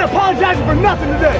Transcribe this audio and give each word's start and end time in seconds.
ain't 0.00 0.10
apologizing 0.10 0.64
for 0.64 0.74
nothing 0.74 1.12
today. 1.12 1.38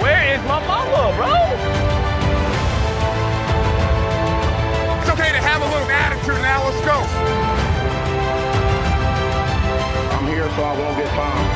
Where 0.00 0.34
is 0.34 0.40
my 0.44 0.60
mama, 0.66 1.14
bro? 1.16 1.34
It's 5.00 5.10
okay 5.10 5.32
to 5.32 5.40
have 5.40 5.60
a 5.62 5.66
little 5.66 5.90
attitude 5.90 6.40
now. 6.42 6.64
Let's 6.64 6.80
go. 6.84 6.96
I'm 10.16 10.26
here 10.26 10.48
so 10.56 10.62
I 10.62 10.76
won't 10.78 10.96
get 10.96 11.08
found. 11.08 11.46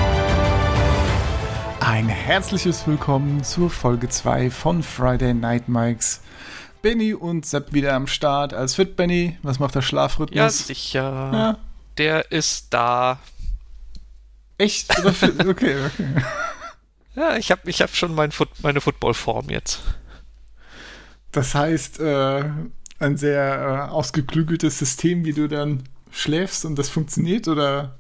Ein 1.81 2.09
herzliches 2.09 2.87
Willkommen 2.87 3.43
zur 3.43 3.71
Folge 3.71 4.09
2 4.09 4.51
von 4.51 4.83
Friday 4.83 5.35
Night 5.35 5.69
Mikes. 5.69 6.21
Benny 6.83 7.15
und 7.15 7.45
Sepp 7.47 7.73
wieder 7.73 7.95
am 7.95 8.07
Start 8.07 8.55
als 8.55 8.75
Fit 8.75 8.97
Benny. 8.97 9.39
Was 9.43 9.59
macht 9.59 9.75
der 9.75 9.83
Schlafrhythmus? 9.83 10.37
Ja, 10.37 10.49
sicher. 10.51 11.31
Ja. 11.33 11.57
Der 11.99 12.31
ist 12.31 12.73
da. 12.73 13.19
Echt? 14.61 14.95
Okay, 15.05 15.77
okay. 15.87 16.07
Ja, 17.17 17.37
ich 17.37 17.51
habe 17.51 17.69
ich 17.69 17.83
hab 17.83 17.95
schon 17.97 18.15
mein 18.15 18.31
Foot, 18.31 18.49
meine 18.63 18.81
Footballform 18.81 19.51
jetzt. 19.51 19.81
Das 21.33 21.55
heißt, 21.55 21.99
äh, 22.01 22.45
ein 22.99 23.17
sehr 23.17 23.87
äh, 23.89 23.91
ausgeklügeltes 23.91 24.79
System, 24.79 25.25
wie 25.25 25.33
du 25.33 25.49
dann 25.49 25.83
schläfst 26.11 26.65
und 26.65 26.77
das 26.77 26.89
funktioniert? 26.89 27.49
Oder 27.49 27.97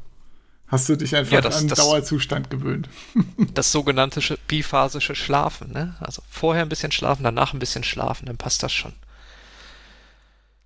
hast 0.69 0.89
du 0.89 0.97
dich 0.97 1.17
einfach 1.17 1.33
Ja, 1.33 1.41
das- 1.41 1.57
an 1.59 1.69
das- 1.69 1.79
Dauerzustand 1.79 2.51
gewöhnt? 2.51 2.89
Das 3.55 3.73
sogenannte 3.73 4.21
sch- 4.21 4.39
biphasische 4.47 5.15
Schlafen, 5.15 5.73
ne? 5.73 5.97
Also 6.01 6.23
vorher 6.31 6.63
ein 6.63 6.69
bisschen 6.69 6.93
schlafen, 6.93 7.25
danach 7.25 7.53
ein 7.55 7.59
bisschen 7.59 7.85
schlafen, 7.85 8.27
dann 8.27 8.37
passt 8.37 8.63
das 8.63 8.73
schon. 8.73 8.93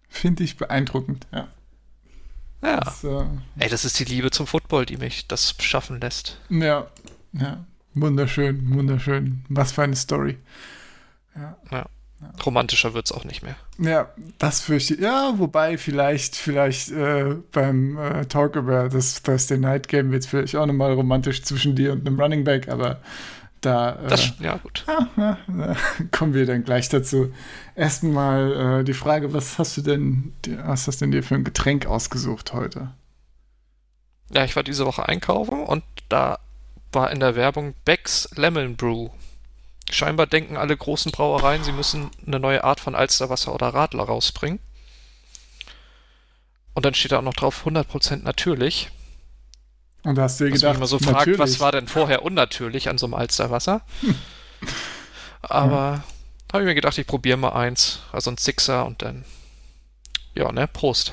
Finde 0.08 0.42
ich 0.44 0.56
beeindruckend, 0.56 1.26
ja. 1.32 1.48
Ja. 2.64 2.80
Das, 2.80 3.04
äh, 3.04 3.24
Ey, 3.59 3.68
das 3.68 3.84
ist 3.84 3.98
die 3.98 4.04
Liebe 4.04 4.30
zum 4.30 4.46
Football, 4.46 4.86
die 4.86 4.96
mich 4.96 5.28
das 5.28 5.55
schaffen 5.61 6.00
lässt. 6.00 6.38
ja, 6.48 6.86
ja. 7.33 7.64
Wunderschön, 7.97 8.75
wunderschön. 8.75 9.44
Was 9.48 9.70
für 9.70 9.83
eine 9.84 9.94
Story. 9.94 10.36
Ja. 11.36 11.86
Romantischer 12.44 12.94
wird's 12.94 13.12
auch 13.12 13.25
nicht 13.25 13.42
mehr. 13.42 13.56
Ja, 13.78 14.08
das 14.38 14.61
fürchte 14.61 14.94
ich. 14.94 15.00
Ja, 15.00 15.34
wobei 15.36 15.78
vielleicht, 15.78 16.36
vielleicht 16.36 16.91
äh, 16.91 17.36
beim 17.53 17.98
äh, 17.98 18.25
Talk 18.27 18.56
über 18.56 18.88
das 18.88 19.22
Thursday 19.22 19.58
Night 19.58 19.88
Game 19.88 20.10
wird 20.10 20.22
es 20.22 20.28
vielleicht 20.28 20.56
auch 20.56 20.66
nochmal 20.66 20.92
romantisch 20.94 21.42
zwischen 21.42 21.77
dir 21.77 21.92
und 21.92 22.06
einem 22.06 22.19
Running 22.19 22.44
Back, 22.44 22.69
aber 22.69 23.00
da 23.64 23.96
äh, 23.96 24.08
Das, 24.08 24.32
ja, 24.40 24.56
gut. 24.56 24.84
ja, 24.86 25.38
da 25.46 25.76
kommen 26.10 26.34
wir 26.34 26.46
dann 26.46 26.64
gleich 26.64 26.88
dazu. 26.88 27.32
Erstmal 27.74 28.80
äh, 28.80 28.84
die 28.84 28.94
Frage, 28.94 29.32
was 29.32 29.58
hast 29.58 29.76
du 29.76 29.82
denn, 29.82 30.34
was 30.64 30.86
hast 30.86 31.00
du 31.00 31.04
denn 31.04 31.12
dir 31.12 31.22
für 31.22 31.34
ein 31.34 31.44
Getränk 31.44 31.86
ausgesucht 31.86 32.52
heute? 32.52 32.92
Ja, 34.30 34.44
ich 34.44 34.56
war 34.56 34.62
diese 34.62 34.86
Woche 34.86 35.08
einkaufen 35.08 35.62
und 35.62 35.84
da 36.08 36.38
war 36.92 37.10
in 37.10 37.20
der 37.20 37.36
Werbung 37.36 37.74
Beck's 37.84 38.28
Lemon 38.36 38.76
Brew. 38.76 39.10
Scheinbar 39.90 40.26
denken 40.26 40.56
alle 40.56 40.76
großen 40.76 41.12
Brauereien, 41.12 41.62
sie 41.62 41.72
müssen 41.72 42.10
eine 42.26 42.40
neue 42.40 42.64
Art 42.64 42.80
von 42.80 42.94
Alsterwasser 42.94 43.54
oder 43.54 43.68
Radler 43.68 44.04
rausbringen. 44.04 44.60
Und 46.74 46.84
dann 46.84 46.94
steht 46.94 47.12
da 47.12 47.18
auch 47.18 47.22
noch 47.22 47.34
drauf 47.34 47.66
100% 47.66 48.22
natürlich. 48.24 48.90
Und 50.05 50.16
da 50.16 50.22
hast 50.22 50.38
du 50.41 50.44
dir 50.44 50.50
gedacht, 50.52 50.74
man 50.74 50.80
mal 50.80 50.86
so 50.86 50.98
fragt, 50.98 51.19
natürlich. 51.19 51.38
was 51.38 51.60
war 51.60 51.72
denn 51.72 51.88
vorher 51.88 52.22
unnatürlich 52.22 52.88
an 52.88 52.98
so 52.98 53.06
einem 53.06 53.14
Alsterwasser? 53.14 53.83
Aber 55.42 56.05
habe 56.52 56.62
ich 56.62 56.66
mir 56.66 56.74
gedacht, 56.74 56.97
ich 56.98 57.06
probiere 57.06 57.36
mal 57.36 57.52
eins, 57.52 58.00
also 58.12 58.30
ein 58.30 58.36
Sixer 58.38 58.86
und 58.86 59.02
dann, 59.02 59.25
ja, 60.34 60.52
ne, 60.52 60.66
Prost. 60.69 61.12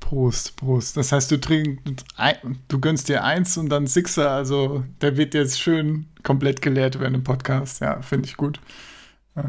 Prost, 0.00 0.56
Prost. 0.56 0.96
Das 0.96 1.12
heißt, 1.12 1.30
du 1.30 1.38
trinkst, 1.38 2.04
du 2.68 2.80
gönnst 2.80 3.08
dir 3.08 3.24
eins 3.24 3.56
und 3.58 3.68
dann 3.68 3.86
Sixer, 3.86 4.30
also 4.30 4.84
der 5.02 5.16
wird 5.16 5.34
jetzt 5.34 5.60
schön 5.60 6.06
komplett 6.22 6.62
geleert 6.62 6.98
während 6.98 7.16
dem 7.16 7.24
Podcast. 7.24 7.80
Ja, 7.80 8.00
finde 8.00 8.26
ich 8.28 8.36
gut. 8.36 8.60
Äh, 9.36 9.42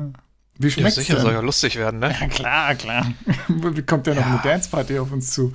Wie 0.57 0.67
Ja, 0.67 0.71
schmeckt's 0.71 0.95
sicher, 0.95 1.13
denn? 1.13 1.23
soll 1.23 1.33
ja 1.33 1.39
lustig 1.39 1.77
werden, 1.77 1.99
ne? 1.99 2.13
Ja, 2.19 2.27
klar, 2.27 2.75
klar. 2.75 3.13
Wie 3.47 3.83
kommt 3.83 4.07
ja 4.07 4.15
noch 4.15 4.25
eine 4.25 4.41
Danceparty 4.43 4.99
auf 4.99 5.11
uns 5.11 5.31
zu? 5.31 5.53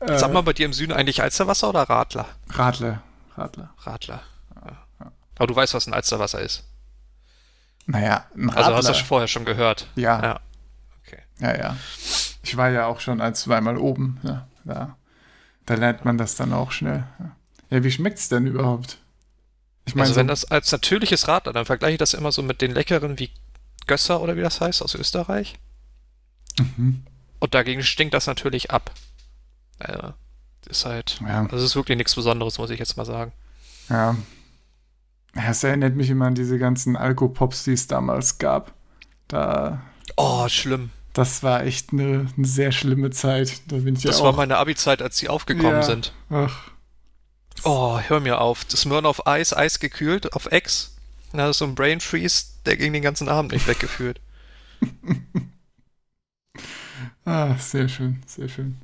Äh, 0.00 0.18
Sag 0.18 0.32
mal 0.32 0.42
bei 0.42 0.52
dir 0.52 0.66
im 0.66 0.72
Süden 0.72 0.92
eigentlich 0.92 1.22
Alsterwasser 1.22 1.68
oder 1.68 1.82
Radler? 1.82 2.26
Radler, 2.50 3.02
Radler. 3.36 3.70
Radler. 3.78 4.22
Ja. 4.64 5.12
Aber 5.36 5.46
du 5.46 5.54
weißt, 5.56 5.74
was 5.74 5.86
ein 5.86 5.94
Alsterwasser 5.94 6.40
ist. 6.40 6.64
Naja, 7.86 8.26
ein 8.36 8.48
Also 8.50 8.60
Radler. 8.60 8.76
hast 8.78 8.88
du 8.88 8.92
das 8.92 9.00
vorher 9.02 9.28
schon 9.28 9.44
gehört. 9.44 9.86
Ja. 9.96 10.22
Ja. 10.22 10.40
Okay. 11.04 11.18
Ja, 11.40 11.56
ja. 11.56 11.76
Ich 12.42 12.56
war 12.56 12.70
ja 12.70 12.86
auch 12.86 13.00
schon 13.00 13.20
ein, 13.20 13.34
zweimal 13.34 13.76
oben. 13.76 14.18
Ja, 14.22 14.46
da, 14.64 14.96
da 15.66 15.74
lernt 15.74 16.04
man 16.04 16.18
das 16.18 16.34
dann 16.36 16.52
auch 16.52 16.72
schnell. 16.72 17.04
Ja, 17.70 17.82
wie 17.84 17.90
schmeckt's 17.90 18.28
denn 18.28 18.46
überhaupt? 18.46 18.98
Ich 19.86 19.94
meine, 19.94 20.02
Also 20.04 20.14
so, 20.14 20.20
wenn 20.20 20.28
das 20.28 20.44
als 20.50 20.70
natürliches 20.72 21.28
Radler, 21.28 21.52
dann 21.52 21.64
vergleiche 21.66 21.92
ich 21.94 21.98
das 21.98 22.14
immer 22.14 22.32
so 22.32 22.42
mit 22.42 22.60
den 22.62 22.72
leckeren 22.72 23.18
wie 23.18 23.30
Gösser 23.86 24.20
oder 24.20 24.36
wie 24.36 24.42
das 24.42 24.60
heißt 24.60 24.82
aus 24.82 24.94
Österreich. 24.94 25.58
Mhm. 26.58 27.04
Und 27.38 27.54
dagegen 27.54 27.82
stinkt 27.82 28.14
das 28.14 28.26
natürlich 28.26 28.70
ab. 28.70 28.90
Also, 29.80 30.12
ist 30.68 30.84
halt, 30.84 31.20
Ja. 31.26 31.46
also 31.50 31.64
ist 31.64 31.76
wirklich 31.76 31.96
nichts 31.98 32.14
Besonderes, 32.14 32.58
muss 32.58 32.70
ich 32.70 32.78
jetzt 32.78 32.96
mal 32.96 33.06
sagen. 33.06 33.32
ja. 33.88 34.16
Es 35.34 35.62
erinnert 35.62 35.94
mich 35.94 36.10
immer 36.10 36.26
an 36.26 36.34
diese 36.34 36.58
ganzen 36.58 36.96
Alkopops, 36.96 37.62
die 37.62 37.72
es 37.72 37.86
damals 37.86 38.38
gab. 38.38 38.72
Da, 39.28 39.80
Oh, 40.16 40.48
schlimm. 40.48 40.90
das 41.12 41.44
war 41.44 41.62
echt 41.64 41.92
eine, 41.92 42.26
eine 42.36 42.46
sehr 42.46 42.72
schlimme 42.72 43.10
Zeit. 43.10 43.60
Da 43.68 43.76
bin 43.76 43.94
ich 43.94 44.02
Das 44.02 44.18
ja 44.18 44.24
war 44.24 44.32
auch. 44.32 44.36
meine 44.36 44.56
Abi-Zeit, 44.56 45.02
als 45.02 45.18
sie 45.18 45.28
aufgekommen 45.28 45.70
Ja. 45.72 45.82
sind. 45.82 46.12
Ach, 46.30 46.70
Oh, 47.62 48.00
hör 48.00 48.18
mir 48.20 48.40
auf. 48.40 48.64
Das 48.64 48.86
Möhren 48.86 49.06
auf 49.06 49.26
Eis, 49.26 49.54
Eis 49.56 49.78
gekühlt, 49.80 50.32
auf 50.32 50.46
Ex. 50.46 50.96
Na, 51.32 51.46
das 51.46 51.56
ist 51.56 51.58
so 51.58 51.66
ein 51.66 51.74
Brain 51.76 52.00
Freeze, 52.00 52.46
der 52.66 52.76
ging 52.76 52.92
den 52.92 53.02
ganzen 53.02 53.28
Abend 53.28 53.52
nicht 53.52 53.68
weggeführt. 53.68 54.20
ah, 57.24 57.54
sehr 57.56 57.88
schön, 57.88 58.22
sehr 58.26 58.48
schön. 58.48 58.80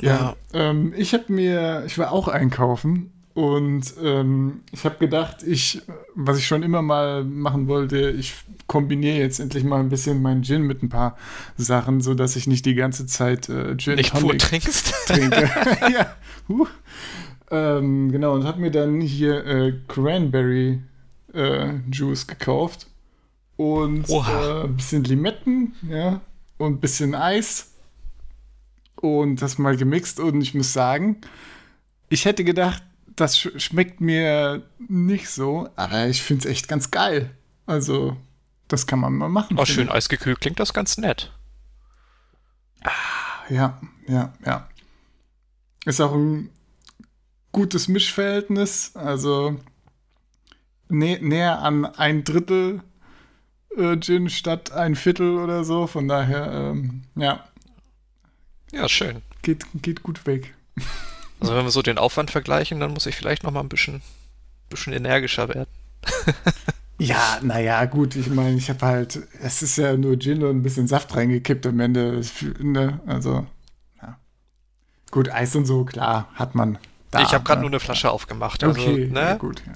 Ja, 0.00 0.36
ähm, 0.54 0.94
ich 0.96 1.12
habe 1.12 1.32
mir, 1.32 1.84
ich 1.86 1.98
war 1.98 2.12
auch 2.12 2.28
einkaufen 2.28 3.12
und 3.34 3.94
ähm, 4.02 4.60
ich 4.72 4.84
habe 4.84 4.96
gedacht, 4.98 5.42
ich, 5.42 5.82
was 6.14 6.38
ich 6.38 6.46
schon 6.46 6.62
immer 6.62 6.82
mal 6.82 7.24
machen 7.24 7.66
wollte, 7.68 8.10
ich 8.10 8.34
kombiniere 8.66 9.18
jetzt 9.18 9.38
endlich 9.38 9.64
mal 9.64 9.80
ein 9.80 9.88
bisschen 9.88 10.22
meinen 10.22 10.42
Gin 10.42 10.62
mit 10.62 10.82
ein 10.82 10.88
paar 10.88 11.16
Sachen, 11.56 12.00
so 12.00 12.14
dass 12.14 12.36
ich 12.36 12.46
nicht 12.46 12.64
die 12.64 12.74
ganze 12.74 13.06
Zeit 13.06 13.48
äh, 13.48 13.76
Gin 13.76 13.96
Nicht 13.96 14.12
pur 14.12 14.20
Tonic 14.20 14.38
trinkst. 14.38 14.94
trinke. 15.06 15.50
ja, 15.92 16.16
huh. 16.48 16.66
ähm, 17.50 18.10
genau 18.12 18.34
und 18.34 18.44
habe 18.44 18.60
mir 18.60 18.70
dann 18.70 19.00
hier 19.00 19.44
äh, 19.46 19.74
Cranberry 19.88 20.80
äh, 21.34 21.74
Juice 21.90 22.26
gekauft 22.26 22.86
und 23.56 24.08
Oha. 24.08 24.62
äh, 24.62 24.64
ein 24.64 24.76
bisschen 24.76 25.04
Limetten, 25.04 25.74
ja, 25.88 26.20
und 26.58 26.74
ein 26.74 26.80
bisschen 26.80 27.14
Eis 27.14 27.71
und 29.02 29.42
das 29.42 29.58
mal 29.58 29.76
gemixt 29.76 30.18
und 30.20 30.40
ich 30.40 30.54
muss 30.54 30.72
sagen, 30.72 31.20
ich 32.08 32.24
hätte 32.24 32.44
gedacht, 32.44 32.82
das 33.16 33.38
sch 33.38 33.48
schmeckt 33.56 34.00
mir 34.00 34.62
nicht 34.78 35.28
so, 35.28 35.68
aber 35.76 36.06
ich 36.06 36.22
finde 36.22 36.48
es 36.48 36.50
echt 36.50 36.68
ganz 36.68 36.90
geil. 36.90 37.30
Also, 37.66 38.16
das 38.68 38.86
kann 38.86 39.00
man 39.00 39.12
mal 39.12 39.28
machen. 39.28 39.58
Oh, 39.58 39.64
finde 39.64 39.72
schön 39.72 39.88
eisgekühlt 39.90 40.40
klingt 40.40 40.60
das 40.60 40.72
ganz 40.72 40.96
nett. 40.96 41.32
Ja, 43.50 43.80
ja, 44.06 44.32
ja. 44.46 44.68
Ist 45.84 46.00
auch 46.00 46.14
ein 46.14 46.48
gutes 47.50 47.88
Mischverhältnis, 47.88 48.92
also 48.94 49.58
nä 50.88 51.18
näher 51.20 51.58
an 51.58 51.84
ein 51.84 52.24
Drittel 52.24 52.82
äh, 53.76 53.98
Gin 53.98 54.30
statt 54.30 54.72
ein 54.72 54.94
Viertel 54.94 55.38
oder 55.38 55.64
so. 55.64 55.86
Von 55.86 56.08
daher, 56.08 56.52
ähm, 56.52 57.02
ja, 57.16 57.44
Ja, 58.72 58.88
schön. 58.88 59.22
geht, 59.42 59.64
geht 59.74 60.02
gut 60.02 60.26
weg. 60.26 60.54
Also 61.40 61.54
wenn 61.54 61.64
wir 61.64 61.70
so 61.70 61.82
den 61.82 61.98
Aufwand 61.98 62.30
vergleichen, 62.30 62.80
dann 62.80 62.92
muss 62.92 63.06
ich 63.06 63.14
vielleicht 63.16 63.42
noch 63.44 63.50
mal 63.52 63.60
ein 63.60 63.68
bisschen, 63.68 64.02
bisschen 64.70 64.92
energischer 64.92 65.48
werden. 65.48 65.66
Ja, 66.98 67.40
naja, 67.42 67.84
gut, 67.86 68.14
ich 68.14 68.28
meine, 68.28 68.56
ich 68.56 68.68
habe 68.70 68.86
halt, 68.86 69.18
es 69.42 69.60
ist 69.60 69.76
ja 69.76 69.96
nur 69.96 70.16
Gin 70.20 70.44
und 70.44 70.58
ein 70.58 70.62
bisschen 70.62 70.86
Saft 70.86 71.16
reingekippt 71.16 71.66
am 71.66 71.80
Ende. 71.80 72.20
Ne? 72.60 73.00
Also, 73.06 73.44
ja. 74.00 74.16
Gut, 75.10 75.28
Eis 75.28 75.56
und 75.56 75.64
so, 75.66 75.84
klar, 75.84 76.28
hat 76.34 76.54
man. 76.54 76.78
Da, 77.10 77.22
ich 77.22 77.32
habe 77.34 77.42
gerade 77.42 77.58
ne? 77.58 77.62
nur 77.62 77.70
eine 77.70 77.80
Flasche 77.80 78.08
aufgemacht. 78.08 78.62
Also, 78.62 78.80
Okay, 78.80 79.08
ne? 79.08 79.20
ja, 79.20 79.34
gut. 79.34 79.64
Ja. 79.66 79.72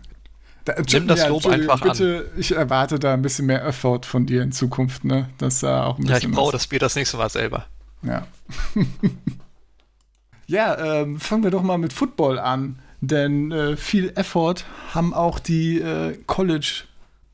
Da, 0.66 0.74
Nimm 0.88 1.08
das 1.08 1.26
Lob 1.26 1.36
Entschuldigung, 1.44 1.70
einfach 1.72 1.86
an. 1.86 1.92
bitte, 1.92 2.30
Ich 2.36 2.52
erwarte 2.54 3.00
da 3.00 3.14
ein 3.14 3.22
bisschen 3.22 3.46
mehr 3.46 3.64
Effort 3.64 4.02
von 4.04 4.24
dir 4.26 4.42
in 4.42 4.52
Zukunft, 4.52 5.04
ne? 5.04 5.28
Dass 5.38 5.60
da 5.60 5.84
auch 5.86 5.98
ein 5.98 6.06
Ja, 6.06 6.14
bisschen. 6.14 6.30
ich 6.30 6.36
brauche 6.36 6.52
das 6.52 6.68
Bier 6.68 6.78
das 6.78 6.94
nächste 6.94 7.16
Mal 7.16 7.30
selber. 7.30 7.66
Ja. 8.06 8.26
ja, 10.46 11.00
ähm, 11.00 11.18
fangen 11.18 11.44
wir 11.44 11.50
doch 11.50 11.62
mal 11.62 11.78
mit 11.78 11.92
Football 11.92 12.38
an. 12.38 12.78
Denn 13.00 13.52
äh, 13.52 13.76
viel 13.76 14.10
Effort 14.16 14.64
haben 14.94 15.12
auch 15.12 15.38
die 15.38 15.80
äh, 15.80 16.18
College 16.26 16.84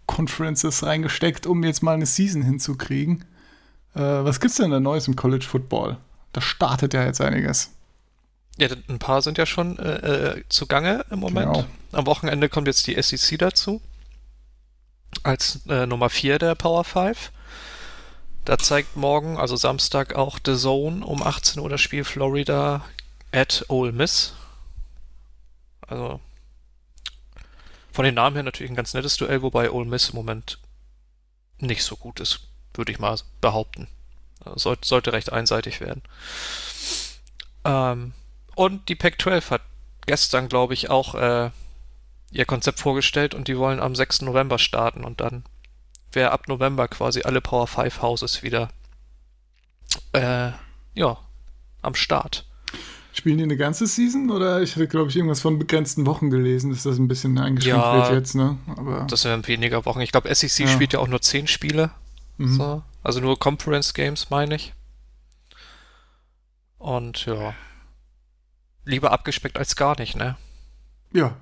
Conferences 0.06 0.82
reingesteckt, 0.84 1.46
um 1.46 1.62
jetzt 1.62 1.82
mal 1.82 1.94
eine 1.94 2.06
Season 2.06 2.42
hinzukriegen. 2.42 3.24
Äh, 3.94 4.00
was 4.00 4.40
gibt's 4.40 4.56
denn 4.56 4.70
da 4.70 4.80
Neues 4.80 5.06
im 5.08 5.16
College 5.16 5.46
Football? 5.48 5.98
Da 6.32 6.40
startet 6.40 6.94
ja 6.94 7.04
jetzt 7.04 7.20
einiges. 7.20 7.70
Ja, 8.58 8.68
ein 8.88 8.98
paar 8.98 9.22
sind 9.22 9.38
ja 9.38 9.46
schon 9.46 9.78
äh, 9.78 10.36
äh, 10.38 10.42
zugange 10.48 11.04
im 11.10 11.20
Moment. 11.20 11.52
Genau. 11.52 11.64
Am 11.92 12.06
Wochenende 12.06 12.48
kommt 12.48 12.66
jetzt 12.66 12.86
die 12.86 13.00
SEC 13.00 13.38
dazu. 13.38 13.80
Als 15.22 15.60
äh, 15.68 15.86
Nummer 15.86 16.10
4 16.10 16.38
der 16.38 16.54
Power 16.54 16.84
5. 16.84 17.32
Da 18.44 18.58
zeigt 18.58 18.96
morgen, 18.96 19.38
also 19.38 19.54
Samstag, 19.54 20.14
auch 20.16 20.38
The 20.44 20.56
Zone 20.56 21.06
um 21.06 21.22
18 21.22 21.62
Uhr 21.62 21.68
das 21.68 21.80
Spiel 21.80 22.02
Florida 22.02 22.84
at 23.30 23.64
Ole 23.68 23.92
Miss. 23.92 24.34
Also 25.86 26.20
von 27.92 28.04
den 28.04 28.14
Namen 28.14 28.34
her 28.34 28.42
natürlich 28.42 28.72
ein 28.72 28.76
ganz 28.76 28.94
nettes 28.94 29.16
Duell, 29.16 29.42
wobei 29.42 29.70
Ole 29.70 29.86
Miss 29.86 30.10
im 30.10 30.16
Moment 30.16 30.58
nicht 31.58 31.84
so 31.84 31.96
gut 31.96 32.18
ist, 32.18 32.40
würde 32.74 32.90
ich 32.90 32.98
mal 32.98 33.16
behaupten. 33.40 33.86
Also 34.40 34.58
sollte, 34.58 34.88
sollte 34.88 35.12
recht 35.12 35.32
einseitig 35.32 35.80
werden. 35.80 36.02
Ähm, 37.64 38.12
und 38.56 38.88
die 38.88 38.96
Pac-12 38.96 39.50
hat 39.50 39.62
gestern, 40.06 40.48
glaube 40.48 40.74
ich, 40.74 40.90
auch 40.90 41.14
äh, 41.14 41.50
ihr 42.32 42.44
Konzept 42.44 42.80
vorgestellt 42.80 43.34
und 43.34 43.46
die 43.46 43.56
wollen 43.56 43.78
am 43.78 43.94
6. 43.94 44.22
November 44.22 44.58
starten 44.58 45.04
und 45.04 45.20
dann 45.20 45.44
wäre 46.14 46.30
ab 46.32 46.48
November 46.48 46.88
quasi 46.88 47.22
alle 47.22 47.40
Power 47.40 47.66
5 47.66 48.02
Houses 48.02 48.42
wieder 48.42 48.68
äh, 50.12 50.50
ja, 50.94 51.18
am 51.82 51.94
Start. 51.94 52.46
Spielen 53.14 53.36
die 53.38 53.44
eine 53.44 53.56
ganze 53.58 53.86
Season 53.86 54.30
oder 54.30 54.62
ich 54.62 54.74
hatte, 54.74 54.88
glaube 54.88 55.10
ich, 55.10 55.16
irgendwas 55.16 55.40
von 55.42 55.58
begrenzten 55.58 56.06
Wochen 56.06 56.30
gelesen, 56.30 56.70
dass 56.70 56.84
das 56.84 56.96
ein 56.98 57.08
bisschen 57.08 57.36
eingeschränkt 57.38 57.76
Ja, 57.76 58.08
wird 58.08 58.12
jetzt, 58.20 58.34
ne? 58.34 58.56
Aber 58.76 59.06
Das 59.10 59.24
wären 59.26 59.46
weniger 59.46 59.84
Wochen. 59.84 60.00
Ich 60.00 60.12
glaube, 60.12 60.34
SEC 60.34 60.60
Ja. 60.60 60.68
spielt 60.68 60.94
ja 60.94 60.98
auch 60.98 61.08
nur 61.08 61.20
10 61.20 61.46
Spiele. 61.46 61.90
mhm. 62.38 62.56
So. 62.56 62.82
Also 63.02 63.20
nur 63.20 63.38
Conference 63.38 63.92
Games, 63.94 64.30
meine 64.30 64.54
ich. 64.54 64.72
Und 66.78 67.26
ja. 67.26 67.54
Lieber 68.84 69.12
abgespeckt 69.12 69.58
als 69.58 69.76
gar 69.76 69.98
nicht, 70.00 70.16
ne? 70.16 70.36
ja. 71.12 71.36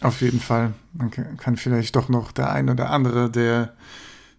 Auf 0.00 0.20
jeden 0.20 0.40
Fall. 0.40 0.72
Man 0.92 1.10
kann, 1.10 1.56
vielleicht 1.56 1.96
doch 1.96 2.08
noch 2.08 2.30
der 2.32 2.52
ein 2.52 2.70
oder 2.70 2.90
andere, 2.90 3.30
der 3.30 3.74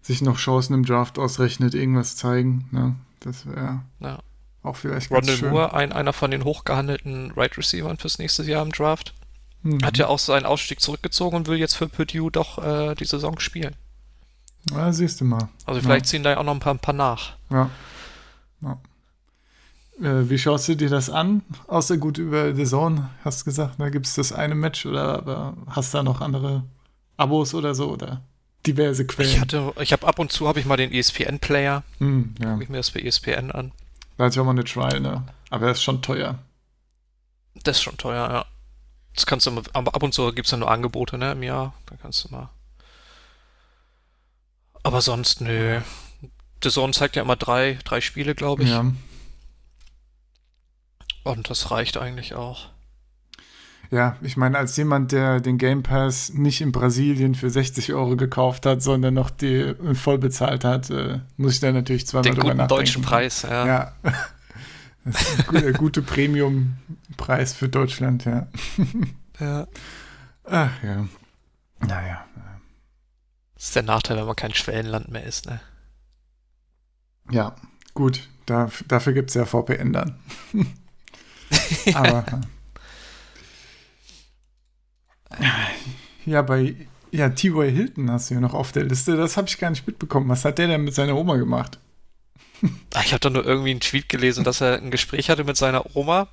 sich 0.02 0.22
noch 0.22 0.38
Chancen 0.38 0.72
im 0.74 0.84
Draft 0.86 1.18
ausrechnet, 1.18 1.74
irgendwas 1.74 2.16
zeigen. 2.16 2.66
Ne? 2.70 2.94
Das 3.20 3.46
wäre 3.46 3.80
Ja. 4.00 4.18
auch 4.62 4.76
vielleicht 4.76 5.10
ganz 5.10 5.20
Rondell 5.28 5.36
schön. 5.36 5.50
Moore, 5.50 5.74
ein, 5.74 5.92
einer 5.92 6.12
von 6.14 6.30
den 6.30 6.44
hochgehandelten 6.44 7.32
Right 7.32 7.56
Receivern 7.58 7.98
fürs 7.98 8.18
nächste 8.18 8.42
Jahr 8.44 8.62
im 8.62 8.72
Draft, 8.72 9.14
Mhm. 9.62 9.84
hat 9.84 9.98
ja 9.98 10.06
auch 10.06 10.18
seinen 10.18 10.46
Ausstieg 10.46 10.80
zurückgezogen 10.80 11.36
und 11.36 11.46
will 11.48 11.58
jetzt 11.58 11.74
für 11.76 11.86
Purdue 11.88 12.30
doch 12.30 12.56
äh, 12.64 12.94
die 12.94 13.04
Saison 13.04 13.38
spielen. 13.40 13.76
Ja, 14.70 14.90
siehst 14.92 15.20
du 15.20 15.26
mal. 15.26 15.48
Also 15.66 15.82
vielleicht 15.82 16.06
ziehen 16.06 16.22
da 16.22 16.30
ja 16.30 16.38
auch 16.38 16.44
noch 16.44 16.54
ein 16.54 16.60
paar, 16.60 16.72
ein 16.74 16.78
paar 16.78 16.94
nach. 16.94 17.34
Ja. 17.50 17.68
ja. 18.62 18.78
Äh, 20.00 20.28
wie 20.30 20.38
schaust 20.38 20.68
du 20.68 20.76
dir 20.76 20.88
das 20.88 21.10
an? 21.10 21.42
Außer 21.66 21.96
gut 21.98 22.18
über 22.18 22.54
The 22.54 22.64
Zone, 22.64 23.10
hast 23.24 23.40
du 23.42 23.44
gesagt, 23.46 23.74
da 23.78 23.88
gibt 23.90 24.06
es 24.06 24.14
das 24.14 24.32
eine 24.32 24.54
Match 24.54 24.86
oder 24.86 25.18
aber 25.18 25.54
hast 25.68 25.92
du 25.92 25.98
da 25.98 26.02
noch 26.02 26.20
andere 26.20 26.64
Abos 27.16 27.52
oder 27.54 27.74
so 27.74 27.90
oder 27.90 28.22
diverse 28.66 29.06
Quellen? 29.06 29.30
Ich 29.30 29.40
hatte, 29.40 29.72
ich 29.80 29.92
habe 29.92 30.06
ab 30.06 30.18
und 30.18 30.32
zu 30.32 30.48
habe 30.48 30.58
ich 30.60 30.66
mal 30.66 30.76
den 30.76 30.92
ESPN-Player, 30.92 31.82
Hm, 31.98 32.34
ja. 32.40 32.52
gucke 32.52 32.64
ich 32.64 32.70
mir 32.70 32.78
das 32.78 32.90
bei 32.90 33.00
ESPN 33.00 33.50
an. 33.50 33.72
Da 34.16 34.24
hatte 34.24 34.34
ich 34.34 34.40
auch 34.40 34.44
mal 34.44 34.50
eine 34.52 34.64
Trial, 34.64 35.00
ne? 35.00 35.24
Aber 35.50 35.66
das 35.66 35.78
ist 35.78 35.82
schon 35.84 36.00
teuer. 36.02 36.38
Das 37.64 37.76
ist 37.76 37.82
schon 37.82 37.96
teuer, 37.98 38.30
ja. 38.30 38.44
Das 39.14 39.26
kannst 39.26 39.46
du, 39.46 39.62
aber 39.72 39.94
ab 39.94 40.02
und 40.02 40.14
zu 40.14 40.30
gibt 40.32 40.46
es 40.46 40.50
ja 40.52 40.56
nur 40.58 40.70
Angebote, 40.70 41.18
ne, 41.18 41.32
im 41.32 41.42
Jahr. 41.42 41.74
Da 41.86 41.96
kannst 42.00 42.24
du 42.24 42.28
mal. 42.30 42.48
Aber 44.82 45.00
sonst, 45.00 45.40
nö. 45.40 45.80
The 46.62 46.70
Zone 46.70 46.92
zeigt 46.92 47.16
ja 47.16 47.22
immer 47.22 47.36
drei, 47.36 47.78
drei 47.84 48.00
Spiele, 48.00 48.34
glaube 48.34 48.62
ich. 48.62 48.70
Ja. 48.70 48.84
Und 51.24 51.50
das 51.50 51.70
reicht 51.70 51.96
eigentlich 51.96 52.34
auch. 52.34 52.68
ja, 53.90 54.16
ich 54.22 54.36
meine, 54.36 54.56
als 54.58 54.76
jemand, 54.76 55.12
der 55.12 55.40
den 55.40 55.58
Game 55.58 55.82
Pass 55.82 56.32
nicht 56.32 56.60
in 56.60 56.72
Brasilien 56.72 57.34
für 57.34 57.50
60 57.50 57.92
Euro 57.92 58.16
gekauft 58.16 58.64
hat, 58.66 58.82
sondern 58.82 59.14
noch 59.14 59.30
die 59.30 59.74
voll 59.94 60.18
bezahlt 60.18 60.64
hat, 60.64 60.90
äh, 60.90 61.20
muss 61.36 61.54
ich 61.54 61.60
da 61.60 61.72
natürlich 61.72 62.06
zweimal 62.06 62.22
Den 62.22 62.34
drüber 62.34 62.48
guten 62.48 62.56
nachdenken. 62.58 62.80
deutschen 62.80 63.02
Preis, 63.02 63.42
ja. 63.42 63.66
Ja. 63.66 63.92
Das 65.02 65.18
ist 65.22 65.50
der 65.50 65.72
gute 65.72 66.02
Premium-Preis 66.02 67.54
für 67.54 67.70
Deutschland, 67.70 68.26
ja. 68.26 68.48
ja. 69.40 69.66
Ach 70.44 70.70
ja. 70.82 71.08
Naja. 71.80 72.26
Das 73.54 73.64
ist 73.64 73.76
der 73.76 73.82
Nachteil, 73.82 74.18
wenn 74.18 74.26
man 74.26 74.36
kein 74.36 74.52
Schwellenland 74.52 75.10
mehr 75.10 75.24
ist, 75.24 75.46
ne? 75.46 75.58
Ja, 77.30 77.56
gut. 77.94 78.28
Da, 78.44 78.68
dafür 78.88 79.14
gibt 79.14 79.30
es 79.30 79.34
ja 79.34 79.46
VPN 79.46 79.94
dann. 79.94 80.18
Aber. 81.94 82.24
Ja, 86.26 86.42
bei. 86.42 86.74
Ja, 87.12 87.28
T.Y. 87.28 87.68
Hilton 87.74 88.10
hast 88.10 88.30
du 88.30 88.34
ja 88.34 88.40
noch 88.40 88.54
auf 88.54 88.70
der 88.72 88.84
Liste. 88.84 89.16
Das 89.16 89.36
habe 89.36 89.48
ich 89.48 89.58
gar 89.58 89.70
nicht 89.70 89.86
mitbekommen. 89.86 90.28
Was 90.28 90.44
hat 90.44 90.58
der 90.58 90.68
denn 90.68 90.84
mit 90.84 90.94
seiner 90.94 91.16
Oma 91.16 91.36
gemacht? 91.36 91.78
Ah, 92.94 93.00
Ich 93.04 93.12
habe 93.12 93.20
da 93.20 93.30
nur 93.30 93.44
irgendwie 93.44 93.70
einen 93.70 93.80
Tweet 93.80 94.08
gelesen, 94.08 94.44
dass 94.44 94.60
er 94.60 94.76
ein 94.76 94.90
Gespräch 94.92 95.28
hatte 95.30 95.42
mit 95.44 95.56
seiner 95.56 95.96
Oma 95.96 96.28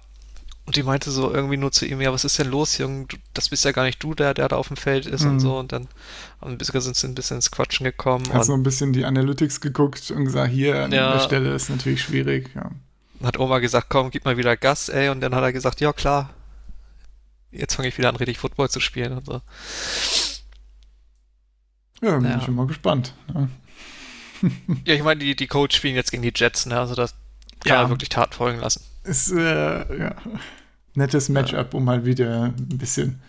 und 0.66 0.76
die 0.76 0.84
meinte 0.84 1.10
so 1.10 1.34
irgendwie 1.34 1.56
nur 1.58 1.72
zu 1.72 1.86
ihm, 1.88 2.02
ja, 2.02 2.12
was 2.12 2.26
ist 2.26 2.38
denn 2.38 2.52
los, 2.52 2.78
Junge? 2.78 3.08
Das 3.34 3.48
bist 3.50 3.64
ja 3.66 3.72
gar 3.72 3.86
nicht 3.86 4.04
du, 4.04 4.14
der, 4.14 4.34
der 4.36 4.50
da 4.50 4.58
auf 4.58 4.68
dem 4.68 4.76
Feld 4.78 5.06
ist 5.08 5.24
Mhm. 5.24 5.30
und 5.32 5.40
so. 5.40 5.58
Und 5.58 5.72
dann 5.72 5.88
ein 6.42 6.58
bisschen, 6.60 6.82
sind 6.82 6.96
sie 6.96 7.08
ein 7.08 7.16
bisschen 7.16 7.38
ins 7.38 7.50
Quatschen 7.50 7.86
gekommen. 7.86 8.26
Hast 8.34 8.50
und 8.50 8.60
ein 8.60 8.64
bisschen 8.64 8.92
die 8.94 9.06
Analytics 9.06 9.62
geguckt 9.62 10.12
und 10.12 10.26
gesagt, 10.26 10.52
hier 10.52 10.84
an 10.84 10.92
Ja. 10.92 11.14
der 11.14 11.22
Stelle 11.22 11.54
ist 11.56 11.70
natürlich 11.70 12.02
schwierig. 12.04 12.52
Ja. 12.56 12.70
Hat 13.24 13.40
Oma 13.40 13.60
gesagt, 13.60 13.88
komm, 13.90 14.10
gib 14.12 14.26
mal 14.26 14.38
wieder 14.38 14.56
Gas, 14.58 14.90
ey. 14.90 15.10
Und 15.10 15.22
dann 15.22 15.34
hat 15.36 15.44
er 15.44 15.54
gesagt, 15.54 15.82
ja 15.82 15.94
klar, 15.94 16.30
jetzt 17.52 17.76
fange 17.76 17.88
ich 17.88 17.98
wieder 17.98 18.10
an, 18.10 18.16
richtig 18.16 18.38
Football 18.40 18.70
zu 18.70 18.80
spielen 18.80 19.14
und 19.14 19.26
so. 19.26 19.42
Ja, 22.02 22.18
bin 22.18 22.26
Ja. 22.30 22.38
ich 22.38 22.44
schon 22.44 22.56
mal 22.56 22.68
gespannt. 22.68 23.14
Ja. 23.34 23.48
Ja, 24.86 24.94
ich 24.94 25.02
meine, 25.02 25.20
die, 25.20 25.36
die 25.36 25.48
Coach 25.48 25.76
spielen 25.76 25.96
jetzt 25.96 26.12
gegen 26.12 26.22
die 26.22 26.32
Jets, 26.36 26.68
ne? 26.68 26.80
Also 26.80 26.94
das 26.94 27.16
kann 27.62 27.72
Ja. 27.74 27.82
er 27.82 27.90
wirklich 27.90 28.10
Tat 28.10 28.36
folgen 28.36 28.60
lassen. 28.60 28.84
Ist, 29.04 29.32
äh, 29.32 29.98
ja, 30.00 30.16
nettes 30.94 31.30
Matchup, 31.30 31.74
um 31.74 31.86
mal 31.86 32.06
wieder 32.06 32.44
ein 32.56 32.78
bisschen, 32.78 33.20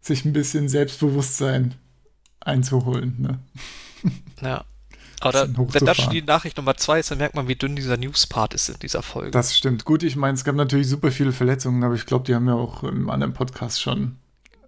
sich 0.00 0.24
ein 0.24 0.32
bisschen 0.32 0.68
Selbstbewusstsein 0.68 1.74
einzuholen. 2.40 3.14
Ne? 3.20 3.38
Ja. 4.40 4.64
Aber 5.20 5.46
da, 5.46 5.46
das 5.80 5.96
schon 5.98 6.10
die 6.10 6.22
Nachricht 6.22 6.56
Nummer 6.56 6.76
zwei 6.76 6.98
ist, 6.98 7.10
dann 7.10 7.18
merkt 7.18 7.34
man, 7.34 7.46
wie 7.46 7.54
dünn 7.54 7.76
dieser 7.76 7.96
News-Part 7.96 8.54
ist 8.54 8.70
in 8.70 8.78
dieser 8.80 9.02
Folge. 9.02 9.30
Das 9.30 9.56
stimmt. 9.56 9.84
Gut, 9.84 10.02
ich 10.02 10.16
meine, 10.16 10.34
es 10.34 10.44
gab 10.44 10.54
natürlich 10.54 10.88
super 10.88 11.12
viele 11.12 11.32
Verletzungen, 11.32 11.84
aber 11.84 11.94
ich 11.94 12.06
glaube, 12.06 12.24
die 12.24 12.34
haben 12.34 12.48
ja 12.48 12.54
auch 12.54 12.82
im 12.82 13.10
anderen 13.10 13.34
Podcast 13.34 13.82
schon. 13.82 14.16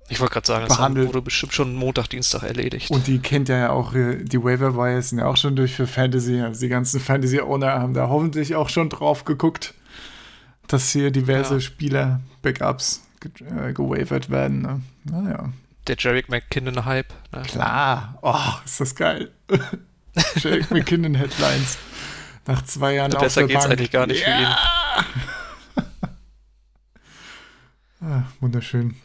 Ich 0.09 0.21
wollte 0.21 0.35
gerade 0.35 0.47
sagen, 0.47 0.67
das 0.69 0.77
behandelt. 0.77 1.09
wurde 1.09 1.23
bestimmt 1.23 1.55
schon 1.55 1.75
Montag, 1.75 2.09
Dienstag 2.09 2.43
erledigt. 2.43 2.91
Und 2.91 3.07
die 3.07 3.19
kennt 3.19 3.49
ja 3.49 3.71
auch, 3.71 3.95
äh, 3.95 4.23
die 4.23 4.43
Waiver 4.43 4.77
Wires 4.77 5.09
sind 5.09 5.21
ja 5.21 5.27
auch 5.27 5.39
schon 5.39 5.57
durch 5.57 5.75
für 5.75 5.87
Fantasy. 5.87 6.41
Also 6.41 6.61
die 6.61 6.69
ganzen 6.69 7.01
Fantasy-Owner 7.01 7.73
haben 7.81 7.95
da 7.95 8.09
hoffentlich 8.09 8.55
auch 8.55 8.69
schon 8.69 8.91
drauf 8.91 9.25
geguckt, 9.25 9.73
dass 10.67 10.91
hier 10.91 11.11
diverse 11.11 11.55
Ja. 11.55 11.61
Spieler, 11.61 12.21
Backups, 12.43 13.03
ge 13.21 13.31
äh, 13.47 13.73
gewavert 13.73 14.29
werden. 14.29 14.61
Ne? 14.63 14.83
Naja. 15.05 15.49
Der 15.87 15.97
Jarek 15.99 16.29
McKinnon-Hype. 16.29 17.13
Ne? 17.35 17.43
Klar. 17.43 18.19
Oh, 18.21 18.37
ist 18.67 18.81
das 18.81 18.95
geil. 18.95 19.31
Jake 20.37 20.73
McKinnon 20.73 21.15
Headlines. 21.15 21.79
Nach 22.47 22.63
zwei 22.65 22.95
Jahren 22.95 23.15
auf 23.15 23.23
Besser 23.23 23.43
der 23.43 23.49
geht's 23.49 23.61
Bank. 23.61 23.73
eigentlich 23.73 23.91
gar 23.91 24.07
nicht 24.07 24.25
für 24.25 24.31
ihn. 24.31 24.49
Ah, 28.05 28.25
wunderschön. 28.41 28.97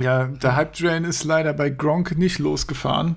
Ja, 0.00 0.24
der 0.24 0.56
Hype 0.56 0.72
Train 0.72 1.04
ist 1.04 1.24
leider 1.24 1.52
bei 1.52 1.68
Gronk 1.68 2.16
nicht 2.16 2.38
losgefahren. 2.38 3.16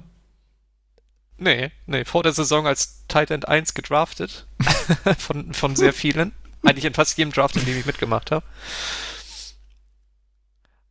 Nee, 1.38 1.72
nee, 1.86 2.04
vor 2.04 2.22
der 2.22 2.34
Saison 2.34 2.68
als 2.68 3.06
Tight 3.08 3.32
End 3.32 3.48
1 3.48 3.74
gedraftet. 3.74 4.46
von, 5.18 5.54
von 5.54 5.78
sehr 5.78 5.94
vielen. 5.94 6.34
Eigentlich 6.66 6.84
in 6.84 6.94
fast 6.94 7.18
jedem 7.18 7.32
Draft, 7.32 7.56
in 7.56 7.64
dem 7.64 7.80
ich 7.80 7.86
mitgemacht 7.86 8.32
habe. 8.32 8.46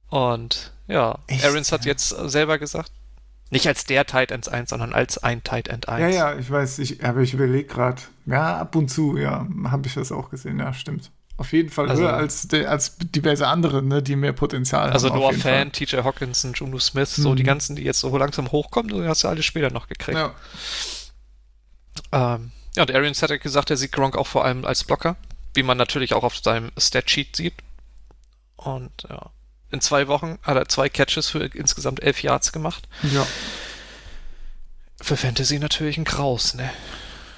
Und 0.08 0.72
ja, 0.87 1.18
Echt, 1.26 1.44
Arians 1.44 1.70
hat 1.70 1.84
jetzt 1.84 2.08
selber 2.08 2.58
gesagt, 2.58 2.90
nicht 3.50 3.67
als 3.67 3.85
der 3.85 4.05
Tight 4.07 4.31
End 4.31 4.49
1, 4.49 4.71
sondern 4.71 4.93
als 4.93 5.19
ein 5.19 5.43
Tight 5.43 5.69
End 5.69 5.88
1. 5.88 6.00
Ja, 6.00 6.09
ja, 6.33 6.38
ich 6.38 6.50
weiß, 6.50 6.78
ich, 6.81 7.05
aber 7.05 7.21
ich 7.21 7.33
überlege 7.35 7.64
gerade. 7.67 8.02
Ja, 8.26 8.59
ab 8.59 8.75
und 8.76 8.88
zu, 8.88 9.17
ja, 9.17 9.47
habe 9.64 9.87
ich 9.87 9.95
das 9.95 10.12
auch 10.12 10.31
gesehen. 10.31 10.59
Ja, 10.59 10.73
stimmt. 10.75 11.11
Auf 11.38 11.52
jeden 11.52 11.71
Fall 11.71 11.88
Also- 11.88 12.02
höher 12.02 12.14
als, 12.14 12.49
der, 12.49 12.69
als 12.71 12.97
diverse 12.99 13.47
andere, 13.47 13.81
ne, 13.83 14.02
die 14.02 14.17
mehr 14.17 14.33
Potenzial 14.33 14.90
Also 14.90 15.09
haben. 15.09 15.23
auf 15.23 15.33
Noah 15.33 15.40
Fan, 15.40 15.71
TJ 15.73 15.99
Hawkinson, 15.99 16.52
Juno 16.52 16.78
Smith, 16.81 17.14
so 17.14 17.31
Mhm. 17.31 17.37
die 17.37 17.43
ganzen, 17.45 17.76
die 17.76 17.83
jetzt 17.85 18.00
so 18.00 18.17
langsam 18.19 18.50
hochkommen, 18.50 18.88
die 18.93 19.07
hast 19.09 19.23
du 19.25 19.28
alle 19.28 19.43
später 19.45 19.71
noch 19.71 19.87
gekriegt. 19.87 20.19
Fall. 20.19 20.35
Ähm, 22.12 22.52
ja, 22.76 22.83
und 22.83 22.90
Arians 22.95 23.23
hat 23.23 23.31
ja 23.31 23.37
gesagt, 23.37 23.71
er 23.71 23.76
sieht 23.76 23.93
Gronk 23.93 24.17
auch 24.17 24.26
vor 24.26 24.45
allem 24.45 24.64
als 24.64 24.85
Blocker, 24.85 25.17
wie 25.55 25.62
man 25.62 25.78
natürlich 25.78 26.14
auch 26.14 26.25
auf 26.25 26.37
seinem 26.37 26.71
Statsheet 26.76 27.37
sieht. 27.37 27.55
Und 28.57 28.90
ja, 29.09 29.31
in 29.70 29.80
zwei 29.80 30.08
Wochen 30.08 30.38
hat 30.42 30.56
er 30.56 30.68
zwei 30.68 30.88
Catches 30.88 31.28
für 31.28 31.44
insgesamt 31.44 32.02
elf 32.02 32.22
Yards 32.22 32.52
gemacht. 32.52 32.88
Ja. 33.02 33.26
Für 35.00 35.16
Fantasy 35.16 35.58
natürlich 35.58 35.98
ein 35.98 36.04
Kraus, 36.04 36.54
ne? 36.54 36.70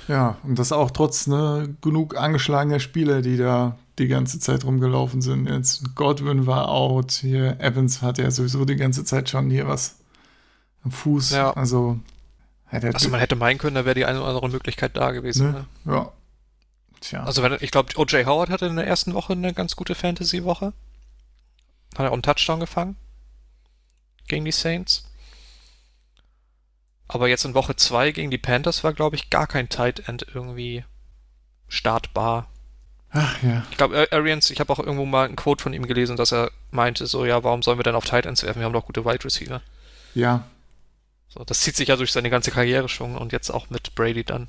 ja, 0.09 0.39
und 0.43 0.59
das 0.59 0.73
auch 0.73 0.91
trotz 0.91 1.27
ne, 1.27 1.77
genug 1.83 2.17
angeschlagener 2.17 2.81
Spieler, 2.81 3.23
die 3.23 3.37
da 3.37 3.79
die 3.99 4.09
ganze 4.09 4.41
Zeit 4.41 4.65
rumgelaufen 4.65 5.21
sind. 5.23 5.47
Jetzt 5.49 5.95
Godwin 5.95 6.47
war 6.47 6.69
out, 6.69 7.13
hier 7.13 7.61
Evans 7.61 8.03
hat 8.03 8.19
ja 8.19 8.31
sowieso 8.31 8.65
die 8.65 8.77
ganze 8.77 9.05
Zeit 9.05 9.29
schon 9.29 9.51
hier 9.51 9.69
was 9.69 9.97
am 10.85 10.91
Fuß. 10.91 11.31
Ja. 11.33 11.53
Also, 11.53 12.01
Also 12.71 13.09
man 13.09 13.21
hätte 13.21 13.37
meinen 13.37 13.59
können, 13.59 13.75
da 13.77 13.85
wäre 13.85 13.95
die 13.95 14.05
eine 14.05 14.19
oder 14.21 14.29
andere 14.29 14.49
Möglichkeit 14.49 14.97
da 14.97 15.13
gewesen. 15.13 15.53
ne? 15.53 15.67
Ne? 15.85 15.95
Ja. 15.95 16.13
Tja. 17.01 17.25
Also 17.25 17.43
wenn, 17.43 17.57
ich 17.61 17.71
glaube, 17.71 17.97
O.J. 17.97 18.27
Howard 18.27 18.51
hatte 18.51 18.67
in 18.67 18.77
der 18.77 18.87
ersten 18.87 19.15
Woche 19.15 19.33
eine 19.33 19.55
ganz 19.55 19.77
gute 19.77 19.95
Fantasy-Woche. 19.95 20.73
Hat 21.95 22.07
er 22.07 22.11
auch 22.11 22.15
einen 22.15 22.23
Touchdown 22.23 22.61
gefangen. 22.61 22.97
Gegen 24.29 24.45
die 24.45 24.53
Saints. 24.53 25.05
Aber 27.09 27.29
jetzt 27.29 27.45
in 27.45 27.55
Woche 27.55 27.75
2 27.75 28.13
gegen 28.13 28.31
die 28.31 28.39
Panthers 28.39 28.85
war, 28.85 28.93
glaube 28.93 29.17
ich, 29.17 29.31
gar 29.31 29.49
kein 29.49 29.69
Tight 29.69 30.09
End 30.09 30.27
irgendwie 30.33 30.85
startbar. 31.67 32.49
Ach 33.11 33.43
ja. 33.43 33.65
Ich 33.71 33.77
glaube, 33.77 34.09
Arians, 34.13 34.51
ich 34.51 34.61
habe 34.61 34.73
auch 34.73 34.79
irgendwo 34.79 35.05
mal 35.05 35.29
ein 35.29 35.35
Quote 35.35 35.63
von 35.63 35.73
ihm 35.73 35.87
gelesen, 35.87 36.17
dass 36.17 36.33
er 36.33 36.53
meinte, 36.71 37.07
so, 37.07 37.25
ja, 37.25 37.43
warum 37.43 37.63
sollen 37.63 37.79
wir 37.79 37.83
denn 37.83 37.97
auf 37.97 38.05
Tight 38.05 38.27
Ends 38.27 38.45
werfen? 38.45 38.61
Wir 38.61 38.67
haben 38.67 38.73
doch 38.73 38.87
gute 38.87 39.05
Wide 39.05 39.25
Receiver. 39.25 39.61
Ja. 40.15 40.45
So, 41.29 41.45
das 41.45 41.61
zieht 41.61 41.77
sich 41.77 41.89
ja 41.89 41.97
durch 41.97 42.13
seine 42.13 42.31
ganze 42.31 42.51
Karriere 42.51 42.89
schon 42.89 43.17
und 43.17 43.33
jetzt 43.33 43.51
auch 43.51 43.71
mit 43.71 43.95
Brady 43.95 44.25
dann. 44.25 44.49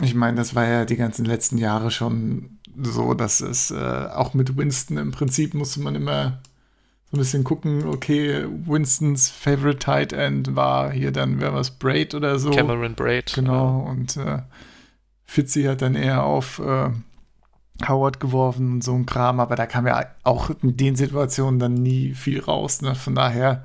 Ich 0.00 0.14
meine, 0.14 0.36
das 0.36 0.54
war 0.54 0.66
ja 0.66 0.84
die 0.84 0.96
ganzen 0.96 1.24
letzten 1.24 1.58
Jahre 1.58 1.90
schon 1.90 2.58
so, 2.80 3.14
dass 3.14 3.40
es 3.40 3.70
äh, 3.70 4.08
auch 4.12 4.34
mit 4.34 4.56
Winston 4.56 4.96
im 4.96 5.12
Prinzip 5.12 5.54
musste 5.54 5.80
man 5.80 5.94
immer 5.94 6.38
so 7.14 7.18
ein 7.18 7.22
bisschen 7.22 7.44
gucken, 7.44 7.86
okay, 7.86 8.44
Winstons 8.66 9.30
Favorite 9.30 9.78
Tight 9.78 10.12
End 10.12 10.56
war 10.56 10.90
hier 10.90 11.12
dann, 11.12 11.40
wer 11.40 11.54
was, 11.54 11.70
Braid 11.70 12.14
oder 12.14 12.38
so. 12.38 12.50
Cameron 12.50 12.94
Braid. 12.94 13.32
Genau, 13.34 13.86
und 13.88 14.16
äh, 14.16 14.42
Fitzy 15.24 15.64
hat 15.64 15.82
dann 15.82 15.94
eher 15.94 16.24
auf 16.24 16.58
äh, 16.58 16.90
Howard 17.86 18.18
geworfen 18.18 18.72
und 18.72 18.84
so 18.84 18.94
ein 18.94 19.06
Kram, 19.06 19.38
aber 19.38 19.54
da 19.54 19.66
kam 19.66 19.86
ja 19.86 20.06
auch 20.24 20.50
in 20.62 20.76
den 20.76 20.96
Situationen 20.96 21.60
dann 21.60 21.74
nie 21.74 22.14
viel 22.14 22.40
raus. 22.40 22.82
Ne? 22.82 22.94
Von 22.96 23.14
daher, 23.14 23.64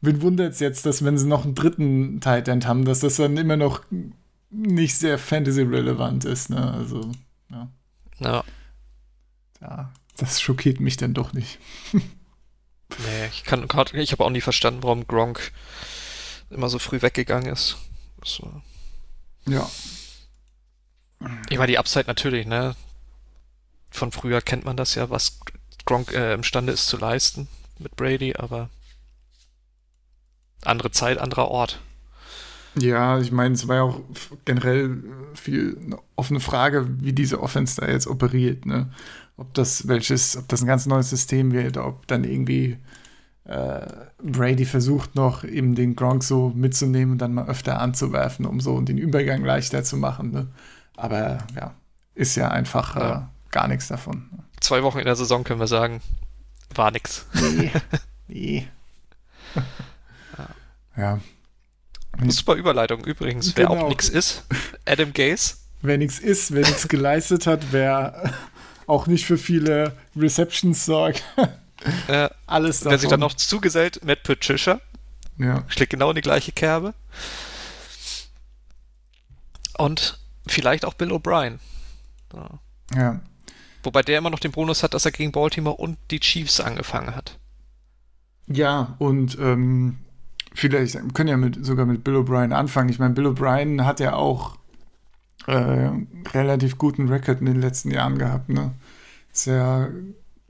wen 0.00 0.22
wundert 0.22 0.52
es 0.52 0.60
jetzt, 0.60 0.86
dass 0.86 1.04
wenn 1.04 1.18
sie 1.18 1.28
noch 1.28 1.44
einen 1.44 1.54
dritten 1.54 2.20
Tight 2.20 2.48
End 2.48 2.66
haben, 2.66 2.84
dass 2.84 3.00
das 3.00 3.16
dann 3.16 3.36
immer 3.36 3.56
noch 3.56 3.82
nicht 4.50 4.96
sehr 4.96 5.18
Fantasy-relevant 5.18 6.24
ist. 6.24 6.50
Ne? 6.50 6.72
Also, 6.72 7.10
ja. 7.50 7.68
Ja. 8.18 8.44
ja, 9.60 9.92
das 10.16 10.40
schockiert 10.40 10.80
mich 10.80 10.96
dann 10.96 11.12
doch 11.12 11.32
nicht. 11.34 11.58
Nee, 12.98 13.26
ich 13.32 13.44
kann 13.44 13.66
ich 13.92 14.12
habe 14.12 14.24
auch 14.24 14.30
nie 14.30 14.40
verstanden, 14.40 14.82
warum 14.82 15.06
Gronk 15.06 15.52
immer 16.50 16.68
so 16.68 16.78
früh 16.78 17.02
weggegangen 17.02 17.52
ist. 17.52 17.76
Ja. 19.46 19.68
ich 21.48 21.58
meine, 21.58 21.66
die 21.72 21.78
Upside 21.78 22.06
natürlich, 22.06 22.46
ne? 22.46 22.76
Von 23.90 24.12
früher 24.12 24.40
kennt 24.40 24.64
man 24.64 24.76
das 24.76 24.94
ja, 24.94 25.10
was 25.10 25.40
Gronk 25.84 26.12
äh, 26.12 26.34
imstande 26.34 26.72
ist 26.72 26.86
zu 26.86 26.96
leisten 26.96 27.48
mit 27.78 27.96
Brady, 27.96 28.34
aber 28.36 28.70
andere 30.64 30.90
Zeit, 30.90 31.18
anderer 31.18 31.48
Ort. 31.48 31.80
Ja, 32.74 33.18
ich 33.18 33.32
meine, 33.32 33.54
es 33.54 33.68
war 33.68 33.76
ja 33.76 33.82
auch 33.82 34.00
generell 34.44 35.02
viel 35.34 35.76
eine 35.84 35.98
offene 36.16 36.40
Frage, 36.40 36.86
wie 37.00 37.12
diese 37.12 37.42
Offense 37.42 37.80
da 37.80 37.88
jetzt 37.88 38.06
operiert, 38.06 38.64
ne? 38.64 38.90
Ob 39.36 39.54
das 39.54 39.88
welches, 39.88 40.36
ob 40.36 40.48
das 40.48 40.62
ein 40.62 40.66
ganz 40.66 40.86
neues 40.86 41.10
System 41.10 41.52
wird, 41.52 41.76
ob 41.76 42.06
dann 42.06 42.24
irgendwie 42.24 42.78
äh, 43.44 43.86
Brady 44.22 44.64
versucht 44.64 45.14
noch 45.14 45.42
eben 45.44 45.74
den 45.74 45.96
Gronk 45.96 46.22
so 46.22 46.50
mitzunehmen 46.54 47.12
und 47.12 47.18
dann 47.18 47.34
mal 47.34 47.48
öfter 47.48 47.80
anzuwerfen, 47.80 48.46
um 48.46 48.60
so 48.60 48.80
den 48.80 48.98
Übergang 48.98 49.44
leichter 49.44 49.82
zu 49.84 49.96
machen. 49.96 50.30
Ne? 50.30 50.48
Aber 50.96 51.38
ja, 51.56 51.74
ist 52.14 52.36
ja 52.36 52.48
einfach. 52.50 52.96
Äh, 52.96 53.20
gar 53.50 53.68
nichts 53.68 53.88
davon. 53.88 54.30
Zwei 54.60 54.82
Wochen 54.82 54.98
in 54.98 55.04
der 55.04 55.16
Saison 55.16 55.44
können 55.44 55.60
wir 55.60 55.66
sagen, 55.66 56.00
war 56.74 56.90
nix. 56.90 57.26
Nee. 57.34 57.70
nee. 58.28 58.68
ja. 60.96 61.20
Super 62.28 62.54
Überleitung 62.54 63.04
übrigens, 63.04 63.56
wer 63.56 63.66
Genau. 63.66 63.84
auch 63.84 63.88
nix 63.88 64.08
ist. 64.08 64.44
Adam 64.86 65.12
Gaze. 65.12 65.56
wer 65.82 65.98
nichts 65.98 66.18
ist, 66.18 66.52
wer 66.52 66.60
nichts 66.60 66.88
geleistet 66.88 67.46
hat, 67.46 67.60
wer 67.72 68.32
auch 68.86 69.06
nicht 69.06 69.26
für 69.26 69.38
viele 69.38 69.96
Receptions 70.16 70.84
sorgt. 70.84 71.24
Äh, 72.08 72.28
Alles 72.46 72.80
davon. 72.80 72.92
wer 72.92 72.98
sich 72.98 73.08
dann 73.08 73.20
noch 73.20 73.34
zugesellt, 73.34 74.04
Matt 74.04 74.22
Patricia. 74.22 74.80
Ja. 75.38 75.64
schlägt 75.68 75.90
genau 75.90 76.10
in 76.10 76.16
die 76.16 76.22
gleiche 76.22 76.52
Kerbe. 76.52 76.94
Und 79.78 80.18
vielleicht 80.46 80.84
auch 80.84 80.94
Bill 80.94 81.12
O'Brien. 81.12 81.58
Ja. 82.34 82.50
ja. 82.94 83.20
Wobei 83.82 84.02
der 84.02 84.18
immer 84.18 84.30
noch 84.30 84.38
den 84.38 84.52
Bonus 84.52 84.82
hat, 84.82 84.94
dass 84.94 85.04
er 85.04 85.10
gegen 85.10 85.32
Baltimore 85.32 85.76
und 85.76 85.98
die 86.10 86.20
Chiefs 86.20 86.60
angefangen 86.60 87.16
hat. 87.16 87.38
Ja, 88.46 88.94
und 88.98 89.38
ähm, 89.40 89.98
vielleicht 90.54 90.94
wir 90.94 91.02
können 91.12 91.28
ja 91.28 91.36
mit, 91.36 91.64
sogar 91.64 91.86
mit 91.86 92.04
Bill 92.04 92.16
O'Brien 92.16 92.52
anfangen. 92.52 92.90
Ich 92.90 92.98
meine, 92.98 93.14
Bill 93.14 93.26
O'Brien 93.26 93.84
hat 93.84 93.98
ja 93.98 94.14
auch 94.14 94.58
äh, 95.46 95.90
relativ 96.34 96.78
guten 96.78 97.08
Rekord 97.08 97.40
in 97.40 97.46
den 97.46 97.60
letzten 97.60 97.90
Jahren 97.90 98.18
gehabt. 98.18 98.48
Ne? 98.48 98.72
Ist 99.32 99.46
ja, 99.46 99.88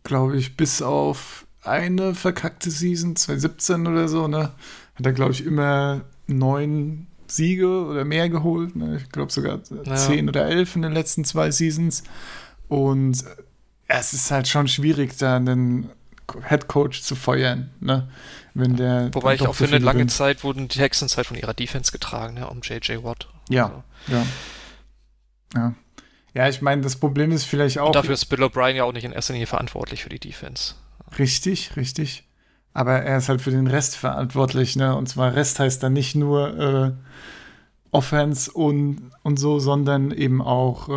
glaube 0.05 0.37
ich, 0.37 0.57
bis 0.57 0.83
auf 0.83 1.47
eine 1.63 2.15
verkackte 2.15 2.71
Season, 2.71 3.15
2017 3.17 3.87
oder 3.87 4.09
so, 4.09 4.27
ne? 4.29 4.53
hat 4.95 5.07
er, 5.07 5.13
glaube 5.13 5.33
ich, 5.33 5.45
immer 5.47 6.03
neun 6.27 7.07
Siege 7.27 7.87
oder 7.87 8.05
mehr 8.05 8.29
geholt. 8.29 8.77
Ne? 8.77 8.97
Ich 9.03 9.11
glaube 9.11 9.33
sogar 9.33 9.61
Ja. 9.85 9.95
zehn 9.95 10.29
oder 10.29 10.47
elf 10.47 10.77
in 10.77 10.83
den 10.83 10.93
letzten 10.93 11.25
zwei 11.25 11.51
Seasons. 11.51 12.03
Und 12.69 13.25
es 13.89 14.13
ist 14.13 14.31
halt 14.31 14.49
schon 14.49 14.69
schwierig, 14.69 15.17
da 15.19 15.37
einen 15.37 15.89
Head 16.49 16.69
Coach 16.69 17.03
zu 17.03 17.15
feuern, 17.15 17.71
ne? 17.81 18.09
Wenn 18.55 18.77
der 18.77 19.11
Wobei 19.13 19.35
ich 19.35 19.43
auch 19.43 19.55
so 19.55 19.65
finde, 19.67 19.79
lange. 19.79 20.07
Zeit 20.07 20.45
wurden 20.45 20.69
die 20.69 20.79
Texans 20.79 21.17
halt 21.17 21.27
von 21.27 21.37
ihrer 21.37 21.53
Defense 21.55 21.93
getragen, 21.93 22.35
ne, 22.35 22.49
um 22.49 22.61
JJ 22.63 23.03
Watt. 23.03 23.29
Ja. 23.51 23.67
Also. 23.67 23.83
Ja. 24.09 24.27
Ja. 25.55 25.75
Ja, 26.35 26.49
ich 26.49 26.63
meine, 26.63 26.81
das 26.83 26.97
Problem 26.97 27.31
ist 27.31 27.45
vielleicht 27.45 27.79
auch 27.79 27.89
Und 27.89 27.95
dafür 27.97 28.15
ist 28.15 28.25
Bill 28.27 28.43
O'Brien 28.43 28.71
ja 28.75 28.85
auch 28.85 28.93
nicht 28.95 29.05
in 29.05 29.13
erster 29.13 29.35
Linie 29.35 29.47
verantwortlich 29.47 30.03
für 30.03 30.09
die 30.09 30.19
Defense. 30.21 30.75
richtig, 31.19 31.77
richtig. 31.77 32.25
Aber 32.75 32.95
er 33.03 33.19
ist 33.19 33.29
halt 33.29 33.43
für 33.43 33.51
den 33.51 33.67
Rest 33.67 33.97
verantwortlich, 33.97 34.77
ne? 34.77 34.97
Und 34.97 35.07
zwar 35.07 35.35
Rest 35.35 35.59
heißt 35.61 35.83
dann 35.83 35.93
nicht 35.93 36.15
nur 36.15 36.59
äh, 36.59 36.93
Offense 37.91 38.51
und, 38.51 39.11
und 39.23 39.39
so, 39.39 39.59
sondern 39.59 40.11
eben 40.11 40.41
auch, 40.41 40.89
äh, 40.89 40.93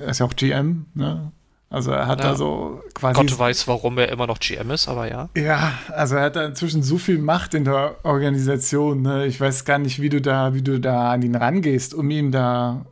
er 0.00 0.08
ist 0.08 0.20
ja 0.20 0.26
auch 0.26 0.34
GM, 0.34 0.86
ne? 0.94 1.32
Also 1.68 1.92
er 1.92 2.06
hat 2.08 2.20
Ja. 2.24 2.30
da 2.30 2.34
so 2.36 2.82
quasi 2.94 3.14
Gott 3.20 3.38
weiß, 3.38 3.68
warum 3.68 3.96
er 3.98 4.08
immer 4.08 4.26
noch 4.26 4.40
GM 4.40 4.70
ist, 4.72 4.88
aber 4.88 5.08
ja. 5.08 5.28
Ja, 5.36 5.74
also 5.90 6.16
er 6.16 6.22
hat 6.24 6.36
da 6.36 6.44
inzwischen 6.46 6.82
so 6.82 6.96
viel 6.98 7.18
Macht 7.18 7.54
in 7.54 7.64
der 7.64 7.94
Organisation. 8.02 9.02
Ne? 9.02 9.26
Ich 9.26 9.40
weiß 9.40 9.64
gar 9.66 9.78
nicht, 9.78 10.00
wie 10.00 10.08
du 10.08 10.20
da, 10.20 10.52
wie 10.52 10.62
du 10.62 10.80
da 10.80 11.12
an 11.12 11.22
ihn 11.22 11.36
rangehst, 11.36 11.94
um 11.94 12.10
ihm 12.10 12.32
da 12.32 12.86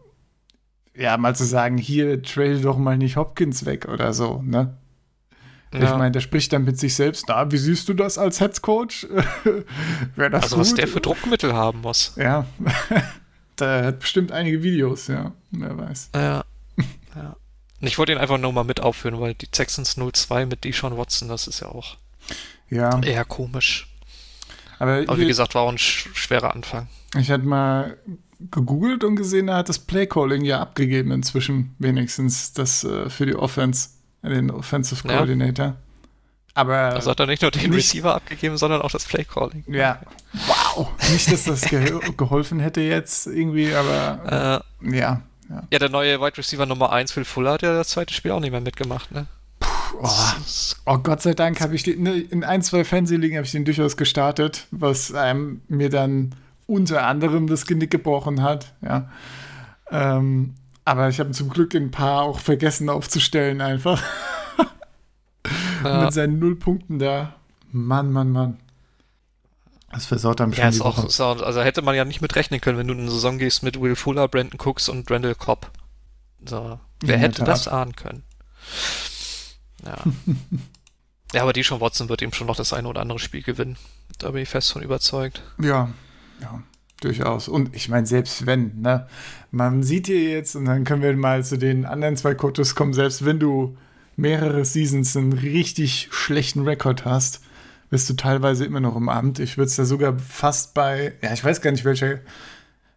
ja 0.98 1.16
mal 1.16 1.34
zu 1.36 1.44
sagen, 1.44 1.78
hier 1.78 2.22
trade 2.22 2.60
doch 2.60 2.76
mal 2.76 2.98
nicht 2.98 3.16
Hopkins 3.16 3.64
weg 3.64 3.86
oder 3.88 4.12
so. 4.12 4.42
Ne? 4.44 4.76
Ich 5.72 5.80
Ja. 5.80 5.96
meine, 5.98 6.12
der 6.12 6.20
spricht 6.20 6.52
dann 6.52 6.64
mit 6.64 6.78
sich 6.78 6.94
selbst. 6.94 7.26
Na, 7.28 7.50
wie 7.52 7.58
siehst 7.58 7.88
du 7.88 7.94
das 7.94 8.16
als 8.18 8.38
Head 8.38 8.62
Coach? 8.62 9.06
Wäre 10.16 10.30
das 10.30 10.44
also 10.44 10.56
gut? 10.56 10.64
was 10.64 10.74
der 10.74 10.88
für 10.88 11.00
Druckmittel 11.00 11.52
haben 11.54 11.82
muss. 11.82 12.14
Ja, 12.16 12.46
der 13.58 13.84
hat 13.86 13.98
bestimmt 14.00 14.32
einige 14.32 14.62
Videos. 14.62 15.06
Ja, 15.08 15.32
wer 15.50 15.76
weiß. 15.76 16.10
Ja. 16.14 16.44
ja. 17.14 17.36
Ich 17.80 17.98
wollte 17.98 18.12
ihn 18.12 18.18
einfach 18.18 18.38
nur 18.38 18.52
mal 18.52 18.64
mit 18.64 18.80
aufführen, 18.80 19.20
weil 19.20 19.34
die 19.34 19.46
Texans 19.46 19.94
02 19.96 20.46
mit 20.46 20.64
Deshaun 20.64 20.96
Watson, 20.96 21.28
das 21.28 21.46
ist 21.46 21.60
ja 21.60 21.68
auch 21.68 21.96
Ja, 22.70 22.98
eher 23.02 23.24
komisch. 23.24 23.88
aber, 24.78 25.04
Aber 25.06 25.18
wie 25.18 25.26
gesagt, 25.26 25.54
war 25.54 25.62
auch 25.62 25.70
ein 25.70 25.78
sch 25.78 26.08
schwerer 26.14 26.54
Anfang. 26.54 26.88
Ich 27.16 27.30
hatte 27.30 27.44
mal 27.44 27.98
gegoogelt 28.50 29.04
und 29.04 29.16
gesehen, 29.16 29.48
er 29.48 29.56
hat 29.56 29.68
das 29.68 29.78
Playcalling 29.78 30.44
ja 30.44 30.60
abgegeben 30.60 31.10
inzwischen, 31.10 31.74
wenigstens 31.78 32.52
das 32.52 32.84
äh, 32.84 33.08
für 33.10 33.26
die 33.26 33.34
Offense, 33.34 33.88
den 34.22 34.50
Offensive 34.50 35.06
Ja. 35.08 35.14
Coordinator. 35.16 35.74
Aber 36.54 36.76
Also 36.76 37.10
hat 37.10 37.20
er 37.20 37.26
nicht 37.26 37.42
nur 37.42 37.50
den 37.52 37.70
nicht- 37.70 37.74
Receiver 37.94 38.14
abgegeben, 38.16 38.56
sondern 38.56 38.82
auch 38.82 38.90
das 38.90 39.04
Playcalling. 39.04 39.64
ja, 39.68 40.00
wow. 40.46 40.88
Nicht, 41.12 41.30
dass 41.32 41.44
das 41.44 41.62
ge 41.62 41.98
geholfen 42.16 42.58
hätte 42.60 42.80
jetzt 42.80 43.26
irgendwie, 43.28 43.72
aber 43.74 44.62
Äh, 44.82 44.96
ja. 44.96 45.22
ja. 45.48 45.62
ja, 45.70 45.78
der 45.78 45.88
neue 45.88 46.20
Wide 46.20 46.36
Receiver 46.38 46.66
Nummer 46.66 46.90
1, 46.92 47.12
Phil 47.12 47.24
Fuller, 47.24 47.52
hat 47.52 47.62
ja 47.62 47.72
das 47.74 47.88
zweite 47.88 48.12
Spiel 48.14 48.32
auch 48.32 48.40
nicht 48.40 48.50
mehr 48.50 48.60
mitgemacht, 48.60 49.12
ne? 49.12 49.26
Oh, 50.00 50.08
oh 50.86 50.98
Gott 50.98 51.22
sei 51.22 51.34
Dank 51.34 51.60
habe 51.60 51.74
ich 51.74 51.82
den, 51.82 52.02
ne, 52.02 52.18
in 52.20 52.44
ein, 52.44 52.62
zwei 52.62 52.84
Fantasy-Ligen 52.84 53.36
habe 53.36 53.46
ich 53.46 53.52
den 53.52 53.64
durchaus 53.64 53.96
gestartet, 53.96 54.66
was 54.70 55.12
einem 55.14 55.60
mir 55.68 55.90
dann 55.90 56.34
unter 56.68 57.06
anderem 57.06 57.46
das 57.48 57.66
Genick 57.66 57.90
gebrochen 57.90 58.42
hat, 58.42 58.74
ja. 58.82 59.10
Ähm, 59.90 60.54
aber 60.84 61.08
ich 61.08 61.18
habe 61.18 61.30
zum 61.32 61.48
Glück 61.48 61.74
ein 61.74 61.90
paar 61.90 62.22
auch 62.22 62.38
vergessen 62.38 62.88
aufzustellen 62.88 63.60
einfach. 63.60 64.00
Ja, 65.84 66.02
Mit 66.02 66.12
seinen 66.12 66.40
null 66.40 66.56
Punkten 66.56 66.98
da. 66.98 67.36
Mann, 67.70 68.10
Mann, 68.12 68.32
Mann. 68.32 68.58
Das 69.92 70.06
versaut 70.06 70.40
einem 70.40 70.52
schon 70.52 70.64
ja 70.64 70.70
die 70.70 70.76
ist 70.76 70.82
auch, 70.82 70.98
Woche. 70.98 71.06
ist 71.06 71.20
auch, 71.20 71.40
also 71.40 71.62
hätte 71.62 71.82
man 71.82 71.94
ja 71.94 72.04
nicht 72.04 72.20
mit 72.20 72.34
rechnen 72.34 72.60
können, 72.60 72.76
wenn 72.76 72.88
du 72.88 72.94
in 72.94 73.00
eine 73.00 73.10
Saison 73.10 73.38
gehst 73.38 73.62
mit 73.62 73.80
Will 73.80 73.94
Fuller, 73.94 74.26
Brandon 74.26 74.58
Cooks 74.58 74.88
und 74.88 75.08
Randall 75.08 75.36
Cobb. 75.36 75.70
So, 76.44 76.80
wer 77.00 77.16
der 77.16 77.18
hätte 77.18 77.44
das 77.44 77.68
ahnen 77.68 77.94
können? 77.94 78.24
Ja. 79.86 79.96
ja, 81.32 81.42
aber 81.42 81.52
die 81.52 81.64
schon 81.64 81.80
Watson 81.80 82.08
wird 82.08 82.22
ihm 82.22 82.32
schon 82.32 82.48
noch 82.48 82.56
das 82.56 82.72
eine 82.72 82.88
oder 82.88 83.00
andere 83.00 83.20
Spiel 83.20 83.42
gewinnen. 83.42 83.76
Da 84.18 84.32
bin 84.32 84.42
ich 84.42 84.48
fest 84.48 84.72
von 84.72 84.82
überzeugt. 84.82 85.42
Ja, 85.62 85.90
ja, 86.40 86.62
durchaus. 87.00 87.48
Und 87.48 87.74
ich 87.74 87.88
meine, 87.88 88.06
selbst 88.06 88.46
wenn, 88.46 88.80
ne, 88.80 89.06
man 89.50 89.82
sieht 89.82 90.06
hier 90.06 90.22
jetzt, 90.22 90.56
und 90.56 90.64
dann 90.64 90.84
können 90.84 91.02
wir 91.02 91.16
mal 91.16 91.44
zu 91.44 91.58
den 91.58 91.84
anderen 91.84 92.16
zwei 92.16 92.34
Kotos 92.34 92.74
kommen, 92.74 92.92
selbst 92.92 93.24
wenn 93.24 93.38
du 93.38 93.76
mehrere 94.16 94.64
Seasons 94.64 95.16
einen 95.16 95.32
richtig 95.32 96.08
schlechten 96.10 96.62
Rekord 96.62 97.04
hast, 97.04 97.40
bist 97.90 98.10
du 98.10 98.14
teilweise 98.14 98.64
immer 98.64 98.80
noch 98.80 98.96
im 98.96 99.08
Amt. 99.08 99.38
Ich 99.38 99.56
würde 99.56 99.68
es 99.68 99.76
da 99.76 99.84
sogar 99.84 100.18
fast 100.18 100.74
bei, 100.74 101.14
ja, 101.22 101.32
ich 101.32 101.42
weiß 101.42 101.60
gar 101.60 101.70
nicht, 101.70 101.84
welcher, 101.84 102.18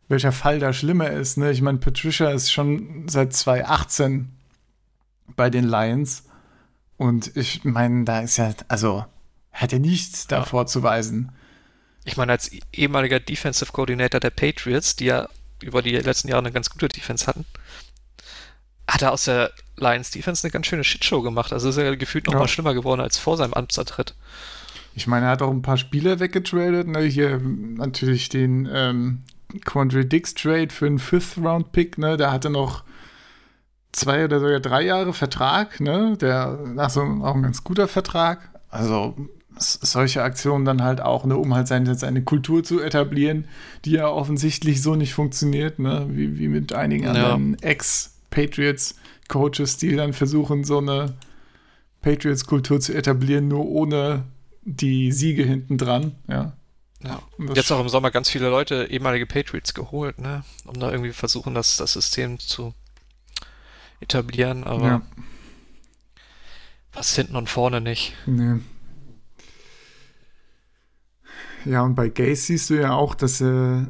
welcher 0.10 0.32
Fall 0.32 0.60
da 0.60 0.74
schlimmer 0.74 1.10
ist. 1.10 1.38
Ne? 1.38 1.52
Ich 1.52 1.62
meine, 1.62 1.78
Patricia 1.78 2.30
ist 2.32 2.52
schon 2.52 3.08
seit 3.08 3.34
2018 3.34 4.30
bei 5.36 5.50
den 5.50 5.64
Lions. 5.64 6.24
Und 6.98 7.36
ich 7.38 7.64
meine, 7.64 8.04
da 8.04 8.20
ist 8.20 8.38
ja, 8.38 8.54
also, 8.68 9.06
hat 9.52 9.74
er 9.74 9.80
nichts 9.80 10.28
ja. 10.30 10.40
davor 10.40 10.68
zu 10.68 10.84
weisen. 10.84 11.32
Ich 12.04 12.18
meine, 12.18 12.32
als 12.32 12.52
ehemaliger 12.74 13.20
Defensive 13.20 13.72
Coordinator 13.72 14.20
der 14.20 14.32
Patriots, 14.32 14.96
die 14.96 15.06
ja 15.06 15.30
über 15.62 15.82
die 15.82 15.92
letzten 15.92 16.30
Jahre 16.30 16.42
eine 16.42 16.52
ganz 16.52 16.70
gute 16.70 16.88
Defense 16.88 17.28
hatten, 17.28 17.46
hat 18.88 19.02
er 19.02 19.12
aus 19.12 19.26
der 19.26 19.52
Lions 19.78 20.12
Defense 20.12 20.44
eine 20.44 20.52
ganz 20.52 20.68
schöne 20.68 20.84
Shitshow 20.84 21.22
gemacht. 21.22 21.54
Also 21.54 21.70
ist 21.70 21.78
er 21.78 21.96
gefühlt 21.96 22.26
noch 22.26 22.34
ja. 22.34 22.40
mal 22.40 22.48
schlimmer 22.48 22.74
geworden 22.74 23.02
als 23.02 23.18
vor 23.18 23.38
seinem 23.38 23.54
Amtsantritt. 23.54 24.16
Ich 24.94 25.08
meine, 25.08 25.28
er 25.28 25.32
hat 25.32 25.42
auch 25.42 25.52
ein 25.52 25.62
paar 25.62 25.78
Spieler 25.78 26.20
weggetradet. 26.20 26.88
Ne? 26.88 27.02
Hier 27.02 27.40
natürlich 27.40 28.30
den 28.30 28.70
ähm, 28.72 29.24
Quandre 29.66 30.06
Dix 30.06 30.34
Trade 30.34 30.70
für 30.70 30.88
einen 30.88 31.00
Fifth-Round-Pick. 31.00 31.98
Ne? 31.98 32.18
Da 32.18 32.32
hatte 32.32 32.50
noch 32.50 32.84
zwei 33.92 34.26
oder 34.26 34.40
sogar 34.40 34.60
drei 34.60 34.82
Jahre 34.84 35.14
Vertrag. 35.14 35.80
Ne? 35.80 36.18
Der 36.20 36.60
nach 36.66 36.90
so 36.90 37.02
auch 37.02 37.36
ein 37.36 37.44
ganz 37.44 37.64
guter 37.64 37.88
Vertrag. 37.88 38.50
Also 38.70 39.16
solche 39.58 40.24
Aktionen 40.24 40.66
dann 40.66 40.84
halt 40.84 41.00
auch, 41.02 41.26
ne, 41.26 41.38
um 41.38 41.54
halt 41.54 41.68
seine, 41.68 41.94
seine 41.96 42.24
Kultur 42.24 42.64
zu 42.64 42.82
etablieren, 42.82 43.46
die 43.86 43.92
ja 43.92 44.08
offensichtlich 44.08 44.82
so 44.82 44.96
nicht 44.96 45.14
funktioniert, 45.14 45.78
ne, 45.80 46.08
wie, 46.10 46.40
wie 46.40 46.48
mit 46.48 46.74
einigen 46.74 47.08
anderen 47.08 47.58
ja. 47.62 47.68
Ex-Patriots-Coaches, 47.70 49.78
die 49.78 49.96
dann 49.96 50.14
versuchen, 50.14 50.64
so 50.64 50.80
eine 50.80 51.14
Patriots-Kultur 52.02 52.80
zu 52.80 52.94
etablieren, 52.94 53.48
nur 53.48 53.68
ohne 53.68 54.24
die 54.64 55.12
Siege 55.12 55.44
hinten 55.44 55.78
dran, 55.78 56.16
ja. 56.28 56.54
Ja. 57.04 57.20
Jetzt 57.56 57.72
auch 57.72 57.80
im 57.80 57.90
Sommer 57.90 58.12
ganz 58.12 58.30
viele 58.30 58.50
Leute, 58.50 58.88
ehemalige 58.92 59.26
Patriots 59.26 59.74
geholt, 59.74 60.20
ne? 60.20 60.44
Um 60.66 60.80
da 60.80 60.92
irgendwie 60.92 61.14
versuchen, 61.14 61.56
das, 61.56 61.78
das 61.78 61.94
System 61.94 62.38
zu 62.38 62.76
etablieren, 64.02 64.64
aber 64.64 64.86
ja. 64.86 65.02
was 66.94 67.16
hinten 67.16 67.36
und 67.36 67.50
vorne 67.50 67.82
nicht. 67.82 68.14
Nee. 68.28 68.60
Ja, 71.66 71.82
und 71.84 71.96
bei 71.96 72.10
Gaze 72.10 72.36
siehst 72.36 72.70
du 72.70 72.76
ja 72.76 72.94
auch, 72.94 73.16
dass 73.16 73.42
äh, 73.42 73.86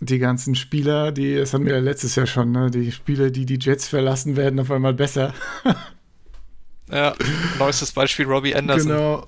die 0.00 0.18
ganzen 0.18 0.54
Spieler, 0.54 1.12
die, 1.12 1.36
das 1.36 1.54
hatten 1.54 1.66
wir 1.66 1.74
ja 1.74 1.80
letztes 1.80 2.16
Jahr 2.16 2.26
schon, 2.26 2.52
ne? 2.52 2.70
Die 2.70 2.90
Spieler, 2.92 3.30
die 3.30 3.46
die 3.46 3.58
Jets 3.60 3.88
verlassen, 3.88 4.36
werden 4.36 4.58
auf 4.58 4.70
einmal 4.70 4.94
besser. 4.94 5.32
ja, 6.90 7.14
neuestes 7.58 7.92
Beispiel 7.92 8.26
Robbie 8.26 8.54
Anderson. 8.54 8.88
Genau. 8.88 9.26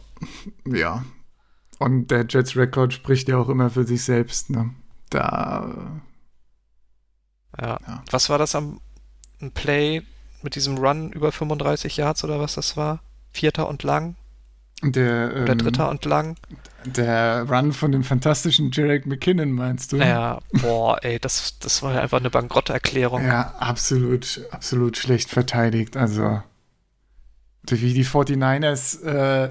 Ja. 0.67 1.05
Und 1.79 2.11
der 2.11 2.27
Jets-Rekord 2.29 2.93
spricht 2.93 3.29
ja 3.29 3.39
auch 3.39 3.49
immer 3.49 3.71
für 3.71 3.85
sich 3.85 4.03
selbst. 4.03 4.51
Ne? 4.51 4.75
Da. 5.11 6.01
Ja. 7.61 7.79
ja. 7.87 8.03
Was 8.11 8.29
war 8.31 8.39
das 8.39 8.55
am 8.55 8.81
Play 9.55 10.03
mit 10.43 10.57
diesem 10.57 10.79
Run 10.79 11.13
über 11.13 11.33
35 11.33 11.97
Yards 11.97 12.25
oder 12.25 12.41
was 12.41 12.55
das 12.55 12.77
war? 12.77 13.01
Vierter 13.33 13.69
und 13.69 13.83
lang? 13.83 14.17
Der, 14.93 15.35
ähm, 15.35 15.59
dritter 15.59 15.91
und 15.91 16.05
lang? 16.05 16.37
Der 16.85 17.47
Run 17.49 17.73
von 17.73 17.93
dem 17.93 18.05
fantastischen 18.05 18.71
Jarek 18.73 19.07
McKinnon, 19.07 19.53
meinst 19.53 19.93
du? 19.93 19.97
Ja, 19.97 20.41
boah, 20.53 20.99
ey, 21.03 21.19
das, 21.19 21.59
das 21.59 21.83
war 21.83 21.95
ja 21.95 22.01
einfach 22.01 22.21
eine 22.21 22.31
Bankrotterklärung. 22.31 23.25
Ja, 23.25 23.55
absolut, 23.59 24.43
absolut 24.51 24.99
schlecht 24.99 25.31
verteidigt. 25.31 25.97
Also, 25.97 26.43
wie 27.69 27.95
die 27.95 28.05
49ers 28.05 29.03
äh, 29.03 29.51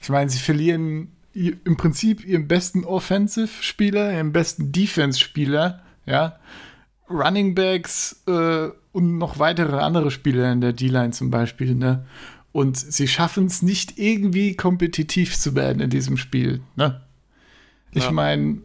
ich 0.00 0.08
meine, 0.08 0.30
sie 0.30 0.38
verlieren 0.38 1.12
im 1.34 1.76
Prinzip 1.76 2.24
ihren 2.24 2.48
besten 2.48 2.84
Offensive-Spieler, 2.84 4.12
ihren 4.12 4.32
besten 4.32 4.72
Defense-Spieler, 4.72 5.82
ja. 6.06 6.38
Running 7.08 7.54
Backs 7.54 8.22
äh, 8.26 8.68
und 8.92 9.18
noch 9.18 9.38
weitere 9.38 9.78
andere 9.78 10.10
Spieler 10.10 10.50
in 10.50 10.60
der 10.60 10.72
D-Line 10.72 11.10
zum 11.10 11.30
Beispiel, 11.30 11.74
ne? 11.74 12.06
Und 12.52 12.76
sie 12.76 13.06
schaffen 13.06 13.46
es 13.46 13.62
nicht 13.62 13.98
irgendwie 13.98 14.56
kompetitiv 14.56 15.38
zu 15.38 15.54
werden 15.54 15.80
in 15.80 15.90
diesem 15.90 16.16
Spiel, 16.16 16.62
ne? 16.74 17.00
Ich 17.92 18.04
ja. 18.04 18.10
meine, 18.12 18.58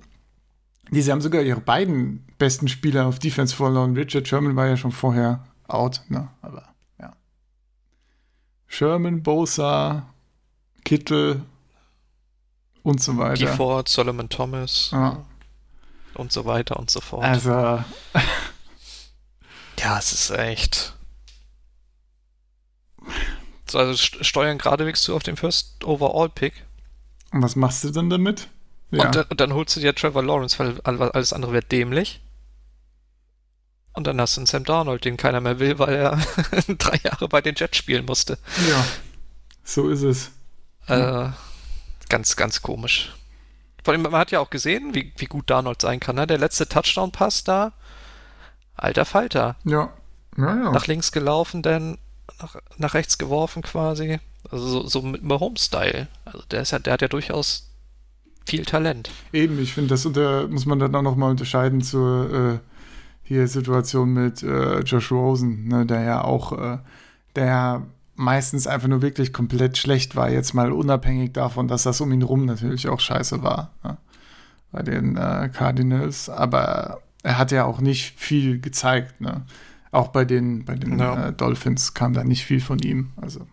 sie 0.92 1.12
haben 1.12 1.22
sogar 1.22 1.42
ihre 1.42 1.62
beiden 1.62 2.26
besten 2.38 2.68
Spieler 2.68 3.06
auf 3.06 3.20
Defense 3.20 3.56
verloren. 3.56 3.96
Richard 3.96 4.28
Sherman 4.28 4.56
war 4.56 4.68
ja 4.68 4.78
schon 4.78 4.92
vorher 4.92 5.44
out, 5.68 6.02
ne? 6.10 6.30
Aber 6.42 6.68
ja. 7.00 7.16
Sherman, 8.68 9.24
Bosa, 9.24 10.08
Kittel 10.84 11.44
und 12.84 13.02
so 13.02 13.18
weiter. 13.18 13.46
Gifford, 13.46 13.90
Solomon 13.90 14.30
Thomas 14.30 14.90
ja. 14.92 15.24
und 16.14 16.32
so 16.32 16.46
weiter 16.46 16.78
und 16.78 16.90
so 16.90 17.02
fort. 17.02 17.24
Also. 17.24 17.52
ja, 19.80 19.98
es 19.98 20.14
ist 20.14 20.32
echt. 20.32 20.96
So, 23.68 23.80
also 23.80 23.96
steuern 23.96 24.58
geradewegs 24.58 25.02
zu 25.02 25.16
auf 25.16 25.24
den 25.24 25.38
First 25.38 25.84
Overall 25.84 26.30
Pick. 26.30 26.54
Und 27.32 27.42
was 27.42 27.56
machst 27.56 27.84
du 27.84 27.90
denn 27.90 28.10
damit? 28.10 28.48
Ja. 28.92 29.06
Und, 29.06 29.16
dann, 29.16 29.26
und, 29.30 29.42
dann 29.42 29.54
holst 29.54 29.76
du 29.76 29.80
dir 29.80 29.96
Trevor 29.96 30.24
Lawrence, 30.24 30.60
weil 30.60 30.80
alles 30.82 31.34
andere 31.34 31.54
wird 31.54 31.72
dämlich. 31.72 32.22
Und 33.94 34.08
dann 34.08 34.20
hast 34.20 34.36
du 34.36 34.42
einen 34.42 34.46
Sam 34.46 34.66
Darnold, 34.66 35.06
den 35.06 35.18
keiner 35.18 35.42
mehr 35.42 35.60
will, 35.60 35.80
weil 35.80 35.96
er 35.96 36.20
drei 36.78 37.00
Jahre 37.04 37.28
bei 37.28 37.42
den 37.42 37.56
Jets 37.56 37.78
spielen 37.78 38.06
musste. 38.06 38.38
Ja, 38.70 38.86
so 39.64 39.90
ist 39.90 40.04
es. 40.04 40.32
Äh, 40.88 41.30
ganz, 42.10 42.36
ganz 42.36 42.62
komisch. 42.62 43.14
Vor 43.84 43.94
allem, 43.94 44.02
man 44.02 44.14
hat 44.14 44.32
ja 44.32 44.40
auch 44.40 44.50
gesehen, 44.50 44.94
wie, 44.94 45.14
wie 45.18 45.26
gut 45.26 45.50
Darnold 45.50 45.82
sein 45.82 46.00
kann. 46.00 46.16
Ne? 46.16 46.28
Der 46.28 46.38
letzte 46.38 46.68
Touchdown-Pass 46.68 47.44
da, 47.44 47.72
alter 48.76 49.06
Falter. 49.06 49.56
Ja. 49.64 49.94
ja, 50.38 50.56
ja. 50.56 50.72
Nach 50.72 50.88
links 50.88 51.12
gelaufen, 51.12 51.62
dann 51.62 51.98
nach, 52.42 52.56
nach 52.78 52.94
rechts 52.94 53.18
geworfen 53.18 53.62
quasi. 53.62 54.20
Also 54.50 54.68
so, 54.68 54.88
so 54.88 55.02
mit 55.02 55.24
Mahomes-Style. 55.24 56.08
Also 56.26 56.44
der, 56.52 56.62
ist 56.62 56.72
ja, 56.72 56.80
der 56.80 56.94
hat 56.94 57.02
ja 57.02 57.08
durchaus 57.08 57.72
viel 58.46 58.66
Talent. 58.66 59.10
Eben, 59.34 59.60
ich 59.60 59.74
finde, 59.74 59.90
das 59.90 60.06
unter, 60.06 60.48
muss 60.48 60.66
man 60.66 60.80
dann 60.80 60.94
auch 60.96 61.02
nochmal 61.02 61.32
unterscheiden 61.32 61.82
zur 61.82 62.34
äh, 62.34 62.60
hier 63.24 63.48
Situation 63.48 64.14
mit 64.14 64.44
äh, 64.44 64.80
Josh 64.82 65.12
Rosen, 65.12 65.68
ne, 65.68 65.86
der 65.86 66.02
ja 66.02 66.24
auch, 66.24 66.52
äh, 66.52 66.78
der 67.36 67.88
meistens 68.16 68.68
einfach 68.68 68.88
nur 68.88 69.02
wirklich 69.02 69.34
komplett 69.34 69.78
schlecht 69.78 70.16
war, 70.16 70.30
jetzt 70.30 70.54
mal 70.54 70.72
unabhängig 70.72 71.34
davon, 71.34 71.68
dass 71.68 71.84
das 71.84 72.00
um 72.02 72.12
ihn 72.14 72.22
rum 72.22 72.46
natürlich 72.46 72.88
auch 72.88 73.00
scheiße 73.00 73.44
war 73.44 73.72
ja, 73.84 73.98
bei 74.72 74.84
den 74.84 75.18
äh, 75.18 75.50
Cardinals, 75.52 76.30
aber 76.30 77.02
er 77.24 77.38
hat 77.38 77.52
ja 77.52 77.66
auch 77.66 77.82
nicht 77.82 78.18
viel 78.18 78.62
gezeigt, 78.62 79.20
ne? 79.20 79.46
Auch 79.96 80.10
bei 80.10 80.26
den, 80.26 80.66
bei 80.66 80.76
den 80.76 81.00
ja. 81.00 81.30
äh, 81.30 81.34
Dolphins 81.34 81.94
kam 81.94 82.14
da 82.14 82.26
nicht 82.26 82.44
viel 82.44 82.60
von 82.60 82.80
ihm. 82.80 83.14
Also 83.16 83.48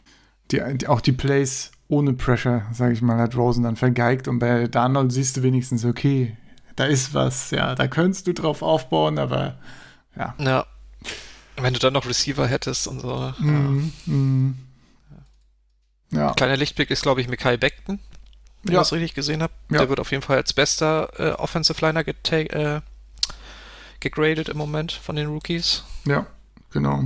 die, 0.51 0.61
die, 0.79 0.89
auch 0.89 1.01
die 1.01 1.13
Plays 1.13 1.71
ohne 1.87 2.15
Pressure, 2.15 2.63
sage 2.73 2.95
ich 2.95 3.01
mal, 3.01 3.19
hat 3.19 3.37
Rosen 3.37 3.63
dann 3.63 3.77
vergeigt 3.77 4.27
und 4.27 4.41
bei 4.41 4.67
Darnold 4.67 5.13
siehst 5.13 5.37
du 5.37 5.45
wenigstens, 5.45 5.85
okay, 5.85 6.37
da 6.75 6.87
ist 6.87 7.15
was, 7.15 7.53
ja, 7.53 7.77
da 7.77 7.87
könntest 7.87 8.27
du 8.27 8.35
drauf 8.35 8.63
aufbauen, 8.63 9.21
aber 9.21 9.57
ja. 10.17 10.35
Ja, 10.39 10.67
wenn 11.57 11.75
du 11.75 11.79
dann 11.79 11.93
noch 11.93 12.07
Receiver 12.07 12.47
hättest 12.47 12.89
und 12.89 12.99
so. 13.01 13.33
Mm, 13.39 13.93
ja. 14.07 14.13
Mm. 14.13 14.59
ja. 16.11 16.33
Kleiner 16.33 16.57
Lichtblick 16.57 16.91
ist, 16.91 17.03
glaube 17.03 17.21
ich, 17.21 17.29
Mikai 17.29 17.57
Beckton, 17.57 18.01
wenn 18.65 18.75
ja. 18.75 18.81
ich 18.81 18.89
das 18.89 18.93
richtig 18.93 19.15
gesehen 19.15 19.45
habe. 19.45 19.53
Ja. 19.71 19.79
Der 19.79 19.89
wird 19.91 20.01
auf 20.01 20.11
jeden 20.11 20.25
Fall 20.25 20.39
als 20.39 20.53
bester 20.53 21.09
äh, 21.19 21.33
Offensive 21.35 21.81
Liner 21.87 22.05
äh, 22.05 22.81
gegradet 24.01 24.49
im 24.49 24.57
Moment 24.57 24.91
von 24.91 25.15
den 25.15 25.29
Rookies. 25.29 25.85
Ja, 26.05 26.27
genau. 26.73 27.05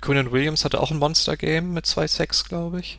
Conan 0.00 0.30
Williams 0.30 0.64
hatte 0.64 0.80
auch 0.80 0.90
ein 0.90 0.98
Monster-Game 0.98 1.72
mit 1.72 1.86
zwei 1.86 2.06
Sacks, 2.06 2.44
glaube 2.44 2.80
ich. 2.80 2.98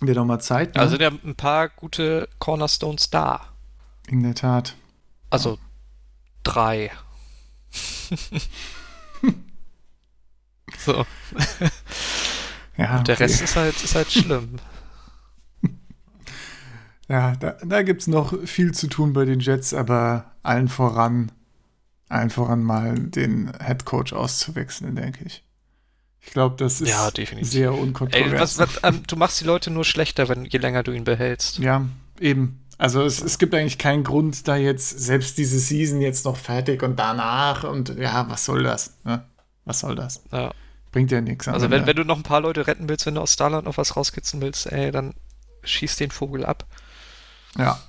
Wird 0.00 0.18
auch 0.18 0.24
mal 0.24 0.40
Zeit. 0.40 0.74
Ne? 0.74 0.80
Also 0.80 0.96
sind 0.96 1.02
ja 1.02 1.10
ein 1.10 1.36
paar 1.36 1.68
gute 1.68 2.28
Cornerstones 2.38 3.10
da. 3.10 3.52
In 4.08 4.22
der 4.22 4.34
Tat. 4.34 4.74
Also 5.30 5.58
drei. 6.42 6.90
so. 10.78 11.06
Ja, 12.76 12.98
Und 12.98 13.08
der 13.08 13.14
okay. 13.14 13.24
Rest 13.24 13.42
ist 13.42 13.56
halt, 13.56 13.82
ist 13.82 13.94
halt 13.94 14.10
schlimm. 14.10 14.56
Ja, 17.08 17.34
da, 17.36 17.56
da 17.62 17.82
gibt 17.82 18.02
es 18.02 18.06
noch 18.06 18.32
viel 18.46 18.72
zu 18.72 18.86
tun 18.86 19.12
bei 19.12 19.26
den 19.26 19.40
Jets, 19.40 19.74
aber 19.74 20.32
allen 20.42 20.68
voran, 20.68 21.30
allen 22.12 22.30
voran 22.30 22.62
mal 22.62 22.94
den 22.94 23.52
Head 23.64 23.84
Coach 23.84 24.12
auszuwechseln, 24.12 24.94
denke 24.96 25.24
ich. 25.24 25.42
Ich 26.20 26.30
glaube, 26.32 26.54
das 26.56 26.80
ist 26.80 26.88
Ja, 26.88 27.10
definitiv. 27.10 27.50
sehr 27.50 27.70
Ey, 27.70 27.78
unkontrovers. 27.80 28.58
was, 28.58 28.58
was, 28.58 28.80
ähm, 28.84 29.02
du 29.06 29.16
machst 29.16 29.40
die 29.40 29.44
Leute 29.44 29.70
nur 29.70 29.84
schlechter, 29.84 30.28
wenn, 30.28 30.44
je 30.44 30.58
länger 30.58 30.82
du 30.84 30.92
ihn 30.92 31.04
behältst. 31.04 31.58
Ja, 31.58 31.84
eben. 32.20 32.60
Also 32.78 33.02
es, 33.02 33.20
es 33.22 33.38
gibt 33.38 33.54
eigentlich 33.54 33.78
keinen 33.78 34.02
Grund, 34.04 34.46
da 34.48 34.56
jetzt 34.56 34.98
selbst 35.00 35.38
diese 35.38 35.58
Season 35.58 36.00
jetzt 36.00 36.24
noch 36.24 36.36
fertig 36.36 36.82
und 36.82 36.96
danach 36.98 37.64
und 37.64 37.96
ja, 37.98 38.28
was 38.28 38.44
soll 38.44 38.62
das? 38.62 38.94
Ne? 39.04 39.24
Was 39.64 39.80
soll 39.80 39.94
das? 39.94 40.22
Ja. 40.32 40.52
Bringt 40.90 41.10
ja 41.10 41.20
nichts. 41.20 41.48
Also 41.48 41.70
wenn, 41.70 41.86
wenn 41.86 41.96
du 41.96 42.04
noch 42.04 42.16
ein 42.16 42.22
paar 42.22 42.40
Leute 42.40 42.66
retten 42.66 42.88
willst, 42.88 43.06
wenn 43.06 43.14
du 43.14 43.20
aus 43.20 43.32
Starland 43.32 43.64
noch 43.64 43.76
was 43.78 43.96
rauskitzeln 43.96 44.42
willst, 44.42 44.66
ey, 44.70 44.90
dann 44.90 45.14
schieß 45.64 45.96
den 45.96 46.10
Vogel 46.10 46.44
ab. 46.44 46.66
Ja. 47.56 47.80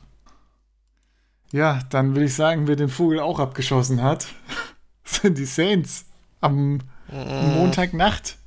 Ja, 1.54 1.80
dann 1.92 2.16
würde 2.16 2.26
ich 2.26 2.34
sagen, 2.34 2.68
wer 2.68 2.76
den 2.76 2.90
Vogel 2.90 3.20
auch 3.22 3.40
abgeschossen 3.40 4.02
hat, 4.02 4.28
sind 5.06 5.38
die 5.38 5.46
Saints 5.46 6.06
am 6.42 6.80
Montagnacht. 7.10 8.38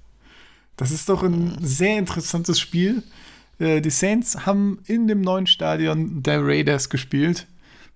Das 0.76 0.90
ist 0.90 1.08
doch 1.08 1.22
ein 1.22 1.56
sehr 1.60 1.96
interessantes 1.98 2.60
Spiel. 2.60 3.02
Äh, 3.58 3.80
Die 3.80 3.90
Saints 3.90 4.44
haben 4.44 4.80
in 4.86 5.06
dem 5.06 5.20
neuen 5.22 5.46
Stadion 5.46 6.22
der 6.22 6.44
Raiders 6.44 6.90
gespielt. 6.90 7.46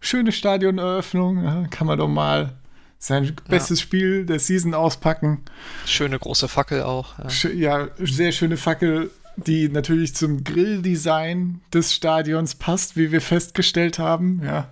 Schöne 0.00 0.32
Stadioneröffnung, 0.32 1.44
ja, 1.44 1.66
kann 1.68 1.86
man 1.86 1.98
doch 1.98 2.08
mal 2.08 2.54
sein 2.98 3.34
bestes 3.48 3.80
Spiel 3.80 4.24
der 4.24 4.38
Season 4.38 4.74
auspacken. 4.74 5.42
Schöne 5.86 6.18
große 6.18 6.48
Fackel 6.48 6.82
auch. 6.82 7.18
Ja. 7.18 7.50
Ja, 7.50 7.88
sehr 7.98 8.32
schöne 8.32 8.56
Fackel, 8.56 9.10
die 9.36 9.68
natürlich 9.68 10.14
zum 10.14 10.44
Grilldesign 10.44 11.60
des 11.72 11.94
Stadions 11.94 12.54
passt, 12.54 12.96
wie 12.96 13.10
wir 13.10 13.20
festgestellt 13.20 13.98
haben. 13.98 14.40
Ja, 14.44 14.68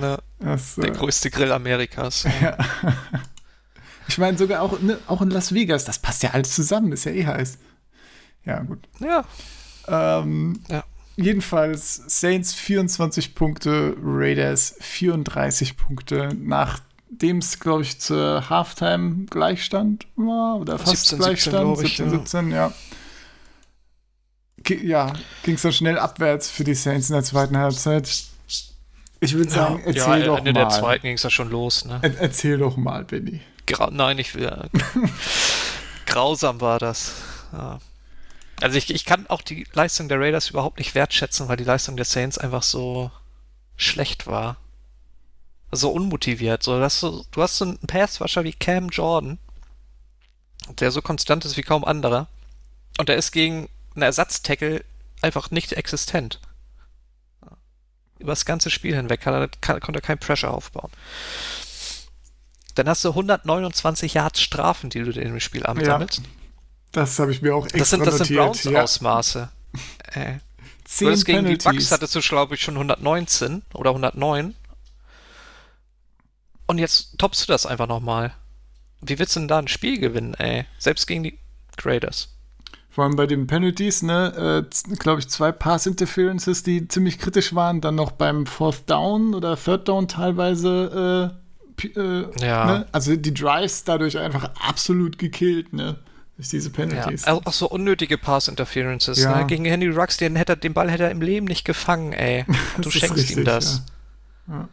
Ne, 0.00 0.18
das, 0.40 0.74
der 0.76 0.90
größte 0.90 1.30
Grill 1.30 1.52
Amerikas. 1.52 2.24
ich 4.08 4.18
meine 4.18 4.38
sogar 4.38 4.62
auch, 4.62 4.80
ne, 4.80 4.98
auch 5.06 5.20
in 5.22 5.30
Las 5.30 5.52
Vegas, 5.54 5.84
das 5.84 5.98
passt 5.98 6.22
ja 6.22 6.30
alles 6.30 6.54
zusammen, 6.54 6.92
ist 6.92 7.04
ja 7.04 7.12
eh 7.12 7.26
heiß. 7.26 7.58
Ja, 8.44 8.60
gut. 8.60 8.80
Ja. 9.00 9.24
Ähm, 9.88 10.60
Ja. 10.68 10.84
Jedenfalls 11.16 12.02
Saints 12.06 12.54
24 12.54 13.34
Punkte, 13.34 13.94
Raiders 14.02 14.76
34 14.80 15.76
Punkte, 15.76 16.30
nachdem 16.34 17.36
es, 17.38 17.60
glaube 17.60 17.82
ich, 17.82 18.00
zur 18.00 18.48
Halftime 18.48 19.26
Gleichstand 19.26 20.06
war 20.16 20.56
oder 20.56 20.78
fast 20.78 21.08
17, 21.08 21.18
17, 21.18 21.18
Gleichstand, 21.18 21.56
glaub 21.64 21.82
ich, 21.82 21.96
17, 21.98 22.06
ja. 22.06 22.18
17, 22.18 22.50
ja. 22.50 22.72
Ge- 24.64 24.86
Ja, 24.86 25.12
ging 25.42 25.56
es 25.56 25.62
dann 25.62 25.72
schnell 25.72 25.98
abwärts 25.98 26.48
für 26.50 26.64
die 26.64 26.74
Saints 26.74 27.10
in 27.10 27.14
der 27.14 27.24
zweiten 27.24 27.58
Halbzeit. 27.58 28.24
Ich 29.22 29.34
würde 29.34 29.52
sagen, 29.52 29.78
ja, 29.78 29.86
erzähl 29.86 30.20
ja, 30.20 30.26
doch 30.26 30.38
Ende 30.38 30.52
mal. 30.52 30.60
der 30.62 30.68
zweiten 30.70 31.02
ging 31.04 31.14
es 31.14 31.22
ja 31.22 31.30
schon 31.30 31.48
los. 31.48 31.84
Ne? 31.84 32.00
Er 32.02 32.20
erzähl 32.20 32.58
doch 32.58 32.76
mal, 32.76 33.04
Benny. 33.04 33.40
Gra 33.66 33.88
Nein, 33.92 34.18
ich 34.18 34.34
will. 34.34 34.68
Grausam 36.06 36.60
war 36.60 36.80
das. 36.80 37.14
Ja. 37.52 37.78
Also 38.60 38.76
ich, 38.78 38.92
ich 38.92 39.04
kann 39.04 39.28
auch 39.28 39.40
die 39.40 39.64
Leistung 39.74 40.08
der 40.08 40.18
Raiders 40.18 40.50
überhaupt 40.50 40.78
nicht 40.78 40.96
wertschätzen, 40.96 41.46
weil 41.46 41.56
die 41.56 41.62
Leistung 41.62 41.94
der 41.96 42.04
Saints 42.04 42.36
einfach 42.36 42.64
so 42.64 43.12
schlecht 43.76 44.26
war. 44.26 44.56
So 45.70 45.92
unmotiviert. 45.92 46.64
So, 46.64 46.80
dass 46.80 46.98
du, 46.98 47.24
du 47.30 47.42
hast 47.42 47.58
so 47.58 47.64
einen 47.64 47.78
Passwasher 47.78 48.42
wie 48.42 48.52
Cam 48.52 48.88
Jordan, 48.88 49.38
der 50.80 50.90
so 50.90 51.00
konstant 51.00 51.44
ist 51.44 51.56
wie 51.56 51.62
kaum 51.62 51.84
anderer. 51.84 52.26
Und 52.98 53.08
der 53.08 53.18
ist 53.18 53.30
gegen 53.30 53.68
einen 53.94 54.02
Ersatztackle 54.02 54.84
einfach 55.20 55.52
nicht 55.52 55.74
existent. 55.74 56.40
Über 58.22 58.32
das 58.32 58.44
ganze 58.44 58.70
Spiel 58.70 58.94
hinweg 58.94 59.20
kann 59.20 59.34
er, 59.34 59.48
kann, 59.60 59.80
konnte 59.80 59.98
er 59.98 60.02
kein 60.02 60.18
Pressure 60.18 60.50
aufbauen. 60.52 60.92
Dann 62.76 62.88
hast 62.88 63.04
du 63.04 63.10
129 63.10 64.14
Yards 64.14 64.40
Strafen, 64.40 64.90
die 64.90 65.00
du 65.00 65.12
dir 65.12 65.22
im 65.22 65.40
Spiel 65.40 65.66
ansammelst. 65.66 66.22
Das 66.92 67.18
habe 67.18 67.32
ich 67.32 67.42
mir 67.42 67.54
auch 67.54 67.64
extra 67.64 67.78
das 67.78 67.90
sind, 67.90 68.06
das 68.06 68.18
sind 68.18 68.30
notiert. 68.30 68.64
ja. 68.64 68.70
Browns-Ausmaße. 68.70 69.50
Äh. 70.12 70.38
Zehn 70.84 71.18
gegen 71.24 71.46
die 71.46 71.56
Bucks 71.56 71.90
hattest 71.90 72.14
du, 72.14 72.20
glaube 72.20 72.54
ich, 72.54 72.60
schon 72.60 72.74
119 72.74 73.62
oder 73.72 73.90
109. 73.90 74.54
Und 76.66 76.78
jetzt 76.78 77.18
toppst 77.18 77.42
du 77.42 77.52
das 77.52 77.64
einfach 77.64 77.86
nochmal. 77.86 78.34
Wie 79.00 79.18
willst 79.18 79.34
du 79.34 79.40
denn 79.40 79.48
da 79.48 79.58
ein 79.58 79.68
Spiel 79.68 79.98
gewinnen, 79.98 80.34
ey? 80.34 80.66
Selbst 80.78 81.06
gegen 81.06 81.22
die 81.22 81.38
Raiders. 81.82 82.28
Vor 82.94 83.04
allem 83.04 83.16
bei 83.16 83.26
den 83.26 83.46
Penalties, 83.46 84.02
ne, 84.02 84.66
äh, 84.68 84.94
glaube 84.96 85.20
ich, 85.20 85.28
zwei 85.28 85.50
Pass-Interferences, 85.50 86.62
die 86.62 86.86
ziemlich 86.88 87.18
kritisch 87.18 87.54
waren. 87.54 87.80
Dann 87.80 87.94
noch 87.94 88.10
beim 88.12 88.44
Fourth 88.46 88.88
Down 88.90 89.34
oder 89.34 89.56
Third 89.56 89.88
Down 89.88 90.08
teilweise. 90.08 91.32
Äh, 91.82 91.98
äh, 91.98 92.26
Ja. 92.46 92.66
ne? 92.66 92.86
Also 92.92 93.16
die 93.16 93.32
Drives 93.34 93.84
dadurch 93.84 94.18
einfach 94.18 94.50
absolut 94.60 95.18
gekillt, 95.18 95.72
ne? 95.72 95.96
Durch 96.36 96.48
diese 96.50 96.68
Ja, 96.68 96.74
Penalties. 96.76 97.26
auch 97.26 97.44
auch 97.46 97.52
so 97.52 97.68
unnötige 97.68 98.18
Pass-Interferences. 98.18 99.22
Ja. 99.22 99.38
Ne? 99.38 99.46
Gegen 99.46 99.64
Henry 99.64 99.88
Rux, 99.88 100.18
den, 100.18 100.36
hätte, 100.36 100.56
den 100.56 100.74
Ball 100.74 100.90
hätte 100.90 101.04
er 101.04 101.10
im 101.10 101.22
Leben 101.22 101.46
nicht 101.46 101.64
gefangen, 101.64 102.12
ey. 102.12 102.44
Du 102.78 102.90
schenkst 102.90 103.16
ihm 103.30 103.38
richtig, 103.38 103.44
das. 103.46 103.82
ja. 104.48 104.68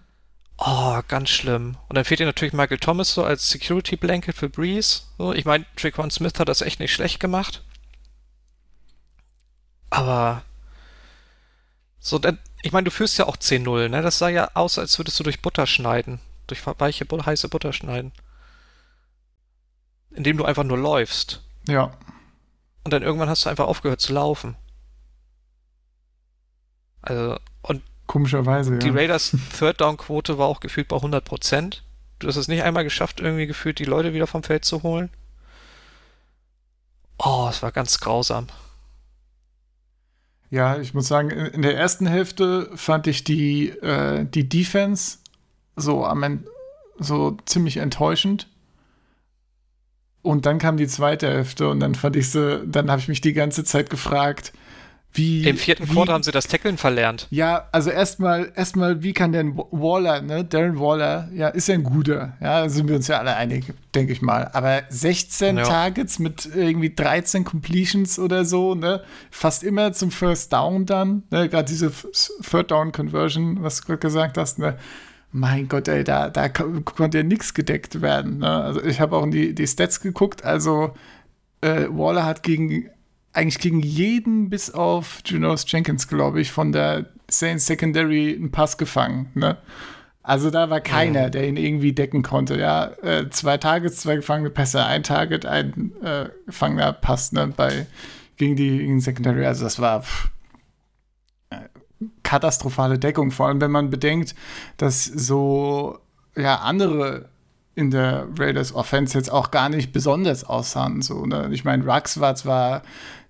Oh, 0.58 1.00
ganz 1.08 1.30
schlimm. 1.30 1.78
Und 1.88 1.96
dann 1.96 2.04
fehlt 2.04 2.20
dir 2.20 2.26
natürlich 2.26 2.54
Michael 2.54 2.80
Thomas 2.80 3.14
so 3.14 3.24
als 3.24 3.50
Security 3.50 3.96
Blanket 3.96 4.36
für 4.36 4.50
Breeze. 4.50 5.04
So, 5.18 5.32
ich 5.34 5.46
meine, 5.46 5.66
Traquan 5.78 6.12
Smith 6.12 6.34
hat 6.38 6.50
das 6.50 6.62
echt 6.62 6.82
nicht 6.82 6.94
schlecht 6.94 7.22
gemacht. 7.22 7.64
Aber 9.90 10.44
so, 12.00 12.18
dann, 12.18 12.40
ich 12.62 12.72
meine, 12.72 12.86
du 12.86 12.92
führst 12.92 13.18
ja 13.18 13.26
auch 13.26 13.38
10-0, 13.38 13.90
ne? 13.90 14.02
Das 14.02 14.18
sah 14.18 14.30
ja 14.30 14.52
aus, 14.54 14.80
als 14.80 14.98
würdest 14.98 15.20
du 15.20 15.24
durch 15.24 15.42
Butter 15.42 15.68
schneiden. 15.68 16.20
Durch 16.48 16.66
weiche, 16.66 17.06
heiße 17.06 17.50
Butter 17.50 17.74
schneiden. 17.74 18.12
Indem 20.12 20.38
du 20.38 20.46
einfach 20.46 20.64
nur 20.64 20.78
läufst. 20.78 21.42
Ja. 21.68 21.92
Und 22.84 22.92
dann 22.94 23.04
irgendwann 23.04 23.30
hast 23.30 23.46
du 23.46 23.50
einfach 23.50 23.68
aufgehört 23.68 24.02
zu 24.02 24.14
laufen. 24.14 24.56
Also, 27.02 27.38
und 27.62 27.84
Komischerweise, 28.08 28.80
die 28.80 28.88
ja. 28.88 28.94
Raiders 28.94 29.36
Third 29.58 29.82
Down 29.82 29.98
Quote 29.98 30.38
war 30.38 30.48
auch 30.48 30.62
gefühlt 30.62 30.88
bei 30.88 30.98
100%. 30.98 31.82
Du 32.18 32.28
hast 32.28 32.38
es 32.38 32.48
nicht 32.48 32.64
einmal 32.64 32.84
geschafft, 32.84 33.20
irgendwie 33.20 33.46
gefühlt 33.46 33.80
die 33.80 33.86
Leute 33.86 34.14
wieder 34.14 34.28
vom 34.28 34.44
Feld 34.44 34.66
zu 34.66 34.84
holen. 34.84 35.10
Oh, 37.18 37.48
es 37.50 37.62
war 37.62 37.72
ganz 37.72 38.00
grausam. 38.00 38.48
Ja, 40.50 40.80
ich 40.80 40.94
muss 40.94 41.08
sagen, 41.08 41.30
in 41.30 41.62
der 41.62 41.78
ersten 41.78 42.08
Hälfte 42.08 42.70
fand 42.76 43.06
ich 43.08 43.24
die, 43.24 43.70
äh, 43.70 44.26
die 44.26 44.50
Defense 44.50 45.20
so 45.76 46.06
am 46.06 46.44
so 46.98 47.38
ziemlich 47.46 47.78
enttäuschend. 47.78 48.48
Und 50.22 50.46
dann 50.46 50.58
kam 50.58 50.76
die 50.78 50.88
zweite 50.88 51.28
Hälfte 51.28 51.70
und 51.70 51.80
dann 51.80 51.96
fand 51.96 52.16
ich 52.16 52.30
sie, 52.32 52.66
dann 52.66 52.92
habe 52.92 53.00
ich 53.00 53.08
mich 53.08 53.22
die 53.22 53.34
ganze 53.34 53.64
Zeit 53.64 53.90
gefragt, 53.90 54.52
wie. 55.14 55.48
Im 55.48 55.58
vierten 55.58 55.90
wie, 55.90 55.94
Quarter 55.94 56.14
haben 56.14 56.24
sie 56.24 56.32
das 56.32 56.48
Tackeln 56.48 56.78
verlernt. 56.78 57.28
Ja, 57.32 57.68
also 57.72 57.90
erstmal, 57.90 58.52
erstmal, 58.56 59.02
wie 59.04 59.14
kann 59.14 59.32
denn 59.32 59.58
Waller, 59.58 60.22
ne, 60.22 60.46
Darren 60.46 60.80
Waller, 60.80 61.30
ja, 61.34 61.48
ist 61.50 61.68
ja 61.68 61.74
ein 61.76 61.84
guter, 61.84 62.34
ja, 62.42 62.62
da 62.64 62.70
sind 62.70 62.88
wir 62.88 62.96
uns 62.96 63.08
ja 63.08 63.18
alle 63.20 63.36
einig, 63.36 63.66
denke 63.96 64.14
ich 64.14 64.22
mal. 64.22 64.50
Aber 64.54 64.84
16 64.90 65.58
Ja. 65.58 65.64
Targets 65.64 66.20
mit 66.20 66.48
irgendwie 66.56 66.94
13 66.94 67.44
Completions 67.44 68.20
oder 68.20 68.46
so, 68.46 68.76
ne, 68.76 69.02
fast 69.32 69.64
immer 69.64 69.94
zum 69.94 70.12
First 70.12 70.54
Down 70.54 70.86
dann, 70.86 71.24
ne, 71.32 71.50
gerade 71.50 71.68
diese 71.68 71.92
Third 72.48 72.72
Down 72.72 72.92
Conversion, 72.92 73.64
was 73.64 73.82
du 73.82 73.88
gerade 73.88 74.00
gesagt 74.00 74.38
hast, 74.38 74.60
ne, 74.60 74.78
mein 75.32 75.68
Gott, 75.68 75.88
ey, 75.88 76.04
da, 76.04 76.30
da 76.30 76.50
ko- 76.50 76.82
konnte 76.84 77.20
ja 77.20 77.24
nichts 77.24 77.54
gedeckt 77.54 78.02
werden, 78.02 78.40
ne, 78.40 78.50
also 78.64 78.84
ich 78.84 79.00
habe 79.00 79.16
auch 79.16 79.24
in 79.24 79.32
die, 79.32 79.54
die 79.56 79.68
Stats 79.68 80.02
geguckt, 80.02 80.44
also 80.46 80.94
äh, 81.62 81.86
Waller 81.90 82.26
hat 82.26 82.42
gegen 82.44 82.90
eigentlich 83.40 83.60
gegen 83.60 83.80
jeden 83.80 84.50
bis 84.50 84.70
auf 84.70 85.22
Janoris 85.26 85.66
Jenkins, 85.68 86.08
glaube 86.08 86.42
ich, 86.42 86.52
von 86.52 86.72
der 86.72 87.06
Saints 87.30 87.66
Secondary 87.66 88.36
einen 88.36 88.52
Pass 88.52 88.78
gefangen. 88.78 89.32
Ne? 89.34 89.58
Also 90.22 90.50
da 90.52 90.70
war 90.70 90.82
keiner, 90.82 91.30
der 91.30 91.48
ihn 91.48 91.56
irgendwie 91.56 91.94
decken 91.94 92.22
konnte. 92.22 92.60
Ja, 92.60 92.92
äh, 93.02 93.30
zwei 93.30 93.58
Targets, 93.58 94.02
zwei 94.02 94.18
gefangene 94.18 94.50
Pässe, 94.50 94.84
ein 94.86 95.04
Target, 95.04 95.46
ein 95.46 95.94
äh, 96.04 96.30
gefangener 96.46 96.92
Pass 96.92 97.32
ne? 97.32 97.48
bei 97.56 97.88
gegen 98.36 98.56
die 98.56 98.80
gegen 98.80 99.00
Secondary. 99.00 99.46
Also 99.46 99.64
das 99.64 99.80
war 99.80 100.02
pff, 100.04 100.30
äh, 101.50 101.56
katastrophale 102.24 103.00
Deckung, 103.00 103.32
vor 103.32 103.48
allem 103.48 103.62
wenn 103.62 103.72
man 103.72 103.90
bedenkt, 103.90 104.36
dass 104.76 105.06
so 105.06 106.00
ja 106.36 106.58
andere 106.58 107.30
in 107.80 107.92
der 107.92 108.28
Raiders 108.38 108.74
Offense 108.76 109.18
jetzt 109.18 109.32
auch 109.32 109.52
gar 109.52 109.70
nicht 109.70 109.92
besonders 109.92 110.44
aussahen. 110.44 111.02
So, 111.02 111.26
ne? 111.26 111.50
Ich 111.52 111.64
meine, 111.64 111.84
Rux 111.86 112.20
war 112.20 112.36
zwar 112.36 112.82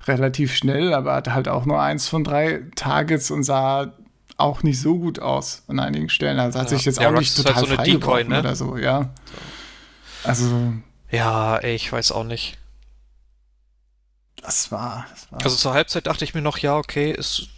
relativ 0.07 0.53
schnell, 0.55 0.93
aber 0.93 1.13
hatte 1.13 1.33
halt 1.33 1.47
auch 1.47 1.65
nur 1.65 1.79
eins 1.81 2.07
von 2.07 2.23
drei 2.23 2.63
Targets 2.75 3.29
und 3.31 3.43
sah 3.43 3.93
auch 4.38 4.63
nicht 4.63 4.79
so 4.81 4.97
gut 4.97 5.19
aus 5.19 5.63
an 5.67 5.79
einigen 5.79 6.09
Stellen. 6.09 6.39
Also 6.39 6.59
hat 6.59 6.71
Ja. 6.71 6.77
sich 6.77 6.85
jetzt 6.85 6.99
Ja, 6.99 7.07
auch 7.09 7.12
Rux 7.13 7.19
nicht 7.21 7.38
halt 7.38 7.47
total 7.47 7.59
so 7.59 7.65
eine 7.67 7.75
freigeworfen 7.75 8.17
Decoy, 8.17 8.23
ne? 8.35 8.39
oder 8.39 8.55
so, 8.55 8.77
ja. 8.77 9.09
Also, 10.23 10.73
Ja, 11.12 11.57
ey, 11.57 11.75
ich 11.75 11.91
weiß 11.91 12.12
auch 12.12 12.23
nicht. 12.23 12.57
das 14.41 14.71
war, 14.71 15.05
das 15.12 15.31
war 15.31 15.43
Also 15.43 15.55
zur 15.57 15.73
Halbzeit 15.73 16.07
dachte 16.07 16.23
ich 16.23 16.33
mir 16.33 16.41
noch, 16.41 16.57
ja, 16.59 16.77
okay, 16.77 17.12
ist, 17.12 17.49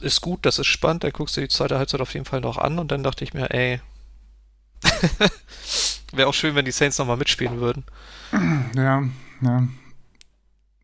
ist 0.00 0.20
gut, 0.22 0.44
das 0.46 0.58
ist 0.58 0.66
spannend, 0.66 1.04
dann 1.04 1.12
guckst 1.12 1.36
du 1.36 1.40
die 1.42 1.48
zweite 1.48 1.78
Halbzeit 1.78 2.00
auf 2.00 2.14
jeden 2.14 2.24
Fall 2.26 2.40
noch 2.40 2.58
an 2.58 2.78
und 2.78 2.90
dann 2.90 3.02
dachte 3.02 3.22
ich 3.24 3.34
mir, 3.34 3.50
ey, 3.52 3.80
wäre 6.16 6.28
auch 6.28 6.34
schön, 6.34 6.54
wenn 6.54 6.64
die 6.64 6.70
Saints 6.72 6.98
nochmal 6.98 7.16
mitspielen 7.16 7.60
würden. 7.60 7.84
ja, 8.74 9.02
ja. 9.42 9.68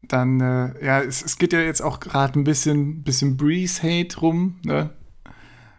dann, 0.02 0.40
äh, 0.40 0.84
ja, 0.84 1.00
es, 1.00 1.22
es 1.24 1.38
geht 1.38 1.52
ja 1.52 1.60
jetzt 1.60 1.80
auch 1.82 2.00
gerade 2.00 2.38
ein 2.38 2.44
bisschen, 2.44 3.02
bisschen 3.02 3.36
Breeze-Hate 3.36 4.18
rum, 4.20 4.56
ne? 4.64 4.90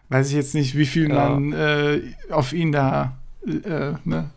Weiß 0.09 0.29
ich 0.29 0.35
jetzt 0.35 0.53
nicht, 0.53 0.77
wie 0.77 0.85
viel 0.85 1.09
Ja. 1.09 1.29
man 1.29 1.53
äh, 1.53 2.01
auf 2.29 2.53
ihn 2.53 2.71
da, 2.71 3.17
äh, 3.45 3.93
ne? 4.03 4.29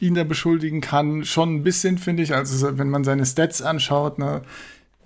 ihn 0.00 0.14
da 0.14 0.24
beschuldigen 0.24 0.80
kann. 0.80 1.24
Schon 1.24 1.56
ein 1.56 1.62
bisschen, 1.62 1.98
finde 1.98 2.22
ich. 2.22 2.34
Also, 2.34 2.56
so, 2.56 2.78
wenn 2.78 2.90
man 2.90 3.04
seine 3.04 3.24
Stats 3.26 3.62
anschaut, 3.62 4.18
ne? 4.18 4.42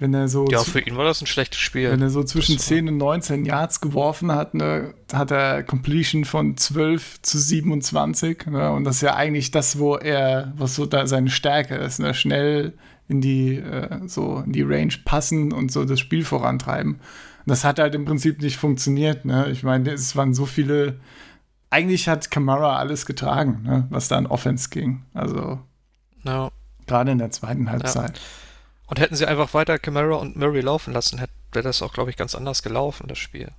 Wenn 0.01 0.15
er 0.15 0.29
so 0.29 0.47
Ja, 0.49 0.63
für 0.63 0.79
ihn 0.81 0.97
war 0.97 1.05
das 1.05 1.21
ein 1.21 1.27
schlechtes 1.27 1.59
Spiel. 1.59 1.91
wenn 1.91 2.01
er 2.03 2.11
so 2.11 2.23
zwischen 2.23 2.57
Das 2.57 2.65
war- 2.65 2.69
10 2.77 2.89
und 2.89 2.99
19 2.99 3.45
Yards 3.45 3.81
geworfen 3.81 4.31
hat, 4.33 4.55
ne, 4.55 4.95
hat 5.13 5.31
er 5.33 5.63
Completion 5.65 6.25
von 6.25 6.57
12 6.57 7.21
zu 7.23 7.37
27. 7.39 8.47
Ne, 8.47 8.71
und 8.71 8.85
das 8.85 8.97
ist 8.97 9.03
ja 9.03 9.17
eigentlich 9.17 9.51
das, 9.51 9.79
wo 9.79 9.97
er, 9.97 10.53
was 10.57 10.75
so 10.77 10.87
da 10.87 11.07
seine 11.07 11.31
Stärke 11.31 11.75
ist, 11.75 11.99
ne, 11.99 12.15
schnell 12.15 12.75
in 13.09 13.21
die, 13.21 13.57
äh, 13.57 14.07
so 14.07 14.43
in 14.45 14.53
die 14.53 14.63
Range 14.63 14.93
passen 15.05 15.53
und 15.53 15.73
so 15.73 15.85
das 15.85 15.99
Spiel 15.99 16.25
vorantreiben. 16.25 16.95
Und 16.95 17.01
das 17.47 17.65
hat 17.65 17.79
halt 17.79 17.95
im 17.95 18.05
Prinzip 18.05 18.41
nicht 18.43 18.57
funktioniert. 18.59 19.25
Ne? 19.25 19.49
Ich 19.51 19.63
meine, 19.63 19.91
es 19.93 20.15
waren 20.15 20.35
so 20.35 20.45
viele. 20.47 21.01
Eigentlich 21.71 22.09
hat 22.09 22.31
Kamara 22.31 22.77
alles 22.77 23.05
getragen, 23.05 23.63
ne, 23.65 23.87
was 23.91 24.09
da 24.09 24.17
an 24.17 24.27
Offense 24.27 24.69
ging. 24.71 25.03
Also 25.15 25.59
Ja. 26.25 26.51
gerade 26.87 27.11
in 27.11 27.19
der 27.19 27.31
zweiten 27.31 27.71
Halbzeit. 27.71 28.21
Und 28.89 28.99
hätten 29.01 29.17
sie 29.17 29.27
einfach 29.27 29.55
weiter 29.55 29.79
Camara 29.79 30.17
und 30.17 30.37
Murray 30.37 30.61
laufen 30.61 30.93
lassen, 30.93 31.19
hätte 31.19 31.33
wäre 31.53 31.65
das 31.65 31.83
auch, 31.83 31.93
glaube 31.93 32.11
ich, 32.11 32.17
ganz 32.17 32.35
anders 32.35 32.63
gelaufen, 32.63 33.09
das 33.09 33.19
Spiel. 33.19 33.51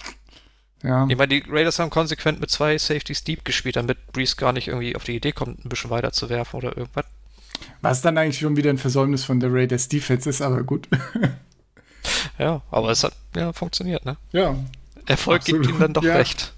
Ja. 0.84 1.06
Ich 1.10 1.18
meine, 1.18 1.28
die 1.28 1.44
Raiders 1.50 1.80
haben 1.80 1.90
konsequent 1.90 2.40
mit 2.40 2.50
zwei 2.50 2.78
Safeties 2.78 3.24
deep 3.24 3.44
gespielt, 3.44 3.76
damit 3.76 4.12
Breeze 4.14 4.36
gar 4.36 4.54
nicht 4.54 4.68
irgendwie 4.68 4.96
auf 4.96 5.04
die 5.04 5.16
Idee 5.16 5.32
kommt, 5.32 5.66
ein 5.66 5.70
bisschen 5.70 5.90
weiter 5.90 6.12
zu 6.12 6.30
werfen 6.30 6.58
oder 6.58 6.78
irgendwas. 6.78 7.06
Was 7.82 8.02
dann 8.02 8.18
eigentlich 8.18 8.40
schon 8.40 8.56
wieder 8.56 8.70
ein 8.70 8.78
Versäumnis 8.78 9.26
von 9.26 9.40
der 9.40 9.52
Raiders 9.52 9.90
Defense 9.90 10.30
ist, 10.30 10.42
aber 10.42 10.64
gut. 10.64 10.88
Ja, 12.38 12.62
aber 12.72 12.92
es 12.92 13.04
hat 13.04 13.14
ja 13.36 13.52
funktioniert, 13.52 14.06
ne? 14.06 14.16
ja. 14.32 14.56
Erfolg 15.06 15.44
gibt 15.44 15.60
Absolut, 15.60 15.76
ihm 15.76 15.80
dann 15.82 15.94
doch 15.94 16.04
ja. 16.04 16.16
recht. 16.16 16.54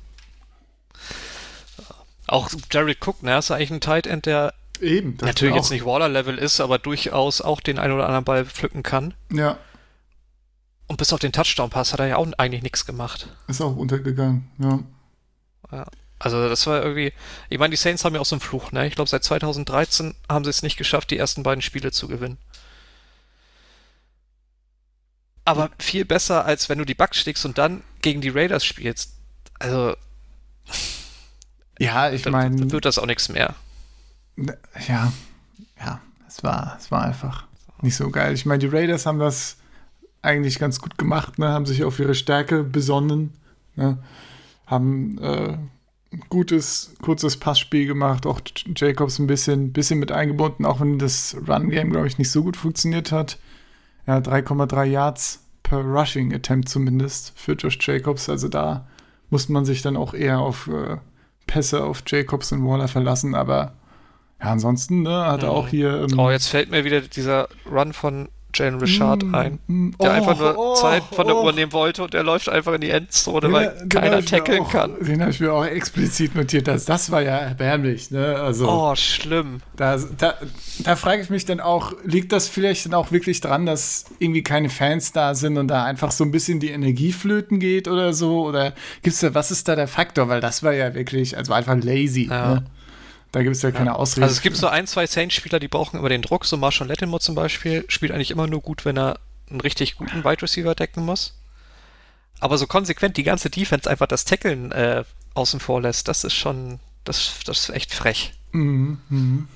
Auch 2.28 2.50
Jared 2.72 3.00
Cook, 3.06 3.24
ne, 3.24 3.40
ist 3.40 3.50
eigentlich 3.50 3.72
ein 3.72 3.82
Tight 3.82 4.06
End, 4.06 4.28
der 4.28 4.54
Eben. 4.82 5.18
natürlich 5.22 5.56
jetzt 5.56 5.70
nicht 5.70 5.86
Waller-Level 5.86 6.38
ist, 6.38 6.60
aber 6.60 6.80
durchaus 6.80 7.40
auch 7.42 7.62
den 7.62 7.80
einen 7.80 7.94
oder 7.94 8.06
anderen 8.06 8.26
Ball 8.26 8.46
pflücken 8.46 8.84
kann. 8.84 9.14
Ja, 9.32 9.58
Und 10.88 10.98
bis 10.98 11.14
auf 11.14 11.20
den 11.20 11.32
Touchdown-Pass 11.32 11.94
hat 11.94 12.00
er 12.00 12.08
ja 12.08 12.16
auch 12.18 12.28
eigentlich 12.38 12.64
nichts 12.64 12.86
gemacht. 12.86 13.28
ist 13.48 13.62
auch 13.62 13.76
untergegangen. 13.76 14.50
Ja. 14.60 15.86
Also 16.20 16.50
das 16.50 16.68
war 16.68 16.82
irgendwie, 16.84 17.14
ich 17.50 17.58
meine, 17.58 17.72
die 17.72 17.78
Saints 17.78 18.04
haben 18.06 18.14
ja 18.14 18.22
auch 18.22 18.26
so 18.26 18.36
einen 18.36 18.42
Fluch, 18.42 18.72
ne? 18.72 18.86
Ich 18.88 18.96
glaube, 18.96 19.10
seit 19.10 19.24
2013 19.24 20.14
haben 20.30 20.44
sie 20.44 20.50
es 20.50 20.62
nicht 20.64 20.78
geschafft, 20.78 21.10
die 21.12 21.18
ersten 21.18 21.44
beiden 21.44 21.62
Spiele 21.62 21.92
zu 21.92 22.08
gewinnen. 22.08 22.38
Aber 25.46 25.72
viel 25.80 26.06
besser, 26.06 26.46
als 26.46 26.70
wenn 26.70 26.78
du 26.78 26.86
die 26.86 26.94
Bucks 26.94 27.18
schlägst 27.18 27.46
und 27.46 27.58
dann 27.58 27.84
gegen 28.02 28.22
die 28.22 28.30
Raiders 28.30 28.64
spielst. 28.64 29.14
Also, 29.60 29.96
Ja, 31.80 32.12
ich 32.12 32.26
meine, 32.26 32.56
dann 32.56 32.72
wird 32.72 32.86
das 32.86 33.00
auch 33.00 33.08
nichts 33.08 33.30
mehr. 33.30 33.56
Ja, 34.88 35.12
ja, 35.80 36.02
es 36.28 36.44
war, 36.44 36.78
es 36.80 36.92
war 36.92 37.04
einfach 37.04 37.46
nicht 37.82 37.96
so 37.96 38.10
geil. 38.10 38.34
Ich 38.34 38.46
meine, 38.46 38.60
die 38.60 38.68
Raiders 38.68 39.06
haben 39.06 39.20
das 39.20 39.58
eigentlich 40.22 40.60
ganz 40.60 40.80
gut 40.80 40.98
gemacht, 40.98 41.40
ne? 41.40 41.50
haben 41.50 41.66
sich 41.66 41.84
auf 41.84 42.00
ihre 42.00 42.16
Stärke 42.16 42.64
besonnen, 42.64 43.34
ne? 43.76 43.98
haben 44.68 45.18
äh, 45.18 45.58
gutes, 46.30 46.94
kurzes 47.02 47.38
Passspiel 47.38 47.88
gemacht, 47.88 48.26
auch 48.26 48.42
Jacobs 48.76 49.20
ein 49.20 49.28
bisschen, 49.28 49.74
bisschen 49.74 50.00
mit 50.00 50.12
eingebunden, 50.12 50.66
auch 50.66 50.80
wenn 50.80 51.00
das 51.00 51.36
Run-Game, 51.48 51.92
glaube 51.92 52.08
ich, 52.08 52.18
nicht 52.18 52.32
so 52.32 52.44
gut 52.44 52.58
funktioniert 52.58 53.12
hat. 53.12 53.40
Ja, 54.08 54.18
3,3 54.18 54.84
Yards 54.86 55.44
per 55.64 55.80
Rushing 55.80 56.34
Attempt 56.34 56.70
zumindest 56.70 57.34
für 57.36 57.54
Josh 57.54 57.78
Jacobs. 57.80 58.30
Also 58.30 58.48
da 58.48 58.88
musste 59.30 59.54
man 59.54 59.66
sich 59.66 59.82
dann 59.82 59.96
auch 59.96 60.14
eher 60.14 60.40
auf 60.40 60.68
äh, 60.68 60.98
Pässe 61.48 61.84
auf 61.84 62.04
Jacobs 62.06 62.52
und 62.52 62.66
Waller 62.66 62.88
verlassen. 62.88 63.36
Aber 63.36 63.74
ja, 64.42 64.48
ansonsten 64.52 65.04
ne, 65.04 65.26
hat 65.26 65.44
er 65.44 65.50
Mhm. 65.50 65.56
auch 65.56 65.68
hier. 65.68 66.08
ähm, 66.10 66.20
Oh, 66.20 66.30
jetzt 66.32 66.48
fällt 66.48 66.72
mir 66.72 66.84
wieder 66.84 67.02
dieser 67.02 67.48
Run 67.70 67.94
von 67.94 68.30
Jalen 68.54 68.80
Richard 68.80 69.24
Mm, 69.24 69.34
ein, 69.34 69.60
mm, 69.68 69.92
der 70.02 70.10
oh, 70.10 70.14
einfach 70.14 70.38
nur 70.38 70.58
oh, 70.58 70.74
Zeit 70.76 71.04
von 71.14 71.26
der 71.26 71.38
oh. 71.38 71.46
Uhr 71.46 71.54
nehmen 71.54 71.72
wollte 71.72 72.04
und 72.04 72.14
der 72.14 72.22
läuft 72.24 72.50
einfach 72.50 72.74
in 72.74 72.82
die 72.82 72.90
Endzone, 72.90 73.40
Den- 73.40 73.54
weil 73.54 73.78
den 73.80 73.88
keiner 73.88 74.26
tackeln 74.26 74.64
auch, 74.64 74.70
kann. 74.70 74.92
Den 75.00 75.22
habe 75.22 75.32
ich 75.32 75.40
mir 75.40 75.54
auch 75.54 75.64
explizit 75.64 76.36
notiert. 76.36 76.68
Das, 76.68 76.84
das 76.84 77.10
war 77.12 77.22
ja 77.22 77.38
erbärmlich. 77.38 78.12
Ne? 78.12 78.36
Also, 78.36 78.68
Oh, 78.70 78.94
schlimm. 78.96 79.62
Da, 79.78 79.98
da, 80.18 80.34
da 80.84 80.96
frage 80.98 81.22
ich 81.22 81.30
mich 81.30 81.46
dann 81.46 81.62
auch, 81.62 81.94
liegt 82.04 82.34
das 82.34 82.50
vielleicht 82.50 82.86
dann 82.88 82.94
auch 82.94 83.14
wirklich 83.14 83.40
dran, 83.40 83.66
dass 83.66 84.04
irgendwie 84.20 84.44
keine 84.44 84.68
Fans 84.70 85.14
da 85.14 85.34
sind 85.34 85.58
und 85.58 85.70
da 85.70 85.86
einfach 85.86 86.12
so 86.12 86.26
ein 86.26 86.32
bisschen 86.32 86.60
die 86.60 86.72
Energie 86.72 87.14
flöten 87.14 87.58
geht 87.62 87.88
oder 87.88 88.12
so? 88.12 88.46
Oder 88.46 88.74
gibt's 89.02 89.22
da, 89.22 89.34
was 89.34 89.52
ist 89.52 89.70
da 89.70 89.78
der 89.78 89.88
Faktor? 89.88 90.28
Weil 90.28 90.42
das 90.42 90.62
war 90.62 90.74
ja 90.74 90.94
wirklich, 90.94 91.38
also 91.38 91.54
einfach 91.54 91.78
lazy. 91.82 92.28
Ja. 92.30 92.56
Ne? 92.56 92.64
Da 93.32 93.44
gibt 93.44 93.56
es 93.56 93.62
ja 93.62 93.72
keine 93.72 93.96
Ausrede. 93.96 94.24
Also 94.24 94.34
es 94.34 94.42
gibt 94.42 94.58
so 94.58 94.68
ein, 94.68 94.88
zwei 94.88 95.08
Saints-Spieler, 95.08 95.60
die 95.60 95.70
brauchen 95.70 95.98
immer 95.98 96.10
den 96.10 96.22
Druck. 96.22 96.46
So 96.46 96.58
Marshall 96.58 96.88
Lattimore 96.88 97.22
zum 97.22 97.36
Beispiel 97.36 97.86
spielt 97.88 98.12
eigentlich 98.12 98.32
immer 98.32 98.48
nur 98.48 98.62
gut, 98.62 98.84
wenn 98.84 98.98
er 98.98 99.20
einen 99.50 99.62
richtig 99.62 99.96
guten 99.96 100.24
Wide 100.24 100.42
Receiver 100.42 100.76
decken 100.76 101.06
muss. 101.06 101.38
Aber 102.40 102.58
so 102.58 102.68
konsequent 102.68 103.18
die 103.18 103.24
ganze 103.24 103.50
Defense 103.50 103.90
einfach 103.90 104.08
das 104.08 104.26
Tackeln 104.26 104.72
äh, 104.72 105.04
außen 105.34 105.60
vor 105.60 105.82
lässt, 105.82 106.08
das 106.08 106.24
ist 106.24 106.34
schon, 106.34 106.80
das, 107.04 107.40
das 107.46 107.60
ist 107.60 107.70
echt 107.70 107.94
frech. 107.94 108.34
Mhm, 108.52 108.98
mhm. 109.10 109.48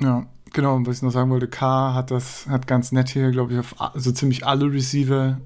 Ja, 0.00 0.26
genau. 0.52 0.76
Und 0.76 0.86
was 0.86 0.96
ich 0.96 1.02
noch 1.02 1.10
sagen 1.10 1.30
wollte, 1.30 1.48
K 1.48 1.92
hat 1.92 2.10
das, 2.10 2.46
hat 2.46 2.66
ganz 2.66 2.92
nett 2.92 3.08
hier, 3.10 3.30
glaube 3.30 3.52
ich, 3.52 3.58
auf 3.58 3.74
so 3.94 4.12
ziemlich 4.12 4.46
alle 4.46 4.72
Receiver 4.72 5.40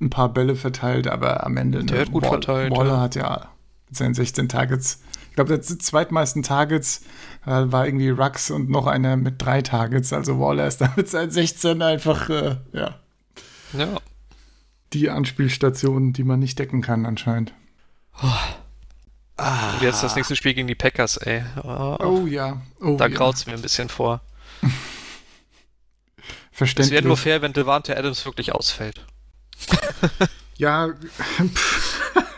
ein 0.00 0.10
paar 0.10 0.30
Bälle 0.30 0.56
verteilt, 0.56 1.06
aber 1.06 1.44
am 1.44 1.56
Ende. 1.56 1.84
Der 1.84 2.00
hat 2.00 2.12
gut 2.12 2.26
verteilt, 2.26 2.72
Waller 2.72 2.94
ja. 2.94 3.00
hat 3.00 3.14
ja 3.14 3.48
mit 3.88 3.96
seinen 3.96 4.14
16 4.14 4.48
Targets. 4.48 5.00
Ich 5.40 5.46
glaube, 5.46 5.58
der 5.58 5.62
zweitmeisten 5.78 6.42
Targets 6.42 7.00
äh, 7.46 7.50
war 7.64 7.86
irgendwie 7.86 8.10
Rux 8.10 8.50
und 8.50 8.68
noch 8.68 8.86
einer 8.86 9.16
mit 9.16 9.40
drei 9.40 9.62
Targets. 9.62 10.12
Also 10.12 10.38
Waller 10.38 10.66
ist 10.66 10.78
da 10.82 10.92
mit 10.96 11.08
seinen 11.08 11.30
16 11.30 11.80
einfach, 11.80 12.28
äh, 12.28 12.56
ja, 12.74 12.98
Ja. 13.72 13.96
die 14.92 15.08
Anspielstation, 15.08 16.12
die 16.12 16.24
man 16.24 16.40
nicht 16.40 16.58
decken 16.58 16.82
kann 16.82 17.06
anscheinend. 17.06 17.54
Und 18.20 19.80
jetzt 19.82 20.02
das 20.02 20.14
nächste 20.14 20.36
Spiel 20.36 20.52
gegen 20.52 20.68
die 20.68 20.74
Packers, 20.74 21.16
ey. 21.16 21.42
Oh, 21.64 21.96
Oh 22.00 22.26
ja, 22.26 22.60
oh 22.82 22.98
da 22.98 23.06
ja. 23.06 23.16
graut's 23.16 23.46
mir 23.46 23.54
ein 23.54 23.62
bisschen 23.62 23.88
vor. 23.88 24.20
Es 26.52 26.58
Verständlich. 26.66 26.92
wäre 26.92 27.06
nur 27.06 27.16
fair, 27.16 27.40
wenn 27.40 27.54
Devante 27.54 27.96
Adams 27.96 28.26
wirklich 28.26 28.52
ausfällt. 28.54 29.06
Ja, 30.58 30.90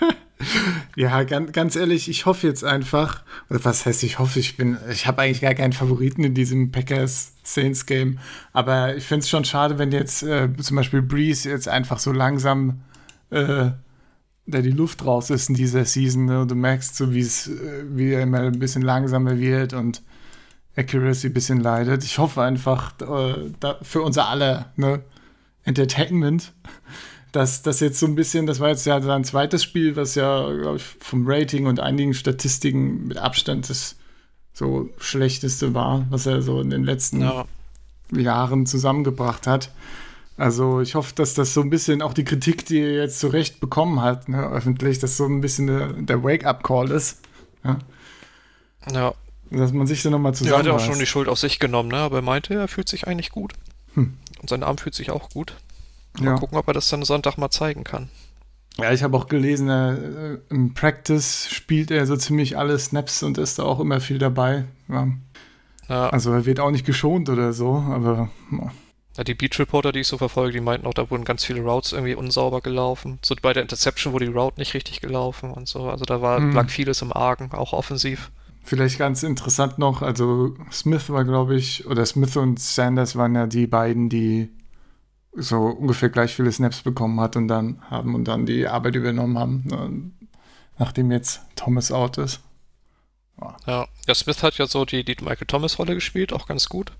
ja, 0.96 1.22
ganz, 1.24 1.52
ganz 1.52 1.76
ehrlich, 1.76 2.08
ich 2.08 2.26
hoffe 2.26 2.46
jetzt 2.46 2.64
einfach, 2.64 3.22
oder 3.50 3.64
was 3.64 3.86
heißt 3.86 4.02
ich 4.02 4.18
hoffe, 4.18 4.40
ich 4.40 4.56
bin, 4.56 4.78
ich 4.90 5.06
habe 5.06 5.22
eigentlich 5.22 5.40
gar 5.40 5.54
keinen 5.54 5.72
Favoriten 5.72 6.24
in 6.24 6.34
diesem 6.34 6.70
Packers 6.70 7.32
Saints 7.42 7.86
Game, 7.86 8.18
aber 8.52 8.96
ich 8.96 9.04
finde 9.04 9.22
es 9.22 9.28
schon 9.28 9.44
schade, 9.44 9.78
wenn 9.78 9.92
jetzt 9.92 10.22
äh, 10.22 10.48
zum 10.56 10.76
Beispiel 10.76 11.02
Breeze 11.02 11.48
jetzt 11.48 11.68
einfach 11.68 11.98
so 11.98 12.12
langsam 12.12 12.82
äh, 13.30 13.70
da 14.46 14.60
die 14.60 14.70
Luft 14.70 15.04
raus 15.04 15.30
ist 15.30 15.48
in 15.48 15.54
dieser 15.54 15.84
Season 15.84 16.26
ne? 16.26 16.40
und 16.40 16.50
du 16.50 16.54
merkst 16.54 16.96
so, 16.96 17.12
wie 17.12 17.20
es, 17.20 17.48
äh, 17.48 17.84
wie 17.88 18.12
er 18.12 18.22
immer 18.22 18.40
ein 18.40 18.58
bisschen 18.58 18.82
langsamer 18.82 19.38
wird 19.38 19.72
und 19.72 20.02
Accuracy 20.76 21.28
ein 21.28 21.34
bisschen 21.34 21.60
leidet. 21.60 22.02
Ich 22.04 22.18
hoffe 22.18 22.42
einfach 22.42 22.92
äh, 23.00 23.50
da, 23.60 23.78
für 23.82 24.02
unser 24.02 24.28
aller 24.28 24.72
ne, 24.76 25.02
Entertainment, 25.64 26.52
dass 27.32 27.62
das 27.62 27.80
jetzt 27.80 27.98
so 27.98 28.06
ein 28.06 28.14
bisschen, 28.14 28.46
das 28.46 28.60
war 28.60 28.68
jetzt 28.68 28.86
ja 28.86 29.00
sein 29.00 29.24
zweites 29.24 29.62
Spiel, 29.62 29.96
was 29.96 30.14
ja, 30.14 30.52
glaube 30.52 30.76
ich, 30.76 30.84
vom 31.00 31.24
Rating 31.26 31.66
und 31.66 31.80
einigen 31.80 32.14
Statistiken 32.14 33.08
mit 33.08 33.16
Abstand 33.16 33.70
das 33.70 33.96
so 34.52 34.90
schlechteste 34.98 35.72
war, 35.74 36.06
was 36.10 36.26
er 36.26 36.42
so 36.42 36.60
in 36.60 36.70
den 36.70 36.84
letzten 36.84 37.22
Ja. 37.22 37.46
Jahren 38.12 38.66
zusammengebracht 38.66 39.46
hat. 39.46 39.70
Also 40.36 40.80
ich 40.80 40.94
hoffe, 40.94 41.14
dass 41.14 41.34
das 41.34 41.54
so 41.54 41.62
ein 41.62 41.70
bisschen 41.70 42.02
auch 42.02 42.12
die 42.12 42.24
Kritik, 42.24 42.66
die 42.66 42.80
er 42.80 43.02
jetzt 43.02 43.20
zu 43.20 43.28
Recht 43.28 43.60
bekommen 43.60 44.02
hat, 44.02 44.28
ne, 44.28 44.46
öffentlich, 44.50 44.98
dass 44.98 45.16
so 45.16 45.24
ein 45.24 45.40
bisschen 45.40 45.66
der, 45.66 45.92
der 45.94 46.22
Wake-up-Call 46.22 46.90
ist. 46.90 47.20
Ja? 47.64 47.78
Ja. 48.92 49.14
Dass 49.50 49.72
man 49.72 49.86
sich 49.86 50.02
dann 50.02 50.12
nochmal 50.12 50.32
Er 50.32 50.34
zusammen 50.34 50.58
hat 50.58 50.66
ja 50.66 50.72
auch 50.72 50.80
schon 50.80 50.98
die 50.98 51.06
Schuld 51.06 51.28
auf 51.28 51.38
sich 51.38 51.58
genommen, 51.58 51.90
ne? 51.90 51.98
aber 51.98 52.16
er 52.16 52.22
meinte, 52.22 52.54
er 52.54 52.68
fühlt 52.68 52.88
sich 52.88 53.06
eigentlich 53.06 53.30
gut. 53.30 53.52
Hm. 53.94 54.16
Und 54.40 54.48
sein 54.48 54.62
Arm 54.62 54.78
fühlt 54.78 54.94
sich 54.94 55.10
auch 55.10 55.28
gut. 55.30 55.54
Mal 56.18 56.26
ja. 56.26 56.34
gucken, 56.36 56.58
ob 56.58 56.66
er 56.68 56.74
das 56.74 56.88
dann 56.88 57.02
Sonntag 57.04 57.36
mal 57.38 57.50
zeigen 57.50 57.84
kann. 57.84 58.08
ja, 58.78 58.92
ich 58.92 59.02
habe 59.02 59.16
auch 59.16 59.28
gelesen, 59.28 59.68
er, 59.68 59.92
äh, 59.98 60.38
im 60.50 60.74
Practice 60.74 61.48
spielt 61.50 61.90
er 61.90 62.06
so 62.06 62.16
ziemlich 62.16 62.56
alle 62.58 62.78
Snaps 62.78 63.22
und 63.22 63.38
ist 63.38 63.58
da 63.58 63.62
auch 63.64 63.80
immer 63.80 64.00
viel 64.00 64.18
dabei. 64.18 64.64
Ja. 64.88 65.08
Ja, 65.88 66.08
Also 66.10 66.32
er 66.32 66.46
wird 66.46 66.60
auch 66.60 66.70
nicht 66.70 66.86
geschont 66.86 67.28
oder 67.28 67.52
so, 67.52 67.74
aber 67.76 68.30
ja. 68.52 69.24
Die 69.24 69.34
Beat 69.34 69.58
Reporter, 69.58 69.92
die 69.92 70.00
ich 70.00 70.06
so 70.06 70.16
verfolge, 70.16 70.52
die 70.54 70.60
meinten 70.64 70.86
auch, 70.86 70.94
da 70.94 71.10
wurden 71.10 71.24
ganz 71.24 71.44
viele 71.44 71.60
Routes 71.60 71.92
irgendwie 71.92 72.14
unsauber 72.14 72.62
gelaufen. 72.62 73.18
So 73.22 73.34
bei 73.42 73.52
der 73.52 73.62
Interception 73.62 74.14
wurde 74.14 74.24
die 74.26 74.32
Route 74.32 74.58
nicht 74.58 74.72
richtig 74.72 75.02
gelaufen 75.02 75.50
und 75.50 75.68
so. 75.68 75.90
Also 75.90 76.06
da 76.06 76.22
war, 76.22 76.40
Mhm. 76.40 76.54
lag 76.54 76.70
vieles 76.70 77.02
im 77.02 77.12
Argen, 77.12 77.50
auch 77.52 77.72
offensiv. 77.74 78.30
vielleicht 78.64 78.96
ganz 78.98 79.22
interessant 79.24 79.78
noch, 79.78 80.02
also 80.02 80.54
Smith 80.70 81.10
war, 81.10 81.24
glaube 81.24 81.56
ich, 81.56 81.84
oder 81.86 82.06
Smith 82.06 82.36
und 82.36 82.60
Sanders 82.60 83.16
waren 83.16 83.34
ja 83.34 83.46
die 83.48 83.66
beiden, 83.66 84.08
die 84.08 84.50
so 85.34 85.66
ungefähr 85.66 86.10
gleich 86.10 86.34
viele 86.34 86.52
Snaps 86.52 86.82
bekommen 86.82 87.20
hat 87.20 87.36
und 87.36 87.48
dann 87.48 87.80
haben 87.90 88.14
und 88.14 88.24
dann 88.28 88.46
die 88.46 88.66
Arbeit 88.68 88.94
übernommen 88.96 89.38
haben, 89.38 89.64
ne, 89.66 90.10
nachdem 90.78 91.10
jetzt 91.10 91.40
Thomas 91.56 91.90
out 91.92 92.18
ist. 92.18 92.40
Ja. 93.66 93.88
ja, 94.06 94.14
Smith 94.14 94.42
hat 94.42 94.58
ja 94.58 94.66
so 94.66 94.84
die, 94.84 95.04
die 95.04 95.16
Michael 95.20 95.46
Thomas-Rolle 95.46 95.94
gespielt, 95.94 96.32
auch 96.32 96.46
ganz 96.46 96.68
gut. 96.68 96.92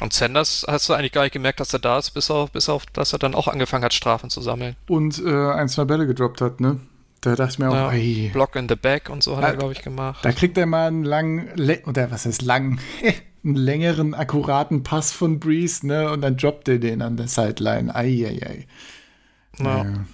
Und 0.00 0.12
Sanders 0.12 0.66
hast 0.68 0.88
du 0.88 0.92
eigentlich 0.92 1.12
gar 1.12 1.22
nicht 1.22 1.32
gemerkt, 1.32 1.58
dass 1.60 1.72
er 1.72 1.78
da 1.78 1.98
ist, 1.98 2.10
bis 2.10 2.30
auf, 2.30 2.50
bis 2.50 2.68
auf 2.68 2.84
dass 2.86 3.12
er 3.14 3.18
dann 3.18 3.34
auch 3.34 3.48
angefangen 3.48 3.82
hat, 3.84 3.94
Strafen 3.94 4.28
zu 4.28 4.42
sammeln. 4.42 4.76
Und 4.88 5.18
äh, 5.24 5.52
ein, 5.52 5.68
zwei 5.68 5.84
Bälle 5.86 6.06
gedroppt 6.06 6.40
hat, 6.42 6.60
ne? 6.60 6.80
Da 7.22 7.34
dachte 7.34 7.52
ich 7.52 7.58
mir 7.58 7.70
auch, 7.70 7.92
Ja, 7.92 8.32
Block 8.32 8.54
in 8.56 8.68
the 8.68 8.76
back 8.76 9.08
und 9.08 9.22
so 9.22 9.36
hat 9.38 9.44
Ah, 9.44 9.48
er, 9.48 9.56
glaube 9.56 9.72
ich, 9.72 9.80
gemacht. 9.82 10.22
da 10.22 10.32
kriegt 10.32 10.58
er 10.58 10.66
mal 10.66 10.88
einen 10.88 11.04
langen, 11.04 11.48
le- 11.54 11.82
oder 11.86 12.10
was 12.10 12.26
heißt 12.26 12.42
lang, 12.42 12.78
einen 13.46 13.56
längeren, 13.56 14.14
akkuraten 14.14 14.82
Pass 14.82 15.12
von 15.12 15.38
Breeze, 15.38 15.86
ne? 15.86 16.10
Und 16.10 16.20
dann 16.20 16.36
droppt 16.36 16.68
er 16.68 16.78
den 16.78 17.00
an 17.00 17.16
der 17.16 17.28
Sideline. 17.28 17.94
Eieiei. 17.94 18.66
Ja. 19.58 19.84
Ja. 19.84 20.04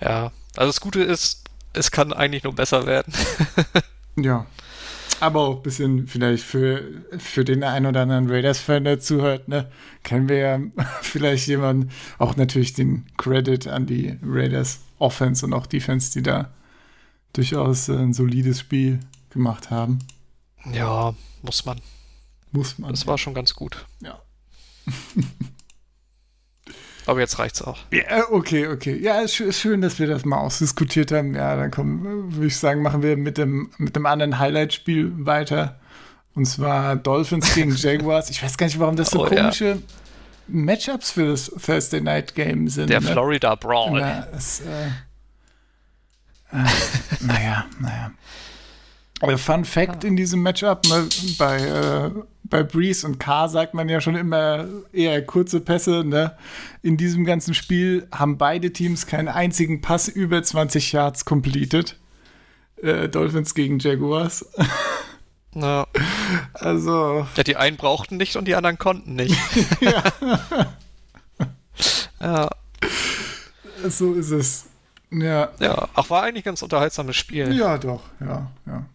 ja, 0.00 0.32
also 0.56 0.68
das 0.68 0.80
Gute 0.80 1.02
ist, 1.02 1.44
es 1.72 1.90
kann 1.90 2.12
eigentlich 2.12 2.44
nur 2.44 2.54
besser 2.54 2.86
werden. 2.86 3.12
Ja. 4.16 4.46
Aber 5.20 5.40
auch 5.40 5.56
ein 5.56 5.62
bisschen 5.62 6.06
vielleicht 6.06 6.44
für, 6.44 6.82
für 7.18 7.44
den 7.44 7.62
einen 7.62 7.86
oder 7.86 8.02
anderen 8.02 8.28
Raiders-Fan, 8.30 8.84
der 8.84 9.00
zuhört, 9.00 9.48
ne, 9.48 9.70
können 10.02 10.28
wir 10.28 10.36
ja 10.36 10.60
vielleicht 11.02 11.46
jemanden, 11.46 11.90
auch 12.18 12.36
natürlich 12.36 12.72
den 12.72 13.06
Credit 13.16 13.68
an 13.68 13.86
die 13.86 14.18
Raiders 14.22 14.80
Offense 14.98 15.46
und 15.46 15.52
auch 15.52 15.66
Defense, 15.66 16.12
die 16.12 16.22
da 16.22 16.50
durchaus 17.34 17.88
äh, 17.88 17.96
ein 17.96 18.12
solides 18.12 18.60
Spiel 18.60 19.00
gemacht 19.30 19.70
haben. 19.70 20.00
ja, 20.72 21.14
muss 21.42 21.64
man. 21.64 21.80
Muss 22.52 22.78
man. 22.78 22.90
Das 22.90 23.06
war 23.06 23.18
schon 23.18 23.34
ganz 23.34 23.54
gut. 23.54 23.84
ja. 24.00 24.20
Aber 27.06 27.20
jetzt 27.20 27.38
reicht's 27.38 27.62
auch. 27.62 27.78
Ja, 27.90 28.28
okay, 28.30 28.68
okay. 28.68 28.96
Ja, 28.96 29.20
ist, 29.20 29.34
schö- 29.34 29.46
ist 29.46 29.58
schön, 29.58 29.80
dass 29.80 29.98
wir 29.98 30.06
das 30.06 30.24
mal 30.24 30.36
ausdiskutiert 30.38 31.10
haben. 31.10 31.34
Ja, 31.34 31.56
dann 31.56 31.70
kommen, 31.70 32.34
würde 32.34 32.46
ich 32.46 32.56
sagen, 32.56 32.82
machen 32.82 33.02
wir 33.02 33.16
mit 33.16 33.36
dem, 33.38 33.70
mit 33.78 33.96
dem 33.96 34.06
anderen 34.06 34.38
Highlight-Spiel 34.38 35.12
weiter. 35.26 35.80
Und 36.34 36.44
zwar 36.46 36.94
Dolphins 36.96 37.54
gegen 37.54 37.74
Jaguars. 37.74 38.30
Ich 38.30 38.42
weiß 38.42 38.56
gar 38.56 38.66
nicht, 38.66 38.78
warum 38.78 38.94
das 38.96 39.10
so 39.10 39.22
Oh, 39.22 39.28
ja. 39.28 39.40
komische 39.42 39.82
Matchups 40.46 41.10
für 41.12 41.26
das 41.28 41.46
Thursday 41.46 42.00
Night 42.00 42.34
Game 42.34 42.68
sind. 42.68 42.90
Der 42.90 43.00
ne? 43.00 43.08
Florida 43.08 43.54
Brawl. 43.56 43.98
Na, 44.00 44.28
es, 44.36 44.60
äh, 44.60 44.86
äh, 46.52 46.64
naja, 47.22 47.66
naja. 47.80 48.12
Aber 49.20 49.38
Fun 49.38 49.64
Fact 49.64 50.04
in 50.04 50.16
diesem 50.16 50.42
Matchup, 50.42 50.86
ne, 50.88 51.08
bei, 51.38 51.60
äh, 51.60 52.10
bei 52.44 52.62
Breeze 52.62 53.06
und 53.06 53.18
K 53.18 53.48
sagt 53.48 53.74
man 53.74 53.88
ja 53.88 54.00
schon 54.00 54.16
immer 54.16 54.66
eher 54.92 55.24
kurze 55.24 55.60
Pässe. 55.60 56.04
Ne? 56.04 56.36
In 56.82 56.96
diesem 56.96 57.24
ganzen 57.24 57.54
Spiel 57.54 58.08
haben 58.12 58.38
beide 58.38 58.72
Teams 58.72 59.06
keinen 59.06 59.28
einzigen 59.28 59.82
Pass 59.82 60.08
über 60.08 60.42
20 60.42 60.92
Yards 60.92 61.24
completed. 61.24 61.96
Äh, 62.82 63.08
Dolphins 63.08 63.54
gegen 63.54 63.78
Jaguars. 63.78 64.46
Ja. 65.54 65.86
Also, 66.54 67.26
ja, 67.34 67.42
die 67.42 67.56
einen 67.56 67.76
brauchten 67.76 68.16
nicht 68.16 68.36
und 68.36 68.46
die 68.46 68.54
anderen 68.54 68.78
konnten 68.78 69.16
nicht. 69.16 69.36
ja, 72.20 72.48
so 73.88 74.14
ist 74.14 74.30
es. 74.30 74.66
Ja. 75.10 75.50
ja. 75.58 75.88
Ach, 75.94 76.08
war 76.08 76.22
eigentlich 76.22 76.44
ein 76.44 76.50
ganz 76.50 76.62
unterhaltsames 76.62 77.16
Spiel. 77.16 77.52
Ja, 77.52 77.78
doch, 77.78 78.02
ja, 78.20 78.48
ja. 78.66 78.86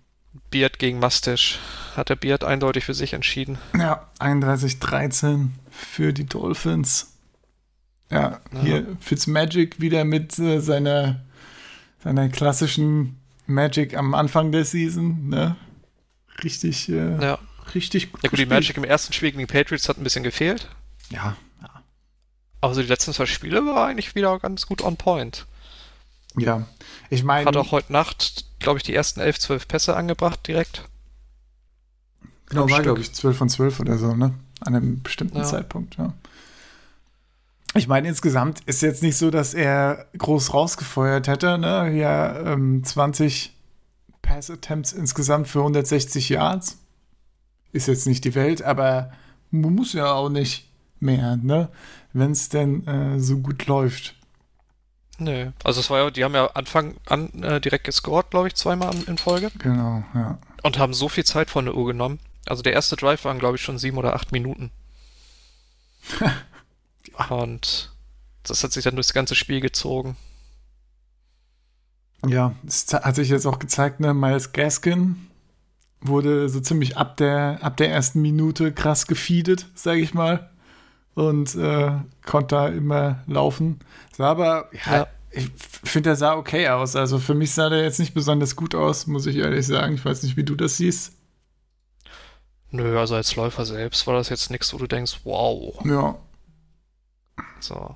Beard 0.51 0.79
gegen 0.79 0.99
Mustache. 0.99 1.59
Hat 1.95 2.09
der 2.09 2.15
Beard 2.15 2.43
eindeutig 2.43 2.85
für 2.85 2.93
sich 2.93 3.13
entschieden. 3.13 3.57
Ja, 3.77 4.09
31-13 4.19 5.49
für 5.69 6.13
die 6.13 6.25
Dolphins. 6.25 7.13
Ja, 8.11 8.39
hier 8.61 8.85
Fitzmagic 8.99 9.79
wieder 9.79 10.05
mit 10.05 10.37
äh, 10.37 10.59
seiner, 10.59 11.23
seiner 12.03 12.29
klassischen 12.29 13.17
Magic 13.47 13.97
am 13.97 14.13
Anfang 14.13 14.51
der 14.51 14.65
Season. 14.65 15.29
Ne? 15.29 15.55
Richtig, 16.43 16.89
äh, 16.89 17.17
Ja. 17.21 17.39
richtig 17.73 18.09
Ja 18.21 18.29
gut, 18.29 18.39
die. 18.39 18.45
Magic 18.45 18.77
im 18.77 18.83
ersten 18.83 19.13
Spiel 19.13 19.31
gegen 19.31 19.39
die 19.39 19.51
Patriots 19.51 19.89
hat 19.89 19.97
ein 19.97 20.03
bisschen 20.03 20.23
gefehlt. 20.23 20.69
Ja, 21.09 21.35
ja. 21.61 21.69
Aber 22.61 22.73
so 22.75 22.81
die 22.81 22.87
letzten 22.87 23.13
zwei 23.13 23.25
Spiele 23.25 23.65
war 23.65 23.87
eigentlich 23.87 24.13
wieder 24.15 24.37
ganz 24.39 24.67
gut 24.67 24.81
on 24.83 24.97
point. 24.97 25.45
Ja. 26.37 26.65
Ich 27.09 27.23
meine, 27.23 27.45
Hat 27.47 27.57
auch 27.57 27.71
heute 27.71 27.91
Nacht, 27.93 28.45
glaube 28.59 28.77
ich, 28.77 28.83
die 28.83 28.93
ersten 28.93 29.19
11, 29.19 29.39
12 29.39 29.67
Pässe 29.67 29.95
angebracht 29.95 30.45
direkt. 30.47 30.87
genau, 32.49 32.69
war 32.69 32.81
glaube 32.81 33.01
ich 33.01 33.13
12 33.13 33.37
von 33.37 33.49
12 33.49 33.79
oder 33.79 33.97
so, 33.97 34.15
ne? 34.15 34.33
An 34.61 34.75
einem 34.75 35.01
bestimmten 35.01 35.37
Ja. 35.37 35.43
Zeitpunkt, 35.43 35.97
ja. 35.97 36.13
Ich 37.73 37.87
meine, 37.87 38.07
insgesamt 38.07 38.61
ist 38.67 38.81
jetzt 38.81 39.03
nicht 39.03 39.17
so, 39.17 39.29
dass 39.31 39.53
er 39.53 40.05
groß 40.17 40.53
rausgefeuert 40.53 41.27
hätte, 41.27 41.57
ne? 41.57 41.91
Ja, 41.91 42.53
ähm, 42.53 42.83
20 42.83 43.53
Pass-Attempts 44.21 44.93
insgesamt 44.93 45.47
für 45.47 45.59
160 45.59 46.29
Yards. 46.29 46.77
Ist 47.73 47.87
jetzt 47.87 48.07
nicht 48.07 48.23
die 48.23 48.33
Welt, 48.33 48.61
aber 48.61 49.11
man 49.51 49.75
muss 49.75 49.91
ja 49.91 50.13
auch 50.13 50.29
nicht 50.29 50.69
mehr, 51.01 51.35
ne? 51.35 51.67
Wenn 52.13 52.31
es 52.31 52.47
denn 52.47 52.87
äh, 52.87 53.19
so 53.19 53.39
gut 53.39 53.65
läuft. 53.67 54.15
Nö. 55.17 55.51
Also 55.63 55.79
es 55.79 55.89
war 55.89 55.99
ja, 55.99 56.11
die 56.11 56.23
haben 56.23 56.35
ja 56.35 56.47
Anfang 56.47 56.95
an 57.05 57.29
äh, 57.41 57.61
direkt 57.61 57.85
gescored, 57.85 58.29
glaube 58.31 58.47
ich, 58.47 58.55
zweimal 58.55 58.93
in- 59.07 59.17
Folge. 59.17 59.51
Genau, 59.59 60.03
ja. 60.13 60.37
Und 60.63 60.77
haben 60.77 60.93
so 60.93 61.07
viel 61.09 61.23
Zeit 61.23 61.49
von 61.49 61.65
der 61.65 61.75
Uhr 61.75 61.85
genommen. 61.87 62.19
Also 62.47 62.61
der 62.63 62.73
erste 62.73 62.95
Drive 62.95 63.23
waren, 63.25 63.39
glaube 63.39 63.55
ich, 63.55 63.61
schon 63.63 63.77
sieben 63.77 63.97
oder 63.97 64.13
acht 64.15 64.31
Minuten. 64.31 64.71
Und 67.29 67.91
das 68.43 68.63
hat 68.63 68.71
sich 68.73 68.83
dann 68.83 68.95
durchs 68.95 69.13
ganze 69.13 69.35
Spiel 69.35 69.61
gezogen. 69.61 70.17
Ja, 72.27 72.53
es 72.67 72.91
hat 72.93 73.15
sich 73.15 73.29
jetzt 73.29 73.45
auch 73.45 73.59
gezeigt, 73.59 73.99
ne, 73.99 74.13
Miles 74.13 74.51
Gaskin 74.51 75.27
wurde 76.01 76.49
so 76.49 76.59
ziemlich 76.59 76.97
ab 76.97 77.17
der, 77.17 77.59
ab 77.61 77.77
der 77.77 77.89
ersten 77.91 78.21
Minute 78.21 78.71
krass 78.73 79.07
gefeedet, 79.07 79.67
sage 79.75 80.01
ich 80.01 80.13
mal. 80.13 80.51
Und 81.15 81.55
äh, 81.55 81.91
konnte 82.25 82.55
da 82.55 82.67
immer 82.67 83.23
laufen. 83.25 83.79
Sah 84.15 84.29
aber, 84.31 84.69
ja, 84.85 84.97
Ja. 84.97 85.07
ich 85.31 85.49
finde, 85.57 86.11
er 86.11 86.15
sah 86.17 86.35
okay 86.35 86.67
aus. 86.69 86.95
Also 86.95 87.19
für 87.19 87.33
mich 87.33 87.53
sah 87.53 87.69
der 87.69 87.83
jetzt 87.83 87.99
nicht 87.99 88.13
besonders 88.13 88.55
gut 88.55 88.75
aus, 88.75 89.07
muss 89.07 89.25
ich 89.25 89.37
ehrlich 89.37 89.65
sagen. 89.65 89.95
Ich 89.95 90.03
weiß 90.05 90.23
nicht, 90.23 90.35
wie 90.37 90.43
du 90.43 90.55
das 90.55 90.77
siehst. 90.77 91.13
Nö, 92.71 92.99
also 92.99 93.15
als 93.15 93.35
Läufer 93.37 93.65
selbst 93.65 94.05
war 94.07 94.15
das 94.15 94.27
jetzt 94.29 94.51
nichts, 94.51 94.73
wo 94.73 94.77
du 94.77 94.87
denkst, 94.87 95.21
wow. 95.23 95.79
Ja, 95.85 96.17
So. 97.61 97.95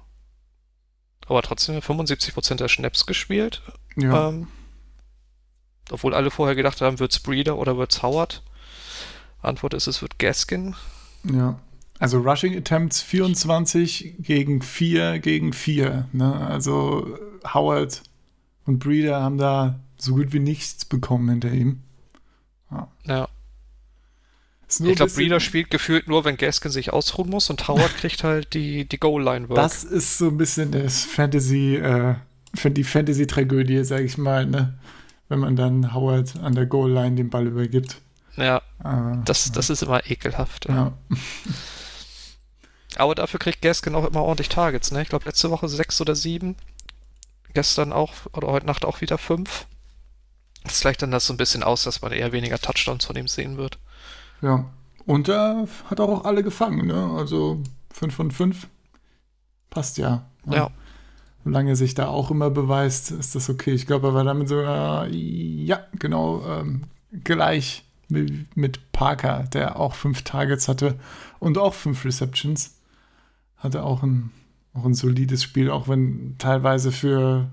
Aber 1.28 1.42
trotzdem 1.42 1.78
75% 1.80 2.56
der 2.56 2.70
Schnaps 2.70 3.06
gespielt. 3.06 3.62
ja. 3.98 4.30
Ähm, 4.30 4.48
obwohl 5.92 6.14
alle 6.14 6.30
vorher 6.32 6.56
gedacht 6.56 6.82
haben, 6.82 7.00
wird's 7.00 7.20
Breeder 7.20 7.58
oder 7.58 7.76
wird's 7.78 8.02
Howard. 8.04 8.44
Antwort 9.42 9.74
ist, 9.74 9.88
es 9.88 10.02
wird 10.04 10.20
Gaskin. 10.20 10.76
Ja. 11.24 11.60
Also 12.00 12.20
Rushing 12.20 12.58
Attempts 12.58 13.02
24 13.02 14.16
gegen 14.20 14.62
4 14.62 15.20
gegen 15.20 15.52
4. 15.54 16.08
Ne? 16.14 16.34
Also 16.34 17.18
Howard 17.54 18.02
und 18.66 18.80
Breeder 18.80 19.22
haben 19.22 19.38
da 19.38 19.80
so 19.98 20.16
gut 20.16 20.32
wie 20.32 20.40
nichts 20.40 20.86
bekommen 20.86 21.30
hinter 21.30 21.52
ihm. 21.52 21.82
Ja. 23.06 23.28
Nur 24.80 24.92
Ich 24.92 24.96
glaube, 24.98 25.12
Breeder 25.12 25.40
spielt 25.40 25.72
gefühlt 25.72 26.08
nur, 26.08 26.24
wenn 26.26 26.38
Gaskin 26.38 26.72
sich 26.72 26.94
ausruhen 26.94 27.30
muss 27.30 27.50
und 27.50 27.68
Howard 27.68 27.98
kriegt 27.98 28.24
halt 28.24 28.54
die, 28.54 28.88
die 28.88 29.00
Goal-Line-Work. 29.00 29.56
Das 29.56 29.84
ist 29.84 30.20
so 30.20 30.28
ein 30.28 30.38
bisschen 30.38 30.72
das 30.72 31.04
Fantasy, 31.04 31.76
äh, 31.76 32.16
für 32.54 32.70
die 32.70 32.84
Fantasy-Tragödie, 32.84 33.84
sag 33.84 34.02
ich 34.02 34.18
mal, 34.18 34.46
ne? 34.46 34.78
Wenn 35.28 35.40
man 35.40 35.56
dann 35.56 35.94
Howard 35.94 36.38
an 36.38 36.54
der 36.54 36.66
Goal-Line 36.66 37.16
den 37.16 37.30
Ball 37.30 37.48
übergibt. 37.48 37.98
Ja, 38.36 38.62
Äh, 38.84 39.18
das, 39.26 39.52
das 39.52 39.70
ist 39.70 39.82
immer 39.82 40.10
ekelhaft. 40.10 40.70
Ja. 40.70 40.76
ja. 40.76 40.94
Aber 42.96 43.16
dafür 43.16 43.40
kriegt 43.40 43.62
Gaskin 43.62 43.96
auch 43.96 44.06
immer 44.06 44.24
ordentlich 44.24 44.50
Targets, 44.50 44.92
ne? 44.92 45.02
Ich 45.02 45.10
glaube, 45.10 45.26
letzte 45.26 45.52
Woche 45.52 45.70
sechs 45.70 46.02
oder 46.02 46.16
sieben. 46.16 46.56
Gestern 47.54 47.94
auch, 47.94 48.14
oder 48.34 48.48
heute 48.48 48.66
Nacht 48.66 48.86
auch 48.86 49.02
wieder 49.02 49.18
fünf. 49.18 49.66
Das 50.64 50.82
gleicht 50.82 51.02
dann 51.02 51.12
das 51.12 51.26
so 51.26 51.34
ein 51.34 51.38
bisschen 51.38 51.64
aus, 51.64 51.84
dass 51.84 52.02
man 52.02 52.12
eher 52.12 52.32
weniger 52.32 52.60
Touchdowns 52.60 53.06
von 53.06 53.16
ihm 53.16 53.28
sehen 53.28 53.58
wird. 53.58 53.78
ja. 54.42 54.66
Und 55.06 55.28
er 55.28 55.68
hat 55.90 56.00
auch 56.00 56.24
alle 56.24 56.44
gefangen, 56.44 56.86
ne? 56.86 57.16
Also 57.18 57.64
5 57.94 58.14
von 58.14 58.30
5. 58.30 58.68
Passt 59.72 59.98
ja. 59.98 60.28
Ja. 60.46 60.70
Solange 61.44 61.72
er 61.72 61.76
sich 61.76 61.96
da 61.96 62.10
auch 62.10 62.30
immer 62.30 62.52
beweist, 62.52 63.10
ist 63.10 63.34
das 63.34 63.50
okay. 63.50 63.72
Ich 63.72 63.88
glaube, 63.88 64.10
er 64.10 64.14
war 64.14 64.24
damit 64.24 64.50
sogar, 64.50 65.08
ja, 65.08 65.80
genau, 65.98 66.46
ähm, 66.46 66.84
gleich 67.24 67.86
mit, 68.08 68.56
mit 68.56 68.92
Parker, 68.92 69.46
der 69.52 69.80
auch 69.80 69.96
fünf 69.96 70.22
Targets 70.22 70.68
hatte 70.68 71.00
und 71.40 71.58
auch 71.58 71.74
fünf 71.74 72.06
Receptions. 72.06 72.76
Hatte 73.60 73.84
auch 73.84 74.04
ein, 74.04 74.32
auch 74.74 74.86
ein 74.86 74.94
solides 74.94 75.44
Spiel, 75.44 75.70
auch 75.70 75.88
wenn 75.88 76.36
teilweise 76.38 76.92
für 76.92 77.50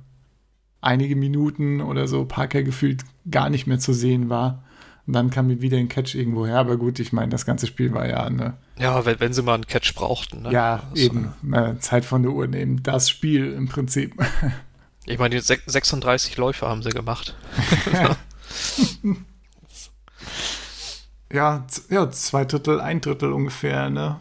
einige 0.81 1.17
Minuten 1.17 1.81
oder 1.81 2.07
so 2.09 2.25
Parker 2.25 2.63
gefühlt 2.63 3.05
gar 3.31 3.51
nicht 3.51 3.67
mehr 3.67 3.79
zu 3.79 3.93
sehen 3.93 4.29
war. 4.31 4.63
Und 5.07 5.13
dann 5.13 5.31
kam 5.31 5.47
mir 5.47 5.61
wieder 5.61 5.79
ein 5.79 5.89
Catch 5.89 6.15
irgendwo 6.17 6.47
her. 6.47 6.59
Aber 6.59 6.77
gut, 6.77 6.99
ich 6.99 7.13
meine, 7.13 7.29
das 7.31 7.47
ganze 7.47 7.67
Spiel 7.69 7.93
war 7.95 8.09
ja 8.09 8.25
eine. 8.25 8.55
Ja, 8.79 9.05
wenn, 9.05 9.21
wenn 9.21 9.33
sie 9.33 9.43
mal 9.43 9.55
einen 9.55 9.67
Catch 9.67 9.95
brauchten. 9.95 10.43
Ne? 10.43 10.53
Ja, 10.53 10.83
Also, 10.91 11.03
eben. 11.03 11.33
Äh, 11.53 11.79
Zeit 11.79 12.05
von 12.05 12.23
der 12.25 12.33
Uhr 12.33 12.47
nehmen. 12.49 12.83
Das 12.83 13.09
Spiel 13.09 13.53
im 13.53 13.69
Prinzip. 13.69 14.15
Ich 15.09 15.21
meine, 15.21 15.37
die 15.37 15.41
sech- 15.41 15.61
36 15.71 16.37
Läufe 16.37 16.67
haben 16.67 16.83
sie 16.83 16.89
gemacht. 16.91 17.37
ja, 21.33 21.65
ja, 21.91 22.11
zwei 22.11 22.45
Drittel, 22.45 22.81
ein 22.81 23.01
Drittel 23.01 23.33
ungefähr, 23.33 23.91
ne? 23.91 24.21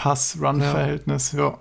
Pass-Run-Verhältnis, 0.00 1.32
ja. 1.32 1.60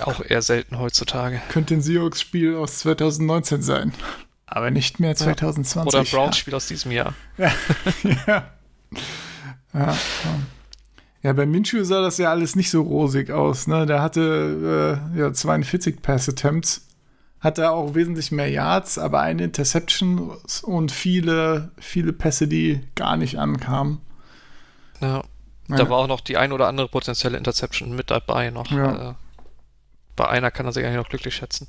Auch 0.00 0.22
eher 0.24 0.40
selten 0.40 0.78
heutzutage. 0.78 1.42
Könnte 1.50 1.74
ein 1.74 1.82
Seahawks-Spiel 1.82 2.56
aus 2.56 2.78
2019 2.78 3.60
sein. 3.60 3.92
Aber 4.46 4.70
nicht 4.70 5.00
mehr 5.00 5.14
2020. 5.14 5.86
Oder 5.86 5.98
ein 5.98 6.06
Browns-Spiel 6.06 6.54
aus 6.54 6.66
diesem 6.66 6.92
Jahr. 6.92 7.12
ja. 7.36 7.52
ja. 8.26 8.50
Ja, 9.74 9.98
ja, 11.22 11.32
bei 11.34 11.44
Minshew 11.44 11.84
sah 11.84 12.00
das 12.00 12.16
ja 12.16 12.30
alles 12.30 12.56
nicht 12.56 12.70
so 12.70 12.80
rosig 12.80 13.30
aus. 13.30 13.66
Ne? 13.66 13.84
Der 13.84 14.00
hatte 14.00 15.00
äh, 15.14 15.18
ja, 15.18 15.32
42 15.32 16.00
Pass-Attempts, 16.00 16.86
hatte 17.40 17.70
auch 17.70 17.94
wesentlich 17.94 18.32
mehr 18.32 18.48
Yards, 18.48 18.96
aber 18.96 19.20
eine 19.20 19.44
Interception 19.44 20.38
und 20.62 20.90
viele, 20.90 21.72
viele 21.78 22.14
Pässe, 22.14 22.48
die 22.48 22.80
gar 22.94 23.18
nicht 23.18 23.38
ankamen. 23.38 24.00
Ja. 25.02 25.22
Ja. 25.68 25.76
Da 25.76 25.88
war 25.88 25.98
auch 25.98 26.06
noch 26.06 26.20
die 26.20 26.36
ein 26.36 26.52
oder 26.52 26.68
andere 26.68 26.88
potenzielle 26.88 27.38
Interception 27.38 27.94
mit 27.94 28.10
dabei 28.10 28.50
noch. 28.50 28.70
Ja. 28.70 29.10
Äh, 29.10 29.14
bei 30.16 30.28
einer 30.28 30.50
kann 30.50 30.66
er 30.66 30.72
sich 30.72 30.84
eigentlich 30.84 30.98
noch 30.98 31.08
glücklich 31.08 31.34
schätzen. 31.34 31.68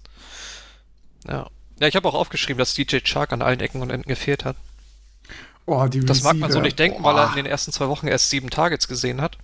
Ja. 1.27 1.47
Ja, 1.79 1.87
ich 1.87 1.95
habe 1.95 2.07
auch 2.07 2.13
aufgeschrieben, 2.13 2.57
dass 2.57 2.73
DJ 2.73 2.99
Chark 3.03 3.33
an 3.33 3.41
allen 3.41 3.59
Ecken 3.59 3.81
und 3.81 3.89
Enden 3.89 4.07
gefehlt 4.07 4.45
hat. 4.45 4.55
Oh, 5.65 5.85
die 5.87 5.99
Das 6.01 6.23
mag 6.23 6.35
man 6.37 6.51
so 6.51 6.61
nicht 6.61 6.77
denken, 6.77 7.01
Boah. 7.01 7.15
weil 7.15 7.23
er 7.23 7.29
in 7.29 7.35
den 7.35 7.45
ersten 7.45 7.71
zwei 7.71 7.87
Wochen 7.87 8.07
erst 8.07 8.29
sieben 8.29 8.49
Targets 8.49 8.87
gesehen 8.87 9.19
hat. 9.19 9.37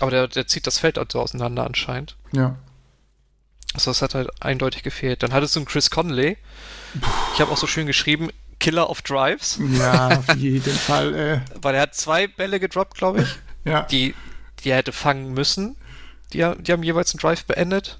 Aber 0.00 0.10
der, 0.10 0.28
der 0.28 0.46
zieht 0.46 0.66
das 0.66 0.78
Feld 0.78 0.98
also 0.98 1.20
auseinander 1.20 1.64
anscheinend. 1.64 2.16
Ja. 2.32 2.56
Also 3.74 3.90
das 3.90 4.02
hat 4.02 4.14
halt 4.14 4.28
eindeutig 4.42 4.82
gefehlt. 4.82 5.22
Dann 5.22 5.32
hattest 5.32 5.56
du 5.56 5.60
einen 5.60 5.66
Chris 5.66 5.90
Conley. 5.90 6.36
Ich 7.34 7.40
habe 7.40 7.50
auch 7.50 7.56
so 7.56 7.66
schön 7.66 7.86
geschrieben, 7.86 8.30
Killer 8.60 8.90
of 8.90 9.02
Drives, 9.02 9.58
ja, 9.78 10.18
auf 10.18 10.36
jeden 10.36 10.76
Fall. 10.76 11.14
Äh, 11.14 11.40
weil 11.62 11.74
er 11.74 11.82
hat 11.82 11.94
zwei 11.94 12.26
Bälle 12.26 12.60
gedroppt, 12.60 12.96
glaube 12.96 13.22
ich, 13.22 13.28
ja. 13.64 13.82
die, 13.84 14.14
die 14.60 14.70
er 14.70 14.76
hätte 14.78 14.92
fangen 14.92 15.32
müssen. 15.32 15.76
Die, 16.32 16.38
die 16.38 16.72
haben 16.72 16.82
jeweils 16.82 17.12
einen 17.12 17.20
Drive 17.20 17.44
beendet. 17.44 17.98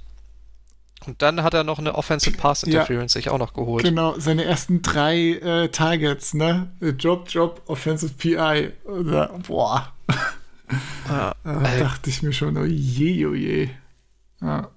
Und 1.07 1.21
dann 1.21 1.43
hat 1.43 1.53
er 1.53 1.65
noch 1.65 1.81
eine 1.81 1.97
Offensive 1.97 2.37
Pass 2.37 2.63
Ja. 2.63 2.69
Interference 2.69 3.13
sich 3.15 3.29
auch 3.29 3.39
noch 3.39 3.55
geholt. 3.55 3.85
Genau, 3.85 4.19
seine 4.21 4.45
ersten 4.45 4.83
drei 4.83 5.33
äh, 5.33 5.69
Targets, 5.69 6.33
ne? 6.35 6.71
Äh, 6.81 6.93
Drop, 6.93 7.29
Drop, 7.29 7.63
Offensive 7.67 8.15
PI. 8.15 8.71
Oder, 8.85 9.27
boah. 9.47 9.93
Ja, 11.09 11.35
Da 11.45 11.63
ey, 11.73 11.81
dachte 11.81 12.09
ich 12.09 12.23
mir 12.23 12.33
schon, 12.33 12.57
oh 12.57 12.65
je, 12.65 13.27
oh 13.27 13.35
je. 13.35 13.69
Ja. 14.41 14.71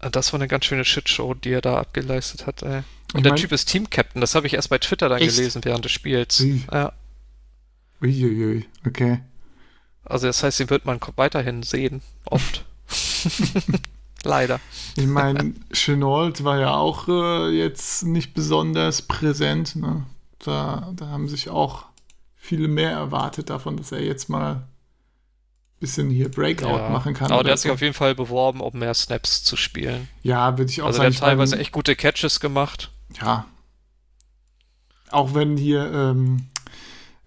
das 0.00 0.32
war 0.32 0.40
eine 0.40 0.48
ganz 0.48 0.64
schöne 0.64 0.84
Shitshow, 0.86 1.34
die 1.34 1.50
er 1.52 1.60
da 1.60 1.78
abgeleistet 1.78 2.46
hat. 2.46 2.62
Ey. 2.62 2.78
Und 3.12 3.18
Ich 3.18 3.22
der 3.22 3.32
mein- 3.32 3.40
Typ 3.40 3.52
ist 3.52 3.66
Team-Captain, 3.66 4.20
das 4.22 4.34
habe 4.34 4.46
ich 4.46 4.54
erst 4.54 4.70
bei 4.70 4.78
Twitter 4.78 5.10
dann 5.10 5.20
Echt? 5.20 5.36
gelesen 5.36 5.62
während 5.64 5.84
des 5.84 5.92
Spiels. 5.92 6.40
Ui. 6.40 6.64
Ja, 6.72 6.92
Uiuiui, 8.02 8.66
okay. 8.86 9.20
Also 10.04 10.26
das 10.26 10.42
heißt, 10.42 10.60
den 10.60 10.70
wird 10.70 10.84
man 10.86 10.98
weiterhin 11.16 11.62
sehen, 11.62 12.02
oft. 12.24 12.64
Leider. 14.24 14.60
Ich 14.96 15.06
meine, 15.06 15.52
Chenault 15.72 16.44
war 16.44 16.58
ja 16.60 16.74
auch 16.74 17.08
äh, 17.08 17.48
jetzt 17.50 18.04
nicht 18.04 18.34
besonders 18.34 19.02
präsent. 19.02 19.74
Ne? 19.76 20.04
Da, 20.38 20.92
da 20.94 21.08
haben 21.08 21.28
sich 21.28 21.48
auch 21.50 21.86
viele 22.36 22.68
mehr 22.68 22.90
erwartet 22.92 23.50
davon, 23.50 23.76
dass 23.76 23.90
er 23.90 24.00
jetzt 24.04 24.28
mal 24.28 24.52
ein 24.54 24.62
bisschen 25.80 26.08
hier 26.10 26.30
Breakout 26.30 26.68
Ja. 26.78 26.88
machen 26.90 27.14
kann. 27.14 27.32
Aber 27.32 27.42
der 27.42 27.52
hat 27.52 27.58
sich 27.58 27.68
so. 27.70 27.74
auf 27.74 27.80
jeden 27.80 27.94
Fall 27.94 28.14
beworben, 28.14 28.60
um 28.60 28.78
mehr 28.78 28.94
Snaps 28.94 29.42
zu 29.42 29.56
spielen. 29.56 30.08
Ja, 30.22 30.56
würde 30.56 30.70
ich 30.70 30.82
auch 30.82 30.86
Also 30.86 31.00
der 31.02 31.10
sagen. 31.10 31.22
hat 31.22 31.28
teilweise 31.30 31.58
echt 31.58 31.72
gute 31.72 31.96
Catches 31.96 32.38
gemacht. 32.38 32.90
Ja. 33.20 33.46
Auch 35.10 35.34
wenn 35.34 35.56
hier, 35.56 35.92
ähm, 35.92 36.46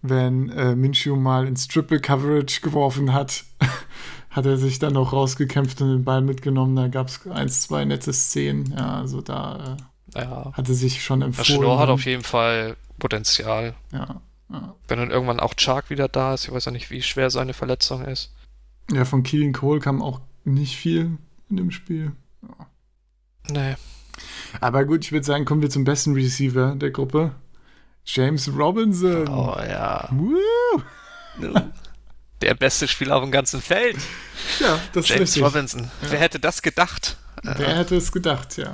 wenn 0.10 0.50
äh, 0.50 0.76
Minshew 0.76 1.16
mal 1.16 1.48
ins 1.48 1.68
Triple 1.68 2.00
Coverage 2.00 2.62
geworfen 2.62 3.14
hat, 3.14 3.44
hat 4.30 4.46
er 4.46 4.58
sich 4.58 4.80
dann 4.80 4.94
noch 4.94 5.14
rausgekämpft 5.14 5.82
und 5.82 5.90
den 5.90 6.04
Ball 6.04 6.22
mitgenommen. 6.22 6.76
Da 6.76 6.88
gab 6.88 7.08
es 7.08 7.26
eins, 7.28 7.62
zwei 7.62 7.86
nette 7.86 8.12
Szenen. 8.14 8.72
Ja, 8.78 9.00
also 9.00 9.22
da 9.22 9.78
äh, 10.16 10.22
Ja. 10.22 10.52
hatte 10.54 10.74
sich 10.74 11.04
schon 11.04 11.20
Der 11.22 11.28
empfohlen. 11.28 11.46
Schnorr 11.62 11.80
hat 11.80 11.90
auf 11.90 12.06
jeden 12.06 12.24
Fall 12.24 12.76
Potenzial. 13.00 13.76
ja, 13.92 14.22
ja. 14.52 14.76
Wenn 14.88 15.00
dann 15.00 15.12
irgendwann 15.12 15.40
auch 15.40 15.54
Chark 15.56 15.90
wieder 15.90 16.08
da 16.08 16.34
ist, 16.36 16.46
ich 16.46 16.52
weiß 16.54 16.66
ja 16.66 16.72
nicht, 16.72 16.92
wie 16.92 17.02
schwer 17.02 17.30
seine 17.30 17.54
Verletzung 17.54 18.04
ist. 18.06 18.32
ja, 18.92 19.04
von 19.06 19.24
Keelan 19.24 19.54
Cole 19.54 19.80
kam 19.80 20.02
auch 20.02 20.22
nicht 20.44 20.76
viel 20.78 21.18
in 21.50 21.58
dem 21.58 21.72
Spiel. 21.72 22.12
Nee. 23.50 23.76
Aber 24.62 24.86
gut, 24.86 25.04
ich 25.04 25.12
würde 25.12 25.26
sagen, 25.26 25.46
kommen 25.46 25.62
wir 25.62 25.70
zum 25.70 25.84
besten 25.84 26.14
Receiver 26.14 26.76
der 26.76 26.92
Gruppe. 26.92 27.32
James 28.06 28.48
Robinson. 28.56 29.28
Oh 29.28 29.58
ja. 29.58 30.08
Woo! 30.12 30.82
Der 32.42 32.54
beste 32.54 32.88
Spieler 32.88 33.16
auf 33.16 33.24
dem 33.24 33.32
ganzen 33.32 33.62
Feld. 33.62 33.98
Ja, 34.60 34.80
das 34.94 35.06
ist 35.06 35.10
James 35.10 35.22
richtig. 35.22 35.44
Robinson. 35.44 35.92
Wer 36.02 36.20
hätte 36.20 36.40
das 36.40 36.62
gedacht? 36.62 37.18
Wer 37.42 37.78
hätte 37.78 37.96
es 37.96 38.12
gedacht, 38.12 38.58
ja. 38.58 38.74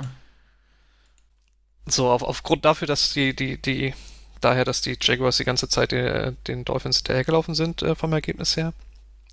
So, 1.86 2.10
auf, 2.10 2.22
aufgrund 2.22 2.64
dafür, 2.64 2.86
dass 2.86 3.12
die, 3.12 3.34
die, 3.34 3.60
die, 3.60 3.94
daher, 4.40 4.64
dass 4.64 4.82
die 4.82 4.96
Jaguars 5.00 5.38
die 5.38 5.44
ganze 5.44 5.68
Zeit 5.68 5.92
den, 5.92 6.36
den 6.46 6.64
Dolphins 6.64 6.98
hinterhergelaufen 6.98 7.54
sind, 7.54 7.82
äh, 7.82 7.94
vom 7.94 8.12
Ergebnis 8.12 8.56
her, 8.56 8.72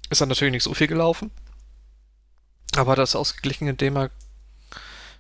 ist 0.10 0.22
er 0.22 0.28
natürlich 0.28 0.54
nicht 0.54 0.64
so 0.64 0.74
viel 0.74 0.88
gelaufen. 0.88 1.32
Aber 2.76 2.96
das 2.96 3.16
ausgeglichen, 3.16 3.68
indem 3.68 3.98
er 3.98 4.12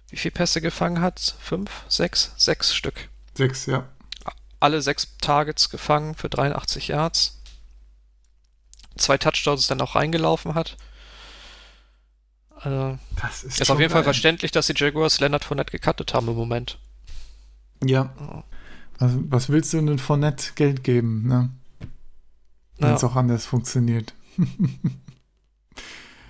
wie 0.09 0.17
viele 0.17 0.32
Pässe 0.32 0.61
gefangen 0.61 1.01
hat? 1.01 1.36
Fünf? 1.39 1.69
Sechs? 1.88 2.34
Sechs 2.38 2.73
Stück. 2.73 3.09
Sechs, 3.36 3.67
ja. 3.67 3.88
Alle 4.60 4.82
sechs 4.82 5.16
Targets 5.22 5.70
gefangen 5.70 6.16
für 6.16 6.30
83 6.30 6.89
Yards. 6.89 7.41
Zwei 8.97 9.18
Touchdowns 9.18 9.68
dann 9.68 9.80
auch 9.82 9.95
reingelaufen 9.95 10.55
hat. 10.55 10.76
Also, 12.55 12.99
Das 13.22 13.43
ist, 13.43 13.62
ist 13.62 13.72
auf 13.72 13.80
jeden 13.80 13.91
Fall 13.91 14.01
geil. 14.01 14.14
verständlich, 14.14 14.51
dass 14.51 14.68
die 14.68 14.74
Jaguars 14.76 15.22
Leonard 15.22 15.45
Fournette 15.45 15.72
gecuttet 15.72 16.14
haben 16.14 16.28
im 16.28 16.36
Moment. 16.36 16.78
Ja. 17.82 18.14
Was, 18.97 19.14
was 19.30 19.47
willst 19.49 19.72
du 19.72 19.82
denn 19.82 19.97
Fournette 19.99 20.51
Geld 20.55 20.84
geben, 20.84 21.26
ne? 21.28 21.49
Wenn 22.78 22.89
Ja. 22.89 22.95
es 22.95 23.03
auch 23.05 23.16
anders 23.16 23.45
funktioniert. 23.45 24.14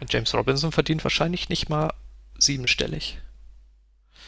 James 0.07 0.33
Robinson 0.33 0.71
verdient 0.71 1.03
wahrscheinlich 1.03 1.49
nicht 1.49 1.69
mal 1.69 1.93
siebenstellig. 2.37 3.19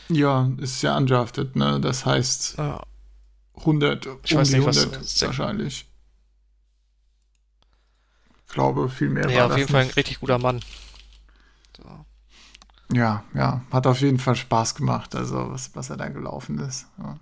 Ja, 0.10 0.50
ist 0.58 0.82
ja 0.82 0.98
undrafted, 0.98 1.56
ne? 1.56 1.80
Das 1.80 2.06
heißt 2.06 2.58
Ja, 2.58 2.84
100, 3.66 4.08
Ich 4.24 4.34
um 4.34 4.40
weiß 4.40 4.50
die 4.50 4.58
nicht, 4.58 4.66
was- 4.68 4.78
100 4.86 5.22
wahrscheinlich. 5.28 5.88
Ich 8.48 8.54
glaube, 8.54 8.90
viel 8.90 9.10
mehr 9.10 9.30
ja 9.30 9.44
war 9.46 9.52
auf 9.52 9.58
jeden 9.58 9.70
Fall 9.70 9.82
ein 9.82 9.88
nicht. 9.88 9.98
richtig 9.98 10.20
guter 10.20 10.38
Mann. 10.38 10.60
So. 11.78 11.84
Ja, 12.94 13.24
ja, 13.34 13.62
hat 13.72 13.88
auf 13.88 14.02
jeden 14.02 14.20
Fall 14.20 14.36
Spaß 14.36 14.76
gemacht, 14.76 15.16
also 15.16 15.50
was, 15.52 15.74
was 15.76 15.90
er 15.90 15.98
da 15.98 16.10
gelaufen 16.10 16.60
ist. 16.60 16.88
Ja. 16.98 17.18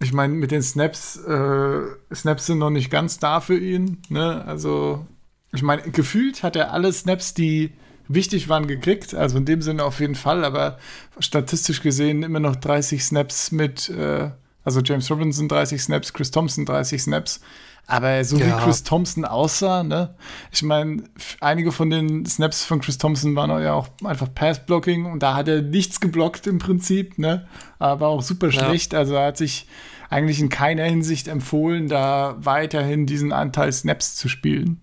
Ich 0.00 0.12
meine, 0.12 0.34
mit 0.34 0.50
den 0.50 0.62
Snaps, 0.62 1.16
äh, 1.16 1.80
Snaps 2.14 2.46
sind 2.46 2.58
noch 2.58 2.70
nicht 2.70 2.90
ganz 2.90 3.18
da 3.18 3.40
für 3.40 3.58
ihn, 3.58 4.02
ne? 4.08 4.44
Also, 4.46 5.06
ich 5.52 5.62
meine, 5.62 5.82
gefühlt 5.90 6.42
hat 6.42 6.56
er 6.56 6.72
alle 6.72 6.92
Snaps, 6.92 7.32
die 7.34 7.72
wichtig 8.08 8.48
waren, 8.50 8.66
gekriegt, 8.66 9.14
also 9.14 9.38
in 9.38 9.46
dem 9.46 9.62
Sinne 9.62 9.84
auf 9.84 10.00
jeden 10.00 10.14
Fall, 10.14 10.44
aber 10.44 10.78
statistisch 11.18 11.80
gesehen 11.80 12.22
immer 12.22 12.40
noch 12.40 12.56
30 12.56 13.02
Snaps 13.04 13.50
mit, 13.52 13.88
äh, 13.88 14.30
also 14.64 14.80
James 14.80 15.10
Robinson 15.10 15.48
30 15.48 15.80
Snaps, 15.82 16.12
Chris 16.12 16.30
Thompson 16.30 16.64
30 16.66 17.02
Snaps. 17.02 17.40
Aber 17.86 18.24
so 18.24 18.38
Ja. 18.38 18.46
wie 18.58 18.64
Chris 18.64 18.82
Thompson 18.82 19.26
aussah, 19.26 19.82
ne? 19.82 20.14
Ich 20.50 20.62
meine, 20.62 21.04
einige 21.40 21.70
von 21.70 21.90
den 21.90 22.24
Snaps 22.24 22.64
von 22.64 22.80
Chris 22.80 22.96
Thompson 22.96 23.36
waren 23.36 23.50
ja 23.62 23.74
auch 23.74 23.88
einfach 24.02 24.28
Pass-Blocking 24.34 25.04
und 25.04 25.22
da 25.22 25.34
hat 25.34 25.48
er 25.48 25.60
nichts 25.60 26.00
geblockt 26.00 26.46
im 26.46 26.58
Prinzip, 26.58 27.18
ne? 27.18 27.46
Aber 27.78 28.08
auch 28.08 28.22
super 28.22 28.46
Ja. 28.48 28.52
schlecht. 28.52 28.94
Also 28.94 29.14
er 29.16 29.26
hat 29.26 29.36
sich 29.36 29.66
eigentlich 30.08 30.40
in 30.40 30.48
keiner 30.48 30.84
Hinsicht 30.84 31.28
empfohlen, 31.28 31.88
da 31.88 32.36
weiterhin 32.38 33.04
diesen 33.04 33.32
Anteil 33.32 33.70
Snaps 33.72 34.16
zu 34.16 34.28
spielen. 34.30 34.80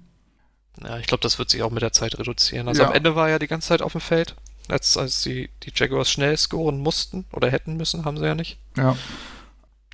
Ja, 0.83 0.97
ich 0.99 1.07
glaube, 1.07 1.21
das 1.23 1.39
wird 1.39 1.49
sich 1.49 1.63
auch 1.63 1.71
mit 1.71 1.81
der 1.81 1.93
Zeit 1.93 2.19
reduzieren. 2.19 2.67
Also 2.67 2.83
Ja. 2.83 2.89
am 2.89 2.93
Ende 2.93 3.15
war 3.15 3.27
er 3.27 3.31
ja 3.33 3.39
die 3.39 3.47
ganze 3.47 3.69
Zeit 3.69 3.81
auf 3.81 3.93
dem 3.93 4.01
Feld. 4.01 4.35
Als, 4.67 4.95
als 4.95 5.23
die, 5.23 5.49
die 5.63 5.71
Jaguars 5.73 6.09
schnell 6.11 6.37
scoren 6.37 6.79
mussten 6.79 7.25
oder 7.33 7.49
hätten 7.49 7.77
müssen, 7.77 8.05
haben 8.05 8.17
sie 8.17 8.25
ja 8.25 8.35
nicht. 8.35 8.59
Ja. 8.77 8.95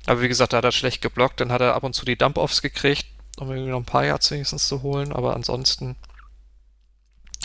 Aber 0.08 0.22
wie 0.22 0.28
gesagt, 0.28 0.54
da 0.54 0.56
hat 0.56 0.64
er 0.64 0.72
schlecht 0.72 1.02
geblockt. 1.02 1.38
Dann 1.38 1.52
hat 1.52 1.60
er 1.60 1.74
ab 1.74 1.84
und 1.84 1.94
zu 1.94 2.06
die 2.06 2.16
Dump-Offs 2.16 2.62
gekriegt, 2.62 3.04
um 3.36 3.50
irgendwie 3.50 3.70
noch 3.70 3.78
ein 3.78 3.84
paar 3.84 4.06
Yards 4.06 4.30
wenigstens 4.30 4.66
zu 4.66 4.80
holen. 4.80 5.12
Aber 5.12 5.36
ansonsten 5.36 5.96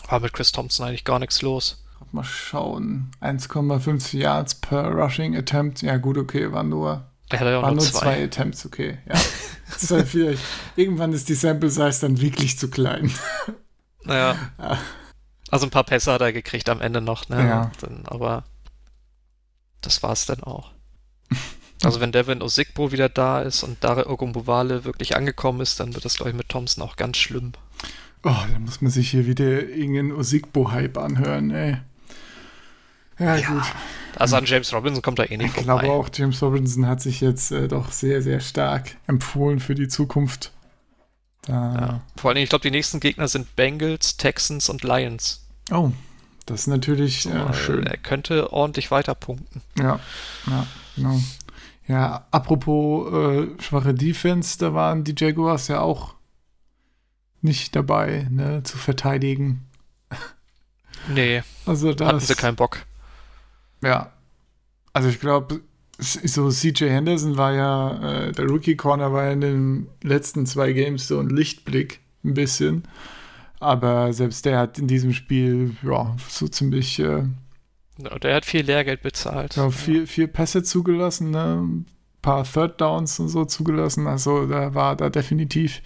war 0.08 0.22
mit 0.22 0.32
Chris 0.32 0.54
Thompson 0.54 0.88
eigentlich 0.88 1.04
gar 1.04 1.20
nichts 1.20 1.42
los. 1.42 1.84
mal 2.14 2.24
schauen. 2.24 3.12
1,5 3.20 4.16
Yards 4.16 4.56
per 4.56 4.86
Rushing 4.92 5.36
Attempt. 5.36 5.82
Ja, 5.82 5.98
gut, 5.98 6.18
okay, 6.18 6.54
war 6.54 6.64
nur, 6.64 7.06
ja 7.34 7.40
auch 7.40 7.64
war 7.64 7.72
nur 7.72 7.72
nur 7.72 7.80
zwei. 7.82 8.00
zwei 8.00 8.24
Attempts, 8.24 8.66
okay. 8.66 8.98
Ja. 9.08 9.20
Das 9.66 9.84
ist 9.84 9.92
halt 9.92 10.08
vielleicht, 10.08 10.44
irgendwann 10.76 11.14
ist 11.14 11.30
die 11.30 11.34
Sample 11.34 11.70
Size 11.70 12.02
dann 12.02 12.22
wirklich 12.22 12.58
zu 12.60 12.70
klein. 12.70 13.12
Naja. 14.06 14.36
Also 15.50 15.66
ein 15.66 15.70
paar 15.70 15.86
Pässe 15.86 16.12
hat 16.12 16.20
er 16.20 16.34
gekriegt 16.34 16.68
am 16.68 16.82
Ende 16.82 17.00
noch, 17.00 17.30
ne? 17.30 17.48
Ja. 17.48 17.72
Dann, 17.80 18.06
aber 18.06 18.44
das 19.82 20.04
war's 20.04 20.26
dann 20.26 20.44
auch. 20.44 20.72
Also 21.84 22.00
wenn 22.00 22.12
Devin 22.12 22.42
Osigbo 22.42 22.92
wieder 22.92 23.10
da 23.10 23.42
ist 23.42 23.64
und 23.64 23.84
Dare 23.84 24.10
Ogumbowale 24.10 24.86
wirklich 24.86 25.16
angekommen 25.18 25.60
ist, 25.62 25.80
dann 25.80 25.94
wird 25.94 26.06
das, 26.06 26.16
glaube 26.16 26.30
ich, 26.32 26.36
mit 26.36 26.50
Thompson 26.50 26.84
auch 26.84 26.96
ganz 26.96 27.18
schlimm. 27.18 27.54
Oh, 28.24 28.30
da 28.52 28.60
muss 28.60 28.80
man 28.82 28.90
sich 28.92 29.10
hier 29.12 29.26
wieder 29.26 29.46
irgendeinen 29.68 30.14
Osigbo-Hype 30.14 30.98
anhören, 30.98 31.52
ey. 31.52 31.78
Ja, 33.20 33.36
Ja, 33.36 33.48
gut. 33.50 33.64
Also 34.16 34.36
an 34.38 34.46
James 34.46 34.72
Robinson 34.74 35.02
kommt 35.02 35.20
er 35.20 35.30
eh 35.32 35.38
nicht 35.38 35.58
Ich 35.58 35.64
glaube 35.64 35.82
vorbei. 35.88 35.90
auch, 35.90 36.10
James 36.14 36.42
Robinson 36.42 36.88
hat 36.88 37.02
sich 37.02 37.20
jetzt 37.20 37.52
äh, 37.52 37.68
doch 37.68 37.92
sehr, 37.92 38.22
sehr 38.22 38.40
stark 38.40 38.96
empfohlen 39.08 39.60
für 39.60 39.76
die 39.76 39.88
Zukunft. 39.88 40.52
Da, 41.42 41.54
Ja. 41.76 42.02
Vor 42.16 42.32
allem, 42.32 42.38
ich 42.42 42.50
glaube, 42.50 42.62
die 42.64 42.72
nächsten 42.72 43.00
Gegner 43.02 43.28
sind 43.28 43.56
Bengals, 43.58 44.16
Texans 44.18 44.70
und 44.70 44.84
Lions. 44.84 45.46
Oh, 45.72 45.92
das 46.46 46.62
ist 46.62 46.68
natürlich 46.68 47.26
äh, 47.26 47.30
Äh, 47.38 47.54
schön. 47.54 47.86
Er 47.86 47.98
könnte 47.98 48.54
ordentlich 48.54 48.90
weiter 48.92 49.16
punkten. 49.16 49.62
Ja, 49.78 50.00
ja, 50.48 50.68
genau. 50.96 51.20
Ja, 51.88 52.28
apropos 52.32 53.12
äh, 53.12 53.48
schwache 53.62 53.94
Defense, 53.94 54.58
da 54.58 54.74
waren 54.74 55.04
die 55.04 55.16
Jaguars 55.18 55.68
ja 55.68 55.82
auch 55.82 56.16
nicht 57.42 57.76
dabei, 57.76 58.28
ne, 58.30 58.64
zu 58.64 58.78
verteidigen. 58.78 59.66
Nee, 61.14 61.44
Also 61.66 61.94
das, 61.94 62.08
hatten 62.08 62.20
sie 62.22 62.34
keinen 62.36 62.56
Bock. 62.56 62.86
Ja. 63.84 64.14
Also 64.94 65.10
ich 65.10 65.20
glaube, 65.20 65.60
so 65.98 66.50
CJ 66.50 66.86
Henderson 66.86 67.36
war 67.36 67.52
ja, 67.54 68.28
äh, 68.28 68.32
der 68.32 68.46
Rookie 68.46 68.78
Corner 68.78 69.12
war 69.12 69.26
ja 69.26 69.32
in 69.32 69.42
den 69.42 69.88
letzten 70.02 70.46
zwei 70.46 70.72
Games 70.72 71.10
so 71.10 71.20
ein 71.20 71.30
Lichtblick, 71.30 72.00
ein 72.24 72.36
bisschen. 72.36 72.84
Aber 73.60 74.14
selbst 74.14 74.46
der 74.46 74.60
hat 74.60 74.80
in 74.80 74.88
diesem 74.88 75.12
Spiel, 75.12 75.76
ja, 75.84 76.16
so 76.30 76.48
ziemlich 76.48 77.00
äh, 77.00 77.24
Ja, 77.98 78.18
Der 78.20 78.36
hat 78.36 78.46
viel 78.46 78.66
Lehrgeld 78.66 79.02
bezahlt. 79.02 79.56
ja, 79.56 79.70
vier, 79.70 80.08
vier 80.08 80.28
Pässe 80.28 80.64
zugelassen, 80.64 81.32
ne? 81.32 81.62
ein 81.62 81.86
paar 82.22 82.44
Third 82.44 82.82
Downs 82.82 83.20
und 83.20 83.30
so 83.30 83.46
zugelassen. 83.46 84.08
Also 84.08 84.48
da 84.48 84.74
war 84.74 84.96
da 84.96 85.10
definitiv 85.10 85.82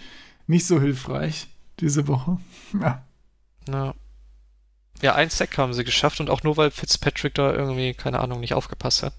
nicht 0.47 0.65
so 0.65 0.79
hilfreich 0.79 1.47
diese 1.79 2.07
Woche. 2.07 2.37
Ja. 2.79 3.03
Ja. 3.69 3.93
Ja, 5.01 5.13
ein 5.15 5.29
Sack 5.29 5.57
haben 5.57 5.73
sie 5.73 5.83
geschafft 5.83 6.19
und 6.21 6.29
auch 6.29 6.41
nur, 6.43 6.57
weil 6.57 6.71
Fitzpatrick 6.71 7.35
da 7.35 7.53
irgendwie, 7.53 7.93
keine 7.93 8.19
Ahnung, 8.19 8.39
nicht 8.39 8.53
aufgepasst 8.55 9.03
hat. 9.03 9.13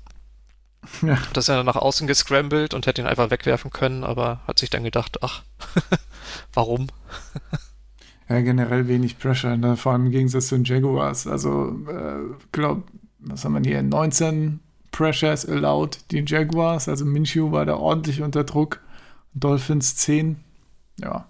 Ja. 1.02 1.18
Das 1.34 1.44
ist 1.44 1.48
ja 1.48 1.62
nach 1.62 1.76
außen 1.76 2.06
gescrambled 2.06 2.72
und 2.74 2.86
hätte 2.86 3.00
ihn 3.02 3.06
einfach 3.06 3.30
wegwerfen 3.30 3.70
können, 3.70 4.02
aber 4.04 4.40
hat 4.46 4.58
sich 4.58 4.70
dann 4.70 4.82
gedacht, 4.84 5.18
ach, 5.22 5.42
warum? 6.54 6.88
Ja, 8.28 8.40
generell 8.40 8.88
wenig 8.88 9.18
Pressure, 9.18 9.56
ne? 9.56 9.76
vor 9.76 9.92
allem 9.92 10.06
im 10.06 10.10
Gegensatz 10.12 10.48
zu 10.48 10.56
den 10.56 10.64
Jaguars. 10.64 11.26
Also, 11.26 11.78
äh, 11.88 12.34
glaub, 12.52 12.82
was 13.20 13.44
haben 13.44 13.54
wir 13.54 13.68
hier? 13.68 13.82
19 13.82 14.60
Pressures 14.90 15.46
allowed, 15.46 15.98
die 16.10 16.24
Jaguars. 16.26 16.88
Also 16.88 17.04
Minshew 17.04 17.52
war 17.52 17.64
da 17.64 17.76
ordentlich 17.76 18.22
unter 18.22 18.44
Druck. 18.44 18.80
Dolphins 19.34 19.96
10. 19.96 20.42
Ja, 21.00 21.28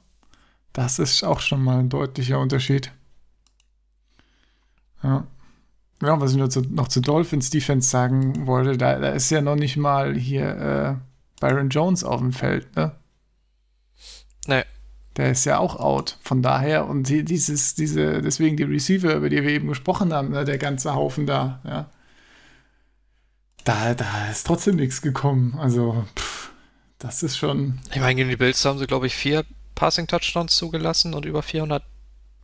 das 0.73 0.99
ist 0.99 1.23
auch 1.25 1.41
schon 1.41 1.63
mal 1.63 1.79
ein 1.79 1.89
deutlicher 1.89 2.41
Unterschied. 2.41 2.93
Ja. 5.03 5.27
Ja, 6.01 6.21
was 6.21 6.31
ich 6.31 6.37
noch 6.39 6.49
zu, 6.49 6.63
noch 6.63 6.89
zu 6.89 7.01
Dolphins 7.01 7.51
Defense 7.51 7.89
sagen 7.89 8.47
wollte, 8.47 8.79
da, 8.79 8.99
da 8.99 9.11
ist 9.11 9.31
ja 9.31 9.41
noch 9.41 9.57
nicht 9.57 9.77
mal 9.77 10.15
hier 10.15 10.49
äh, 10.57 10.95
Byron 11.41 11.71
Jones 11.71 12.05
auf 12.05 12.21
dem 12.21 12.33
Feld, 12.33 12.75
ne? 12.77 12.93
Nee. 14.47 14.63
Der 15.19 15.33
ist 15.33 15.45
ja 15.45 15.59
auch 15.59 15.77
out. 15.81 16.17
Von 16.23 16.43
daher, 16.43 16.87
und 16.87 17.09
die, 17.09 17.25
dieses, 17.25 17.75
diese, 17.75 18.23
deswegen 18.23 18.57
die 18.57 18.63
Receiver, 18.63 19.15
über 19.15 19.29
die 19.29 19.43
wir 19.43 19.51
eben 19.51 19.67
gesprochen 19.69 20.13
haben, 20.15 20.31
ne, 20.31 20.45
der 20.45 20.59
ganze 20.59 20.95
Haufen 20.95 21.27
da, 21.27 21.61
ja. 21.65 21.91
Da, 23.65 23.95
da 23.95 24.31
ist 24.31 24.47
trotzdem 24.47 24.77
nichts 24.77 25.03
gekommen. 25.03 25.59
Also, 25.59 26.07
pff, 26.17 26.53
das 26.99 27.23
ist 27.25 27.37
schon. 27.37 27.81
Ich 27.93 28.01
meine, 28.01 28.15
gegen 28.15 28.31
die 28.31 28.37
Bills 28.37 28.65
haben 28.65 28.79
sie, 28.79 28.87
glaube 28.87 29.09
ich, 29.09 29.17
vier 29.17 29.45
Passing-Touchdowns 29.75 30.57
zugelassen 30.57 31.13
und 31.13 31.27
über 31.27 31.43
400 31.43 31.83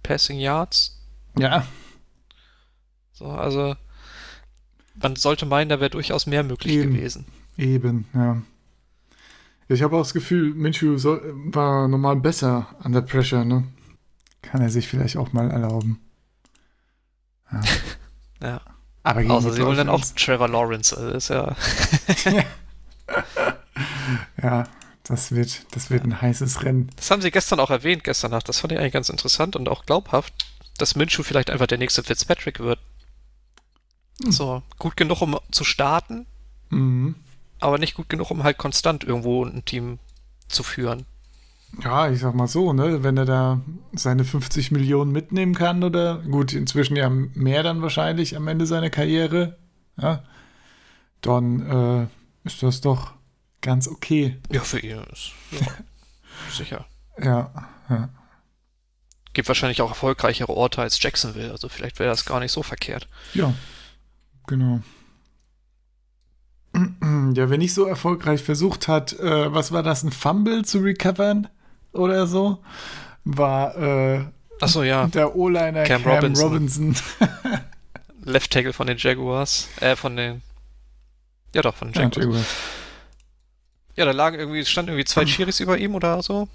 Passing 0.03 0.39
Yards. 0.39 1.01
Ja, 1.39 1.67
So, 3.13 3.27
also, 3.27 3.77
man 4.97 5.15
sollte 5.15 5.47
meinen, 5.47 5.69
da 5.69 5.79
wäre 5.79 5.91
durchaus 5.91 6.27
mehr 6.27 6.43
möglich 6.43 6.75
Eben. 6.75 6.95
gewesen. 6.95 7.27
eben, 7.57 8.07
ja. 8.15 8.43
Ich 9.69 9.83
habe 9.83 9.97
auch 9.97 10.03
das 10.03 10.13
Gefühl, 10.13 10.55
Minshew 10.55 10.99
soll, 10.99 11.33
war 11.35 11.89
normal 11.89 12.17
besser 12.17 12.67
an 12.81 12.93
der 12.93 13.01
Pressure, 13.01 13.45
ne? 13.45 13.65
Kann 14.43 14.61
er 14.61 14.69
sich 14.71 14.89
vielleicht 14.89 15.17
auch 15.17 15.33
mal 15.33 15.51
erlauben. 15.51 16.01
Ja. 17.51 17.61
Ja. 18.43 18.61
Aber 19.05 19.21
gegen 19.23 19.33
Außer 19.33 19.53
sie 19.53 19.63
holen 19.63 19.79
dann 19.79 19.89
auch 19.89 20.05
Trevor 20.17 20.49
Lawrence. 20.49 20.95
Also 20.95 21.13
das 21.13 21.25
ist 21.25 21.29
ja. 21.31 21.57
Ja, 24.43 24.65
das 25.05 25.33
wird, 25.33 25.65
das 25.75 25.89
wird 25.91 26.05
ein 26.05 26.21
heißes 26.21 26.63
Rennen. 26.63 26.91
Das 26.97 27.11
haben 27.11 27.23
sie 27.23 27.31
gestern 27.31 27.59
auch 27.61 27.71
erwähnt, 27.71 28.05
gestern 28.05 28.33
Nacht. 28.33 28.47
Das 28.49 28.59
fand 28.61 28.73
ich 28.73 28.79
eigentlich 28.79 28.93
ganz 28.93 29.09
interessant 29.09 29.57
und 29.57 29.69
auch 29.71 29.87
glaubhaft, 29.87 30.35
dass 30.77 30.95
Minshew 30.95 31.23
vielleicht 31.23 31.49
einfach 31.49 31.67
der 31.67 31.79
nächste 31.79 32.03
Fitzpatrick 32.03 32.59
wird. 32.61 32.81
So, 34.29 34.63
gut 34.79 34.97
genug, 34.99 35.23
um 35.23 35.39
zu 35.51 35.65
starten, 35.65 36.27
Mhm. 36.71 37.15
Aber 37.65 37.79
nicht 37.79 37.95
gut 37.95 38.09
genug, 38.09 38.31
um 38.31 38.45
halt 38.45 38.59
konstant 38.59 39.05
irgendwo 39.05 39.45
ein 39.45 39.65
Team 39.65 39.99
zu 40.49 40.63
führen. 40.63 41.07
Ja, 41.83 42.09
ich 42.09 42.21
sag 42.21 42.35
mal 42.35 42.47
so, 42.47 42.73
ne, 42.73 43.03
wenn 43.03 43.17
er 43.17 43.25
da 43.25 43.61
seine 43.93 44.25
50 44.25 44.71
Millionen 44.71 45.11
mitnehmen 45.11 45.55
kann 45.55 45.83
oder 45.83 46.19
gut, 46.19 46.53
inzwischen 46.53 46.95
ja 46.95 47.09
mehr 47.09 47.63
dann 47.63 47.83
wahrscheinlich 47.83 48.37
am 48.37 48.47
Ende 48.47 48.67
seiner 48.67 48.91
Karriere, 48.91 49.57
ja, 49.97 50.23
dann 51.21 52.09
äh, 52.45 52.47
ist 52.47 52.63
das 52.63 52.81
doch 52.81 53.15
ganz 53.61 53.89
okay. 53.89 54.37
Ja, 54.53 54.61
für 54.61 54.79
ihn 54.79 55.03
ist. 55.13 55.33
Ja, 55.51 55.67
sicher. 56.53 56.87
Ja, 57.19 57.69
ja. 57.89 58.09
Gibt 59.33 59.49
wahrscheinlich 59.49 59.83
auch 59.83 59.89
erfolgreichere 59.89 60.53
Orte 60.53 60.83
als 60.83 61.03
Jacksonville, 61.03 61.51
also 61.51 61.69
vielleicht 61.69 61.99
wäre 61.99 62.11
das 62.11 62.25
gar 62.25 62.39
nicht 62.39 62.53
so 62.53 62.63
verkehrt. 62.63 63.09
Ja, 63.33 63.53
genau. 64.47 64.81
Ja, 67.35 67.51
wenn 67.51 67.61
nicht 67.61 67.75
so 67.75 67.85
erfolgreich 67.85 68.43
versucht 68.43 68.89
hat, 68.89 69.13
äh, 69.19 69.53
was 69.55 69.71
war 69.73 69.83
das, 69.83 70.03
ein 70.03 70.11
Fumble 70.11 70.65
zu 70.65 70.79
recovern 70.79 71.49
oder 71.93 72.27
so, 72.27 72.59
war 73.25 73.77
äh, 73.77 74.25
Achso, 74.61 74.83
ja. 74.83 75.07
der 75.07 75.37
O-Liner 75.37 75.85
Cam 75.85 76.03
Cam, 76.03 76.13
Robinson. 76.13 76.45
Robinson. 76.45 76.97
Left 78.25 78.53
Tackle 78.53 78.73
von 78.73 78.87
den 78.87 78.99
Jaguars. 78.99 79.69
Äh, 79.81 79.95
von 79.97 80.17
den. 80.17 80.43
Ja, 81.55 81.63
doch, 81.63 81.75
von 81.75 81.93
den 81.93 81.95
Ja, 81.95 82.03
Jaguars. 82.03 82.25
Jaguars. 82.25 82.47
Ja, 83.97 84.05
da 84.07 84.11
lagen 84.11 84.39
irgendwie, 84.39 84.61
es 84.61 84.71
standen 84.71 84.91
irgendwie 84.91 85.05
zwei 85.05 85.25
Chiris 85.25 85.61
über 85.61 85.79
ihm 85.79 85.95
oder 85.95 86.23
so. 86.23 86.49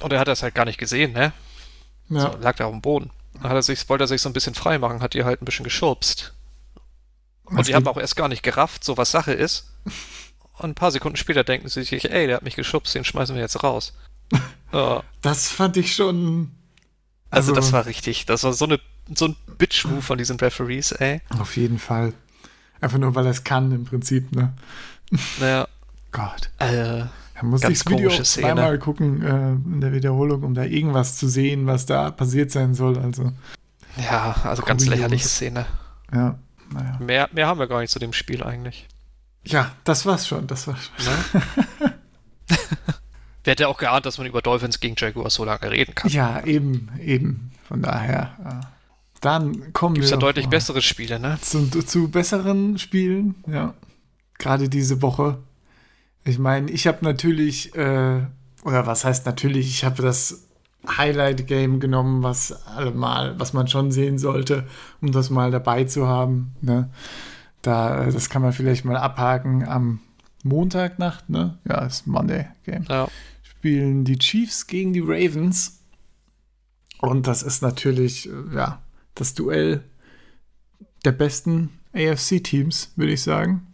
Und 0.00 0.12
er 0.12 0.20
hat 0.20 0.28
das 0.28 0.42
halt 0.42 0.54
gar 0.54 0.64
nicht 0.64 0.78
gesehen, 0.78 1.12
ne? 1.12 1.32
Ja. 2.08 2.20
So, 2.20 2.38
lag 2.40 2.56
da 2.56 2.66
auf 2.66 2.72
dem 2.72 2.80
Boden. 2.80 3.10
Dann 3.34 3.44
hat 3.44 3.54
er 3.54 3.62
sich, 3.62 3.88
wollte 3.88 4.04
er 4.04 4.08
sich 4.08 4.22
so 4.22 4.28
ein 4.28 4.32
bisschen 4.32 4.54
frei 4.54 4.78
machen, 4.78 5.00
hat 5.00 5.14
die 5.14 5.24
halt 5.24 5.42
ein 5.42 5.44
bisschen 5.44 5.64
geschubst. 5.64 6.34
Und 7.52 7.58
Das 7.60 7.66
die 7.66 7.74
haben 7.74 7.86
auch 7.86 7.96
erst 7.98 8.16
gar 8.16 8.28
nicht 8.28 8.42
gerafft, 8.42 8.82
so 8.84 8.96
was 8.96 9.10
Sache 9.10 9.32
ist. 9.32 9.72
Und 10.58 10.70
ein 10.70 10.74
paar 10.74 10.90
Sekunden 10.90 11.16
später 11.16 11.44
denken 11.44 11.68
sie 11.68 11.82
sich, 11.82 12.10
ey, 12.10 12.26
der 12.26 12.36
hat 12.36 12.42
mich 12.44 12.56
geschubst, 12.56 12.94
den 12.94 13.04
schmeißen 13.04 13.34
wir 13.34 13.42
jetzt 13.42 13.62
raus. 13.62 13.92
Ja, 14.72 15.02
Das 15.20 15.50
fand 15.50 15.76
ich 15.76 15.94
schon. 15.94 16.50
also, 17.28 17.52
das 17.54 17.72
war 17.72 17.84
richtig. 17.84 18.24
Das 18.24 18.42
war 18.44 18.54
so, 18.54 18.64
eine, 18.64 18.80
so 19.14 19.26
ein 19.26 19.36
Bitch-Move 19.58 20.00
von 20.00 20.16
diesen 20.16 20.38
Referees, 20.40 20.92
ey. 20.92 21.20
Auf 21.38 21.58
jeden 21.58 21.78
Fall. 21.78 22.14
Einfach 22.80 22.96
nur, 22.96 23.14
weil 23.14 23.26
er 23.26 23.32
es 23.32 23.44
kann, 23.44 23.70
im 23.70 23.84
Prinzip, 23.84 24.32
ne? 24.34 24.54
Naja, 25.40 25.68
Gott. 26.10 26.48
äh, 26.58 27.00
Er 27.00 27.08
muss 27.42 27.60
Ganz 27.60 27.84
das 27.84 27.92
Video 27.92 28.08
zweimal 28.22 28.78
gucken 28.78 29.20
äh, 29.22 29.52
in 29.74 29.82
der 29.82 29.92
Wiederholung, 29.92 30.42
um 30.42 30.54
da 30.54 30.64
irgendwas 30.64 31.16
zu 31.18 31.28
sehen, 31.28 31.66
was 31.66 31.84
da 31.84 32.10
passiert 32.10 32.50
sein 32.50 32.72
soll. 32.74 32.96
Also, 32.98 33.30
ja, 33.98 34.34
also 34.44 34.62
ganz 34.62 34.86
lächerliche 34.86 35.28
Szene. 35.28 35.66
ja, 36.14 36.38
naja. 36.72 36.98
Mehr, 37.00 37.28
mehr 37.32 37.46
haben 37.46 37.60
wir 37.60 37.66
gar 37.66 37.80
nicht 37.80 37.90
zu 37.90 37.98
dem 37.98 38.12
Spiel 38.12 38.42
eigentlich. 38.42 38.88
Ja, 39.44 39.72
das 39.84 40.06
war's 40.06 40.26
schon. 40.26 40.46
Das 40.46 40.66
war's 40.66 40.90
schon. 40.96 41.04
Ne? 41.06 41.92
Wer 43.44 43.50
hätte 43.52 43.68
auch 43.68 43.78
geahnt, 43.78 44.06
dass 44.06 44.18
man 44.18 44.26
über 44.26 44.40
Dolphins 44.40 44.78
gegen 44.78 44.94
Jaguars 44.96 45.34
so 45.34 45.44
lange 45.44 45.70
reden 45.70 45.94
kann? 45.94 46.10
Ja, 46.10 46.44
eben, 46.44 46.90
eben. 47.00 47.50
Von 47.64 47.82
daher. 47.82 48.36
Ja. 48.42 48.60
Dann 49.20 49.72
kommen 49.72 49.94
Gibt 49.94 50.04
es 50.04 50.10
wir 50.10 50.16
ja 50.16 50.20
deutlich 50.20 50.48
bessere 50.48 50.82
Spiele, 50.82 51.18
ne? 51.18 51.38
zu, 51.40 51.68
zu 51.68 52.08
besseren 52.08 52.78
Spielen. 52.78 53.36
Ja, 53.46 53.74
gerade 54.38 54.68
diese 54.68 55.00
Woche. 55.02 55.38
Ich 56.24 56.38
meine, 56.38 56.70
ich 56.70 56.86
habe 56.86 56.98
natürlich, 57.04 57.74
äh, 57.74 58.26
oder 58.64 58.86
was 58.86 59.04
heißt 59.04 59.26
natürlich, 59.26 59.68
ich 59.68 59.84
habe 59.84 60.02
das 60.02 60.48
Highlight-Game 60.88 61.80
genommen, 61.80 62.22
was 62.22 62.66
allemal, 62.66 63.38
was 63.38 63.52
man 63.52 63.68
schon 63.68 63.92
sehen 63.92 64.18
sollte, 64.18 64.66
um 65.00 65.12
das 65.12 65.30
mal 65.30 65.50
dabei 65.50 65.84
zu 65.84 66.08
haben. 66.08 66.54
Ne? 66.60 66.90
Da, 67.62 68.06
das 68.06 68.28
kann 68.28 68.42
man 68.42 68.52
vielleicht 68.52 68.84
mal 68.84 68.96
abhaken 68.96 69.66
am 69.66 70.00
Montagnacht, 70.42 71.30
ne? 71.30 71.58
Ja, 71.64 71.84
ist 71.84 72.06
Monday 72.06 72.48
Game. 72.64 72.84
Ja. 72.88 73.08
Spielen 73.42 74.04
die 74.04 74.18
Chiefs 74.18 74.66
gegen 74.66 74.92
die 74.92 75.00
Ravens. 75.04 75.80
Und 77.00 77.26
das 77.26 77.42
ist 77.42 77.62
natürlich, 77.62 78.28
äh, 78.28 78.54
ja, 78.54 78.82
das 79.14 79.34
Duell 79.34 79.84
der 81.04 81.12
besten 81.12 81.70
AFC-Teams, 81.92 82.92
würde 82.96 83.12
ich 83.12 83.22
sagen. 83.22 83.66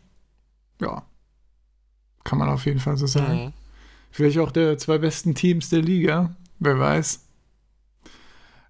Ja. 0.81 1.05
Kann 2.25 2.39
man 2.39 2.49
auf 2.51 2.67
jeden 2.67 2.81
Fall 2.81 2.97
so 2.97 3.07
sagen. 3.07 3.47
Mhm. 3.47 3.53
Vielleicht 4.11 4.39
auch 4.39 4.51
der 4.51 4.77
zwei 4.79 4.99
besten 4.99 5.35
Teams 5.35 5.71
der 5.71 5.81
Liga, 5.81 6.35
wer 6.59 6.79
weiß. 6.79 7.21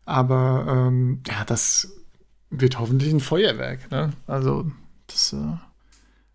Aber 0.04 0.66
ähm, 0.68 1.22
ja, 1.26 1.44
das 1.44 1.92
wird 2.50 2.78
hoffentlich 2.78 3.12
ein 3.12 3.20
Feuerwerk. 3.20 3.90
Ne? 3.90 4.12
Also, 4.26 4.70
das 5.06 5.34
äh, 5.34 5.36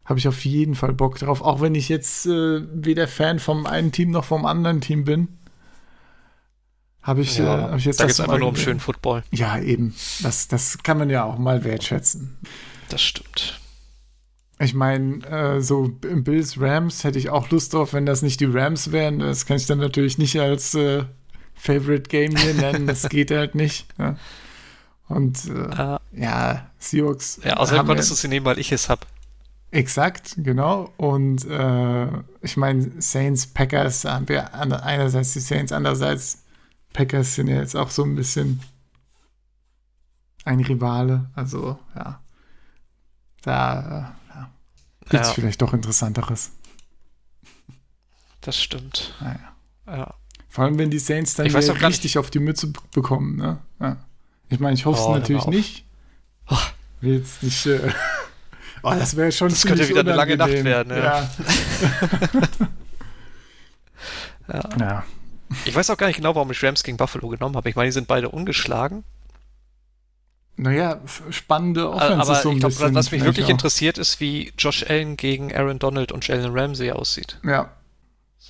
habe 0.05 0.19
ich 0.19 0.27
auf 0.27 0.45
jeden 0.45 0.75
Fall 0.75 0.93
Bock 0.93 1.17
drauf. 1.17 1.41
Auch 1.41 1.61
wenn 1.61 1.75
ich 1.75 1.89
jetzt 1.89 2.25
äh, 2.25 2.61
weder 2.71 3.07
Fan 3.07 3.39
vom 3.39 3.65
einen 3.65 3.91
Team 3.91 4.11
noch 4.11 4.25
vom 4.25 4.45
anderen 4.45 4.81
Team 4.81 5.05
bin. 5.05 5.27
Habe 7.01 7.21
ich, 7.21 7.39
äh, 7.39 7.45
hab 7.45 7.77
ich 7.77 7.85
jetzt 7.85 7.99
da 7.99 8.05
das 8.05 8.17
geht 8.17 8.23
es 8.23 8.29
einfach 8.29 8.39
nur 8.39 8.49
um 8.49 8.55
schönen 8.55 8.79
Football. 8.79 9.23
Ja, 9.31 9.59
eben. 9.59 9.93
Das, 10.21 10.47
das 10.47 10.77
kann 10.83 10.97
man 10.97 11.09
ja 11.09 11.23
auch 11.23 11.37
mal 11.37 11.63
wertschätzen. 11.63 12.37
Das 12.89 13.01
stimmt. 13.01 13.59
Ich 14.59 14.73
meine, 14.73 15.25
äh, 15.25 15.61
so 15.61 15.89
Bills 15.99 16.61
Rams 16.61 17.03
hätte 17.03 17.19
ich 17.19 17.29
auch 17.29 17.49
Lust 17.49 17.73
drauf, 17.73 17.91
wenn 17.93 18.05
das 18.05 18.21
nicht 18.21 18.39
die 18.39 18.45
Rams 18.45 18.91
wären. 18.91 19.19
Das 19.19 19.45
kann 19.45 19.57
ich 19.57 19.65
dann 19.65 19.79
natürlich 19.79 20.17
nicht 20.17 20.39
als 20.39 20.75
äh, 20.75 21.03
Favorite 21.55 22.09
Game 22.09 22.35
hier 22.35 22.53
nennen. 22.53 22.87
Das 22.87 23.07
geht 23.09 23.31
halt 23.31 23.55
nicht. 23.55 23.87
Ja. 23.97 24.17
Und 25.07 25.45
äh, 25.45 25.75
Ah. 25.75 26.01
ja, 26.11 26.69
Seahawks. 26.79 27.39
Ja, 27.43 27.57
außerdem 27.57 27.85
konntest 27.85 28.11
du 28.11 28.15
sie 28.15 28.27
nehmen, 28.27 28.45
weil 28.45 28.59
ich 28.59 28.71
es 28.71 28.89
hab. 28.89 29.05
Exakt, 29.71 30.35
genau. 30.37 30.93
Und 30.97 31.45
äh, 31.45 32.07
ich 32.41 32.57
meine, 32.57 33.01
Saints, 33.01 33.47
Packers 33.47 34.05
haben 34.05 34.29
wir 34.29 34.53
an- 34.53 34.71
einerseits 34.71 35.33
die 35.33 35.39
Saints, 35.39 35.71
andererseits 35.71 36.43
Packers 36.93 37.35
sind 37.35 37.47
ja 37.47 37.55
jetzt 37.55 37.75
auch 37.75 37.89
so 37.89 38.03
ein 38.03 38.15
bisschen 38.15 38.61
ein 40.45 40.59
Rivale. 40.59 41.31
Also, 41.35 41.79
ja. 41.95 42.21
Da 43.41 43.79
äh, 44.29 44.35
ja, 44.35 44.49
gibt 45.09 45.13
es 45.23 45.27
Ja, 45.29 45.33
vielleicht 45.33 45.61
doch 45.61 45.73
Interessanteres. 45.73 46.51
das 48.41 48.61
stimmt. 48.61 49.13
Naja. 49.21 49.55
Ja. 49.87 50.13
Vor 50.53 50.65
allem, 50.65 50.77
wenn 50.77 50.91
die 50.91 50.99
Saints 50.99 51.33
dann 51.33 51.47
Ich 51.47 51.53
weiß 51.55 51.63
wieder 51.63 51.73
auch 51.73 51.79
gar 51.79 51.89
richtig 51.89 52.19
auf 52.19 52.29
die 52.29 52.37
Mütze 52.37 52.71
bekommen. 52.93 53.37
Ne? 53.37 53.57
Ja. 53.79 53.97
Ich 54.49 54.59
meine, 54.59 54.75
ich 54.75 54.85
hoffe 54.85 54.99
es 54.99 55.07
Oh, 55.07 55.15
natürlich 55.15 55.47
nicht. 55.47 55.83
Oh. 56.47 56.55
Will 57.01 57.17
jetzt 57.17 57.41
nicht. 57.41 57.65
Äh, 57.65 57.79
oh, 58.83 58.91
das 58.91 59.15
wäre 59.15 59.31
schon. 59.31 59.49
Das 59.49 59.65
könnte 59.65 59.89
wieder 59.89 60.01
eine 60.01 60.13
lange 60.13 60.37
Nacht 60.37 60.51
unangenehm. 60.51 60.65
werden, 60.65 60.95
ja. 60.95 61.27
Ja. 64.53 64.69
Ja. 64.79 65.03
Ich 65.65 65.73
weiß 65.73 65.89
auch 65.89 65.97
gar 65.97 66.05
nicht 66.05 66.17
genau, 66.17 66.35
warum 66.35 66.51
ich 66.51 66.63
Rams 66.63 66.83
gegen 66.83 66.97
Buffalo 66.97 67.29
genommen 67.29 67.55
habe. 67.55 67.67
Ich 67.69 67.75
meine, 67.75 67.87
die 67.87 67.93
sind 67.93 68.07
beide 68.07 68.29
ungeschlagen. 68.29 69.03
Naja, 70.55 71.01
spannende 71.31 71.85
Aber 71.89 71.95
Offenses 71.95 72.43
so 72.43 72.51
ich 72.51 72.59
glaube, 72.59 72.93
was 72.93 73.09
mich 73.09 73.23
wirklich 73.23 73.47
auch. 73.47 73.49
interessiert, 73.49 73.97
ist, 73.97 74.19
wie 74.19 74.53
Josh 74.59 74.85
Allen 74.87 75.17
gegen 75.17 75.51
Aaron 75.51 75.79
Donald 75.79 76.11
und 76.11 76.27
Jalen 76.27 76.55
Ramsey 76.55 76.91
aussieht. 76.91 77.39
Ja, 77.43 77.71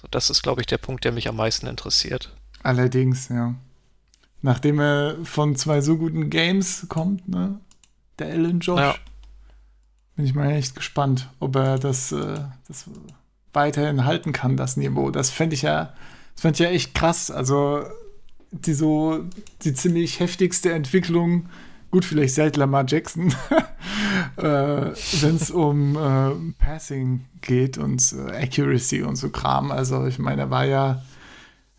So, 0.03 0.07
das 0.11 0.29
ist, 0.29 0.43
glaube 0.43 0.59
ich, 0.59 0.67
der 0.67 0.77
Punkt, 0.77 1.05
der 1.05 1.13
mich 1.13 1.29
am 1.29 1.37
meisten 1.37 1.65
interessiert. 1.65 2.35
allerdings, 2.61 3.29
ja. 3.29 3.55
Nachdem 4.41 4.81
er 4.81 5.15
von 5.23 5.55
zwei 5.55 5.79
so 5.79 5.97
guten 5.97 6.29
Games 6.29 6.85
kommt, 6.89 7.29
ne? 7.29 7.59
Der 8.19 8.27
Allen 8.27 8.59
Josh. 8.59 8.79
Ja. 8.81 8.95
Bin 10.17 10.25
ich 10.25 10.35
mal 10.35 10.51
echt 10.51 10.75
gespannt, 10.75 11.29
ob 11.39 11.55
er 11.55 11.79
das, 11.79 12.11
äh, 12.11 12.41
das 12.67 12.85
weiterhin 13.53 14.03
halten 14.03 14.33
kann, 14.33 14.57
das 14.57 14.75
Niveau. 14.75 15.11
Das 15.11 15.29
fände 15.29 15.55
ich 15.55 15.61
ja, 15.61 15.93
das 16.35 16.41
fände 16.41 16.55
ich 16.55 16.59
ja 16.59 16.69
echt 16.69 16.93
krass. 16.93 17.31
Also, 17.31 17.85
die 18.51 18.73
so, 18.73 19.23
die 19.63 19.73
ziemlich 19.73 20.19
heftigste 20.19 20.73
Entwicklung, 20.73 21.49
gut, 21.93 22.05
vielleicht 22.05 22.33
seit 22.33 22.57
Lamar 22.57 22.85
Jackson, 22.87 23.27
äh, 24.37 24.41
wenn 24.41 25.35
es 25.35 25.51
um 25.51 25.95
äh, 25.95 26.53
Passing 26.57 27.25
geht 27.41 27.77
und 27.77 28.01
äh, 28.13 28.43
Accuracy 28.45 29.03
und 29.03 29.15
so 29.15 29.29
Kram. 29.29 29.71
Also, 29.71 30.07
ich 30.07 30.17
meine, 30.17 30.41
er 30.41 30.49
war 30.49 30.65
ja, 30.65 31.03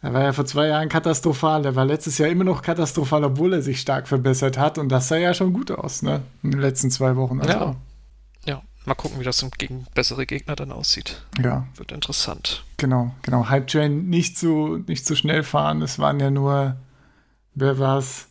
er 0.02 0.14
war 0.14 0.22
ja 0.22 0.32
vor 0.32 0.46
zwei 0.46 0.68
Jahren 0.68 0.88
katastrophal. 0.88 1.64
Er 1.64 1.74
war 1.74 1.84
letztes 1.84 2.18
Jahr 2.18 2.28
immer 2.28 2.44
noch 2.44 2.62
katastrophal, 2.62 3.24
obwohl 3.24 3.54
er 3.54 3.62
sich 3.62 3.80
stark 3.80 4.06
verbessert 4.06 4.56
hat. 4.56 4.78
Und 4.78 4.88
das 4.90 5.08
sah 5.08 5.16
ja 5.16 5.34
schon 5.34 5.52
gut 5.52 5.72
aus, 5.72 6.02
ne? 6.02 6.22
In 6.44 6.52
den 6.52 6.60
letzten 6.60 6.92
zwei 6.92 7.16
Wochen. 7.16 7.40
Also, 7.40 7.52
Ja. 7.52 7.76
Ja, 8.46 8.62
mal 8.84 8.94
gucken, 8.94 9.18
wie 9.18 9.24
das 9.24 9.44
gegen 9.58 9.86
bessere 9.96 10.26
Gegner 10.26 10.54
dann 10.54 10.70
aussieht. 10.70 11.24
ja. 11.42 11.66
Wird 11.74 11.90
interessant. 11.90 12.64
Genau, 12.76 13.12
genau. 13.22 13.48
Hype 13.48 13.66
Train 13.66 14.08
nicht 14.08 14.38
so, 14.38 14.76
nicht 14.76 15.04
so 15.06 15.16
schnell 15.16 15.42
fahren. 15.42 15.82
Es 15.82 15.98
waren 15.98 16.20
ja 16.20 16.30
nur, 16.30 16.76
wer 17.56 17.80
war's? 17.80 18.28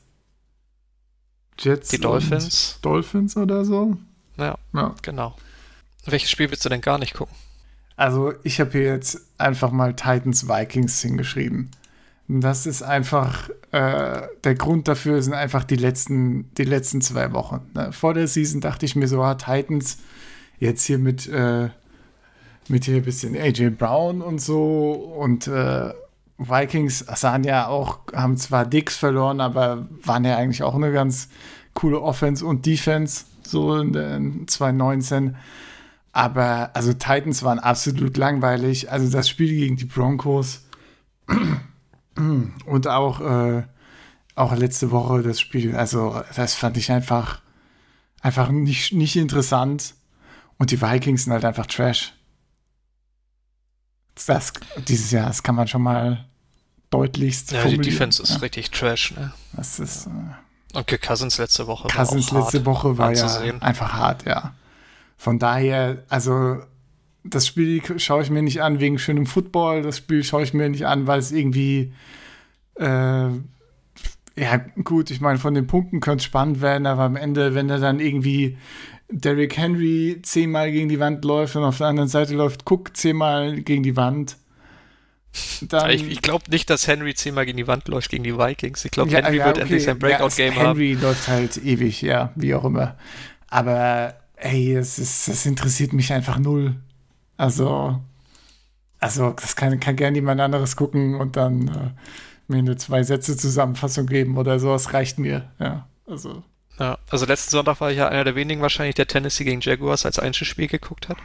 Jets. 1.59 1.89
Die 1.89 1.99
Dolphins. 1.99 2.79
Dolphins 2.81 3.37
oder 3.37 3.65
so. 3.65 3.97
Ja, 4.37 4.57
Ja. 4.73 4.95
genau. 5.01 5.35
Welches 6.05 6.29
Spiel 6.31 6.49
willst 6.51 6.65
du 6.65 6.69
denn 6.69 6.81
gar 6.81 6.97
nicht 6.97 7.13
gucken? 7.13 7.35
Also, 7.95 8.33
ich 8.43 8.59
habe 8.59 8.71
hier 8.71 8.83
jetzt 8.83 9.21
einfach 9.37 9.71
mal 9.71 9.95
Titans 9.95 10.47
Vikings 10.47 11.01
hingeschrieben. 11.01 11.69
Und 12.27 12.41
Das 12.41 12.65
ist 12.65 12.81
einfach, 12.81 13.49
äh, 13.71 14.21
der 14.43 14.55
Grund 14.55 14.87
dafür 14.87 15.21
sind 15.21 15.33
einfach 15.33 15.63
die 15.63 15.75
letzten, 15.75 16.49
die 16.55 16.63
letzten 16.63 17.01
zwei 17.01 17.31
Wochen. 17.33 17.61
Ne? 17.73 17.91
Vor 17.93 18.13
der 18.13 18.27
Season 18.27 18.61
dachte 18.61 18.85
ich 18.85 18.95
mir 18.95 19.07
so, 19.07 19.21
ah, 19.21 19.35
Titans 19.35 19.97
jetzt 20.59 20.85
hier 20.85 20.97
mit, 20.97 21.27
äh, 21.27 21.69
mit 22.69 22.85
hier 22.85 22.95
ein 22.95 23.03
bisschen 23.03 23.35
AJ 23.35 23.71
Brown 23.71 24.21
und 24.21 24.39
so 24.41 24.91
und 24.93 25.47
äh, 25.47 25.91
Vikings 26.37 26.99
sahen 26.99 27.43
ja 27.43 27.67
auch, 27.67 27.99
haben 28.13 28.37
zwar 28.37 28.65
Dicks 28.65 28.97
verloren, 28.97 29.39
aber 29.39 29.87
waren 30.03 30.25
ja 30.25 30.37
eigentlich 30.37 30.63
auch 30.63 30.75
eine 30.75 30.91
ganz 30.91 31.29
coole 31.73 32.01
Offense 32.01 32.45
und 32.45 32.65
Defense, 32.65 33.25
so 33.43 33.75
in, 33.77 33.93
in 33.93 34.47
2019. 34.47 35.35
Aber 36.11 36.71
also 36.73 36.93
Titans 36.93 37.43
waren 37.43 37.59
absolut 37.59 38.17
langweilig. 38.17 38.91
Also 38.91 39.09
das 39.09 39.29
Spiel 39.29 39.49
gegen 39.49 39.77
die 39.77 39.85
Broncos 39.85 40.65
und 42.15 42.87
auch, 42.87 43.21
äh, 43.21 43.63
auch 44.35 44.55
letzte 44.55 44.91
Woche 44.91 45.23
das 45.23 45.39
Spiel, 45.39 45.75
also 45.75 46.21
das 46.35 46.53
fand 46.55 46.77
ich 46.77 46.91
einfach, 46.91 47.41
einfach 48.21 48.49
nicht, 48.49 48.93
nicht 48.93 49.15
interessant. 49.15 49.95
Und 50.57 50.71
die 50.71 50.81
Vikings 50.81 51.23
sind 51.23 51.33
halt 51.33 51.45
einfach 51.45 51.65
Trash. 51.65 52.13
Das, 54.27 54.53
dieses 54.87 55.11
Jahr, 55.11 55.27
das 55.27 55.43
kann 55.43 55.55
man 55.55 55.67
schon 55.67 55.81
mal 55.81 56.25
deutlichst 56.89 57.51
Ja, 57.51 57.65
die. 57.67 57.77
Defense 57.77 58.21
ist 58.21 58.29
Ja, 58.31 58.37
richtig 58.37 58.71
trash, 58.71 59.15
ne? 59.17 59.33
das 59.53 59.79
ist, 59.79 60.07
äh, 60.07 60.77
Und 60.77 60.87
Kirk 60.87 61.01
Cousins 61.01 61.37
letzte 61.37 61.65
Woche 61.67 61.87
Cousins 61.87 62.31
war 62.31 62.39
auch 62.41 62.43
letzte 62.45 62.59
hart 62.59 62.65
Woche 62.65 62.97
war 62.97 63.13
ja 63.13 63.59
einfach 63.59 63.93
hart, 63.93 64.25
ja. 64.25 64.53
Von 65.17 65.39
daher, 65.39 66.03
also 66.09 66.57
das 67.23 67.47
Spiel 67.47 67.81
schaue 67.99 68.21
ich 68.23 68.29
mir 68.29 68.41
nicht 68.41 68.61
an 68.61 68.79
wegen 68.79 68.99
schönem 68.99 69.25
Football, 69.25 69.81
das 69.81 69.97
Spiel 69.97 70.23
schaue 70.23 70.43
ich 70.43 70.53
mir 70.53 70.69
nicht 70.69 70.85
an, 70.85 71.07
weil 71.07 71.19
es 71.19 71.31
irgendwie 71.31 71.93
äh, 72.75 73.29
ja 74.35 74.57
gut, 74.83 75.11
ich 75.11 75.21
meine, 75.21 75.37
von 75.37 75.53
den 75.53 75.67
Punkten 75.67 75.99
könnte 75.99 76.21
es 76.21 76.25
spannend 76.25 76.61
werden, 76.61 76.87
aber 76.87 77.03
am 77.03 77.15
Ende, 77.15 77.53
wenn 77.53 77.69
er 77.69 77.79
dann 77.79 77.99
irgendwie 77.99 78.57
Derrick 79.09 79.57
Henry 79.57 80.19
zehnmal 80.23 80.71
gegen 80.71 80.89
die 80.89 80.99
Wand 80.99 81.23
läuft 81.23 81.55
und 81.55 81.63
auf 81.63 81.77
der 81.77 81.87
anderen 81.87 82.09
Seite 82.09 82.33
läuft 82.33 82.69
Cook 82.69 82.95
zehnmal 82.95 83.61
gegen 83.61 83.83
die 83.83 83.95
Wand, 83.95 84.37
dann 85.61 85.89
Ich, 85.89 86.07
ich 86.09 86.21
glaube 86.21 86.45
nicht, 86.49 86.69
dass 86.69 86.87
Henry 86.87 87.13
zehnmal 87.15 87.45
gegen 87.45 87.57
die 87.57 87.67
Wand 87.67 87.87
läuft 87.87 88.09
gegen 88.09 88.23
die 88.23 88.37
Vikings. 88.37 88.85
Ich 88.85 88.91
glaube, 88.91 89.09
Ja, 89.11 89.19
Henry 89.19 89.37
ja, 89.37 89.45
wird 89.45 89.55
okay. 89.55 89.63
endlich 89.63 89.83
sein 89.83 89.99
Breakout-Game 89.99 90.53
ja, 90.53 90.59
haben. 90.59 90.79
Henry 90.79 90.93
läuft 90.93 91.27
halt 91.27 91.57
ewig, 91.57 92.01
ja, 92.01 92.31
wie 92.35 92.53
auch 92.53 92.65
immer. 92.65 92.95
Aber 93.47 94.15
ey, 94.35 94.75
es 94.75 94.99
ist, 94.99 95.27
das 95.27 95.45
interessiert 95.45 95.93
mich 95.93 96.13
einfach 96.13 96.37
null. 96.37 96.75
Also, 97.37 97.99
also 98.99 99.31
das 99.31 99.55
kann, 99.55 99.79
kann 99.79 99.95
gerne 99.95 100.15
jemand 100.15 100.39
anderes 100.39 100.75
gucken 100.75 101.15
und 101.15 101.35
dann 101.35 101.67
äh, 101.67 101.91
mir 102.47 102.59
eine 102.59 102.77
zwei 102.77 103.03
Sätze 103.03 103.35
Zusammenfassung 103.35 104.05
geben 104.05 104.37
oder 104.37 104.59
so. 104.59 104.71
Das 104.71 104.93
reicht 104.93 105.17
mir. 105.17 105.49
Ja, 105.59 105.87
also 106.05 106.43
Ja, 106.79 106.97
also 107.09 107.25
letzten 107.25 107.51
Sonntag 107.51 107.79
war 107.81 107.91
ich 107.91 107.97
ja 107.97 108.07
einer 108.07 108.23
der 108.23 108.35
wenigen 108.35 108.61
wahrscheinlich, 108.61 108.95
der 108.95 109.07
Tennessee 109.07 109.43
gegen 109.43 109.61
Jaguars 109.61 110.05
als 110.05 110.19
Einzelspiel 110.19 110.67
geguckt 110.67 111.09
hat. 111.09 111.17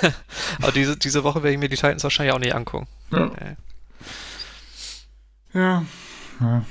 Aber 0.62 0.72
diese, 0.72 0.96
diese 0.96 1.24
Woche 1.24 1.42
werde 1.42 1.54
ich 1.54 1.58
mir 1.58 1.68
die 1.68 1.76
Titans 1.76 2.02
wahrscheinlich 2.04 2.34
auch 2.34 2.38
nicht 2.38 2.54
angucken. 2.54 2.86
Ja. 3.10 3.26
Äh, 3.26 3.56
Ja. 5.54 5.84
ja. 6.40 6.64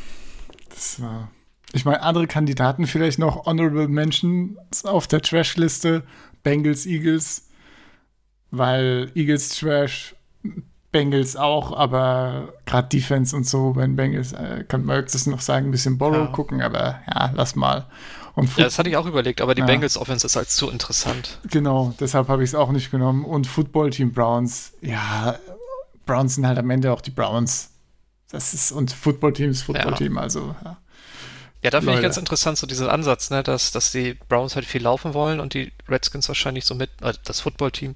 Das 0.70 1.02
war. 1.02 1.30
Ich 1.74 1.84
meine, 1.86 2.02
andere 2.02 2.28
Kandidaten 2.28 2.88
vielleicht 2.88 3.20
noch 3.20 3.46
Honorable 3.46 3.88
Mentions 3.88 4.86
auf 4.86 5.08
der 5.08 5.22
Trash-Liste. 5.22 6.04
Bengals, 6.44 6.86
Eagles. 6.86 7.50
Weil 8.52 9.12
Eagles 9.16 9.50
Trash, 9.50 10.16
Bengals 10.92 11.36
auch, 11.36 11.76
aber 11.76 12.54
gerade 12.66 12.88
Defense 12.88 13.36
und 13.36 13.46
so 13.46 13.74
bei 13.74 13.82
den 13.82 13.96
Bengals, 13.96 14.32
äh, 14.34 14.64
kann 14.68 14.86
man 14.86 15.04
das 15.04 15.26
noch 15.28 15.42
sagen, 15.42 15.68
ein 15.68 15.72
bisschen 15.72 15.98
Borrow 15.98 16.28
Ja. 16.28 16.28
gucken, 16.28 16.62
aber 16.62 17.02
ja, 17.14 17.32
lass 17.36 17.56
mal. 17.56 17.86
Und 18.36 18.56
Ja, 18.58 18.66
das 18.66 18.78
hatte 18.80 18.90
ich 18.90 18.96
auch 18.98 19.06
überlegt, 19.06 19.42
aber 19.42 19.54
die 19.56 19.62
Ja. 19.62 19.66
Bengals 19.68 19.98
Offense 19.98 20.26
ist 20.26 20.36
halt 20.36 20.50
zu 20.50 20.70
interessant. 20.70 21.40
Genau, 21.50 21.94
deshalb 22.00 22.28
habe 22.30 22.44
ich 22.44 22.52
es 22.52 22.56
auch 22.56 22.72
nicht 22.72 22.92
genommen. 22.92 23.26
Und 23.26 23.48
Football 23.48 23.90
Team 23.90 24.12
Browns, 24.14 24.74
ja, 24.82 25.38
Browns 26.06 26.36
sind 26.36 26.48
halt 26.48 26.58
am 26.58 26.70
Ende 26.70 26.94
auch 26.94 27.02
die 27.02 27.12
Browns. 27.12 27.72
Das 28.32 28.54
ist, 28.54 28.72
und 28.72 28.92
Football 28.92 29.34
Team 29.34 29.50
ist 29.52 29.64
Football 29.64 29.94
Team, 29.96 30.18
also 30.18 30.56
ja. 30.64 30.78
Ja, 31.64 31.72
da 31.72 31.80
finde 31.82 31.96
ich 31.96 32.02
ganz 32.02 32.18
interessant, 32.18 32.58
so 32.58 32.68
diesen 32.68 32.88
Ansatz, 32.88 33.30
ne, 33.32 33.42
dass, 33.42 33.72
dass 33.72 33.92
die 33.92 34.14
Browns 34.30 34.56
halt 34.56 34.66
viel 34.66 34.84
laufen 34.84 35.14
wollen 35.16 35.40
und 35.40 35.54
die 35.56 35.74
Redskins 35.90 36.28
wahrscheinlich 36.28 36.66
so 36.66 36.76
mit, 36.76 36.90
äh, 37.02 37.14
das 37.26 37.42
Footballteam 37.42 37.96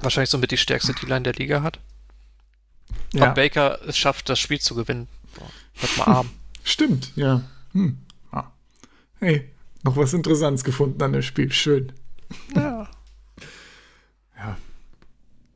wahrscheinlich 0.00 0.30
so 0.30 0.38
mit 0.38 0.50
die 0.50 0.56
stärkste 0.56 0.92
D-Line 0.94 1.22
der 1.22 1.34
Liga 1.34 1.62
hat. 1.62 1.78
ja. 3.12 3.28
Ob 3.28 3.34
Baker 3.34 3.78
es 3.86 3.96
schafft, 3.96 4.28
das 4.28 4.38
Spiel 4.38 4.60
zu 4.60 4.74
gewinnen. 4.74 5.08
Wird 5.80 5.98
mal 5.98 6.04
arm. 6.04 6.30
Stimmt, 6.64 7.12
ja. 7.16 7.42
Hm. 7.72 7.98
Ah. 8.30 8.50
Hey, 9.20 9.48
noch 9.82 9.96
was 9.96 10.12
Interessantes 10.12 10.64
gefunden 10.64 11.02
an 11.02 11.12
dem 11.12 11.22
Spiel. 11.22 11.52
Schön. 11.52 11.92
ja. 12.54 12.88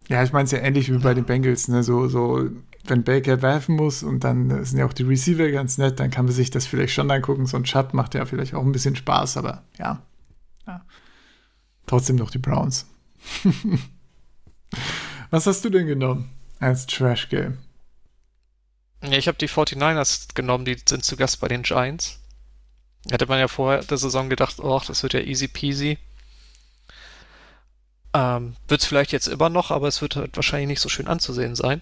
Ja, 0.09 0.23
ich 0.23 0.33
meine 0.33 0.45
es 0.45 0.51
ja 0.51 0.59
ähnlich 0.59 0.93
wie 0.93 0.99
bei 0.99 1.15
den 1.15 1.25
Bengals, 1.25 1.69
ne? 1.69 1.83
So, 1.83 2.07
so, 2.07 2.51
wenn 2.85 3.05
Baker 3.05 3.41
werfen 3.41 3.77
muss 3.77 4.03
und 4.03 4.25
dann 4.25 4.65
sind 4.65 4.79
ja 4.79 4.85
auch 4.85 4.93
die 4.93 5.05
Receiver 5.05 5.51
ganz 5.51 5.79
nett, 5.79 6.01
dann 6.01 6.11
kann 6.11 6.27
man 6.27 6.35
sich 6.35 6.51
das 6.51 6.67
vielleicht 6.67 6.93
schon 6.93 7.11
angucken. 7.11 7.47
So 7.47 7.57
ein 7.57 7.65
Chat 7.65 7.95
macht 7.95 8.15
ja 8.15 8.27
vielleicht 8.27 8.55
auch 8.55 8.63
ein 8.63 8.73
bisschen 8.73 8.97
Spaß, 8.97 9.37
aber 9.37 9.63
ja. 9.79 10.03
ja. 10.67 10.85
Trotzdem 11.87 12.17
noch 12.17 12.31
die 12.31 12.39
Browns. 12.39 12.87
was 15.31 15.47
hast 15.47 15.65
du 15.65 15.71
denn 15.71 15.87
genommen 15.87 16.31
als 16.61 16.87
Trash 16.87 17.29
Game? 17.29 17.59
Ja, 19.03 19.19
ich 19.19 19.27
habe 19.27 19.39
die 19.39 19.49
49ers 19.49 20.35
genommen, 20.35 20.65
die 20.65 20.77
sind 20.87 21.05
zu 21.05 21.17
Gast 21.17 21.41
bei 21.41 21.49
den 21.49 21.63
Giants. 21.63 22.21
Hätte 23.11 23.27
man 23.27 23.41
ja 23.41 23.49
vorher 23.49 23.83
der 23.83 23.99
Saison 23.99 24.31
gedacht, 24.31 24.61
oh, 24.61 24.81
das 24.87 25.03
wird 25.03 25.15
ja 25.15 25.21
easy 25.21 25.49
peasy. 25.49 25.99
Ähm, 28.15 28.57
wird 28.69 28.83
es 28.83 28.87
vielleicht 28.87 29.11
jetzt 29.11 29.27
immer 29.27 29.49
noch, 29.49 29.71
aber 29.71 29.89
es 29.89 30.03
wird 30.03 30.17
halt 30.17 30.37
wahrscheinlich 30.37 30.69
nicht 30.69 30.81
so 30.81 30.89
schön 30.89 31.09
anzusehen 31.09 31.57
sein. 31.57 31.81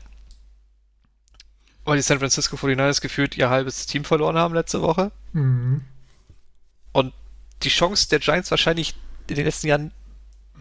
Weil 1.84 1.96
die 1.96 2.02
San 2.02 2.20
Francisco 2.20 2.56
49ers 2.56 3.00
gefühlt 3.00 3.36
ihr 3.36 3.50
halbes 3.50 3.86
Team 3.86 4.04
verloren 4.04 4.38
haben 4.38 4.54
letzte 4.54 4.80
Woche. 4.80 5.12
Mhm. 5.32 5.84
Und 6.92 7.12
die 7.62 7.68
Chance 7.68 8.08
der 8.08 8.20
Giants 8.20 8.50
wahrscheinlich 8.50 8.94
in 9.28 9.34
den 9.34 9.44
letzten 9.44 9.66
Jahren 9.66 9.92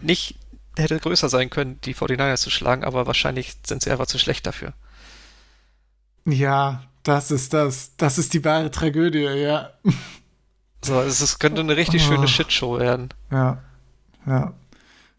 nicht 0.02 0.36
hätte 0.80 1.00
größer 1.00 1.30
sein 1.30 1.50
können, 1.50 1.80
die 1.86 1.94
49ers 1.96 2.38
zu 2.42 2.50
schlagen, 2.50 2.84
aber 2.84 3.06
wahrscheinlich 3.08 3.54
sind 3.66 3.82
sie 3.84 3.92
einfach 3.92 4.08
zu 4.08 4.18
schlecht 4.20 4.46
dafür. 4.48 4.74
Ja, 6.26 6.84
das 7.04 7.32
ist 7.32 7.54
das. 7.54 7.96
Das 7.98 8.18
ist 8.18 8.34
die 8.34 8.44
wahre 8.44 8.72
Tragödie, 8.72 9.24
ja. 9.24 9.72
So, 10.82 11.02
es 11.02 11.20
ist- 11.20 11.40
könnte 11.40 11.60
eine 11.60 11.76
richtig 11.76 12.02
Oh. 12.04 12.08
schöne 12.14 12.28
Shitshow 12.30 12.80
werden. 12.80 13.10
Ja, 13.32 13.62
ja. 14.26 14.54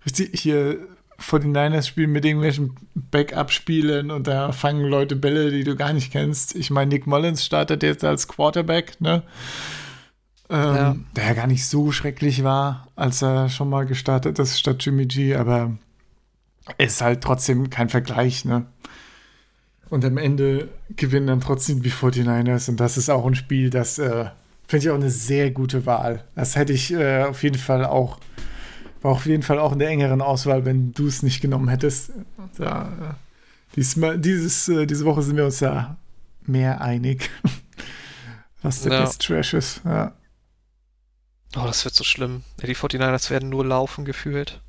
Richtig, 0.06 0.40
hier 0.40 0.78
49ers 1.18 1.86
spielen 1.86 2.12
mit 2.12 2.24
irgendwelchen 2.24 2.76
Backup-Spielen 2.94 4.10
und 4.10 4.26
da 4.26 4.52
fangen 4.52 4.86
Leute 4.86 5.16
Bälle, 5.16 5.50
die 5.50 5.64
du 5.64 5.76
gar 5.76 5.92
nicht 5.92 6.12
kennst. 6.12 6.54
Ich 6.56 6.70
meine, 6.70 6.88
Nick 6.88 7.06
Mullins 7.06 7.44
startet 7.44 7.82
jetzt 7.82 8.04
als 8.04 8.26
Quarterback, 8.26 8.98
ne? 9.02 9.22
Ähm, 10.50 10.74
Ja. 10.74 10.96
Der 11.16 11.24
ja 11.26 11.32
gar 11.34 11.46
nicht 11.46 11.66
so 11.66 11.92
schrecklich 11.92 12.42
war, 12.44 12.88
als 12.96 13.22
er 13.22 13.48
schon 13.48 13.70
mal 13.70 13.86
gestartet 13.86 14.38
ist 14.38 14.58
statt 14.58 14.84
Jimmy 14.84 15.06
G, 15.06 15.36
aber 15.36 15.72
ist 16.78 17.00
halt 17.02 17.20
trotzdem 17.22 17.70
kein 17.70 17.88
Vergleich, 17.88 18.44
ne? 18.44 18.66
Und 19.88 20.04
am 20.04 20.18
Ende 20.18 20.68
gewinnen 20.96 21.26
dann 21.26 21.40
trotzdem 21.40 21.82
die 21.82 21.90
49ers 21.90 22.68
und 22.70 22.78
das 22.78 22.96
ist 22.96 23.10
auch 23.10 23.26
ein 23.26 23.34
Spiel, 23.34 23.70
das 23.70 23.98
äh, 23.98 24.26
finde 24.68 24.84
ich 24.86 24.90
auch 24.90 24.94
eine 24.96 25.10
sehr 25.10 25.50
gute 25.50 25.84
Wahl. 25.86 26.22
Das 26.36 26.54
hätte 26.54 26.72
ich 26.72 26.92
äh, 26.92 27.24
auf 27.24 27.42
jeden 27.42 27.58
Fall 27.58 27.84
auch, 27.84 28.18
war 29.02 29.10
auf 29.12 29.26
jeden 29.26 29.42
Fall 29.42 29.58
auch 29.58 29.72
in 29.72 29.80
der 29.80 29.88
engeren 29.88 30.20
Auswahl, 30.20 30.64
wenn 30.64 30.92
du 30.92 31.08
es 31.08 31.24
nicht 31.24 31.40
genommen 31.40 31.68
hättest. 31.68 32.12
Da, 32.56 32.82
äh, 32.84 33.14
diesmal, 33.74 34.16
dieses, 34.18 34.68
äh, 34.68 34.86
diese 34.86 35.04
Woche 35.04 35.22
sind 35.22 35.36
wir 35.36 35.44
uns 35.46 35.58
ja 35.58 35.96
mehr 36.46 36.80
einig, 36.80 37.28
was 38.62 38.82
der 38.82 38.92
Ja. 38.92 39.00
Best 39.00 39.22
Trash 39.22 39.54
ist. 39.54 39.80
Ja. 39.84 40.12
Oh, 41.56 41.64
das 41.66 41.84
wird 41.84 41.94
so 41.94 42.04
schlimm. 42.04 42.44
Ja, 42.60 42.66
die 42.66 42.76
49ers 42.76 43.30
werden 43.30 43.48
nur 43.48 43.66
laufen 43.66 44.04
gefühlt. 44.04 44.60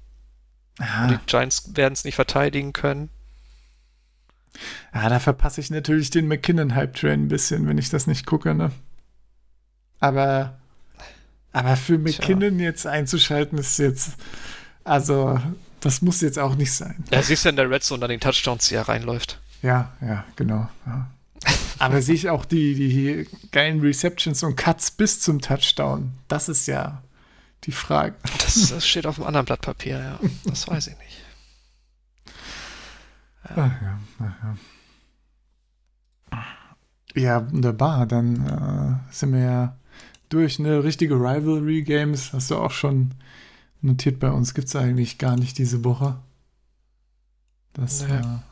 Ah, 0.80 1.08
Die 1.08 1.18
Giants 1.28 1.76
werden 1.76 1.94
es 1.94 2.04
nicht 2.06 2.16
verteidigen 2.16 2.74
können. 2.74 3.10
ah, 4.92 5.08
da 5.10 5.20
verpasse 5.20 5.62
ich 5.62 5.70
natürlich 5.70 6.10
den 6.10 6.28
McKinnon-Hype-Train 6.28 7.24
ein 7.24 7.28
bisschen, 7.28 7.68
wenn 7.68 7.78
ich 7.78 7.90
das 7.90 8.08
nicht 8.08 8.26
gucke, 8.26 8.56
ne? 8.56 8.72
Aber, 10.00 10.58
aber 11.52 11.76
für 11.76 11.98
McKinnon 12.00 12.60
jetzt 12.60 12.88
einzuschalten, 12.88 13.60
ist 13.60 13.78
jetzt, 13.78 14.14
also, 14.84 15.40
das 15.82 16.02
muss 16.02 16.22
jetzt 16.22 16.40
auch 16.40 16.56
nicht 16.56 16.72
sein. 16.74 17.04
Ja, 17.12 17.22
siehst 17.22 17.46
du 17.46 17.50
in 17.50 17.56
der 17.56 17.70
Red 17.70 17.84
Zone 17.84 18.04
an 18.06 18.10
den 18.10 18.20
Touchdowns, 18.20 18.68
die 18.70 18.76
er 18.76 18.88
reinläuft. 18.88 19.40
Ja, 19.62 19.92
ja, 20.02 20.26
genau. 20.36 20.68
Ja. 20.88 21.08
Aber 21.82 22.02
sehe 22.02 22.16
ich 22.16 22.30
auch 22.30 22.46
die, 22.46 22.76
die 22.76 23.28
geilen 23.52 23.82
Receptions 23.82 24.44
und 24.44 24.56
Cuts 24.56 24.92
bis 24.92 25.20
zum 25.20 25.42
Touchdown. 25.42 26.12
Das 26.28 26.48
ist 26.48 26.68
ja 26.68 27.02
die 27.64 27.72
Frage. 27.72 28.16
Das, 28.40 28.70
das 28.70 28.88
steht 28.88 29.08
auf 29.08 29.18
einem 29.18 29.28
anderen 29.28 29.46
Blatt 29.46 29.62
Papier, 29.62 29.98
ja. 29.98 30.20
Das 30.46 30.68
weiß 30.68 30.88
ich 30.88 30.98
nicht. 30.98 31.18
Ach 33.44 33.56
ja, 33.82 34.00
ach 34.20 34.56
ja. 36.34 37.22
ja, 37.22 37.52
wunderbar. 37.52 38.06
Dann 38.06 39.02
äh, 39.10 39.14
sind 39.14 39.34
wir 39.34 39.40
ja 39.42 39.76
durch 40.30 40.60
eine 40.60 40.84
richtige 40.84 41.16
Rivalry 41.16 41.82
Games. 41.82 42.32
Hast 42.34 42.52
du 42.52 42.58
auch 42.58 42.72
schon 42.72 43.16
notiert 43.82 44.20
bei 44.20 44.30
uns. 44.30 44.54
Gibt 44.54 44.68
es 44.68 44.76
eigentlich 44.76 45.18
gar 45.18 45.36
nicht 45.36 45.58
diese 45.58 45.84
Woche. 45.84 46.20
Das 47.74 48.08
Nee. 48.08 48.14
äh, 48.14 48.22
ja. 48.22 48.44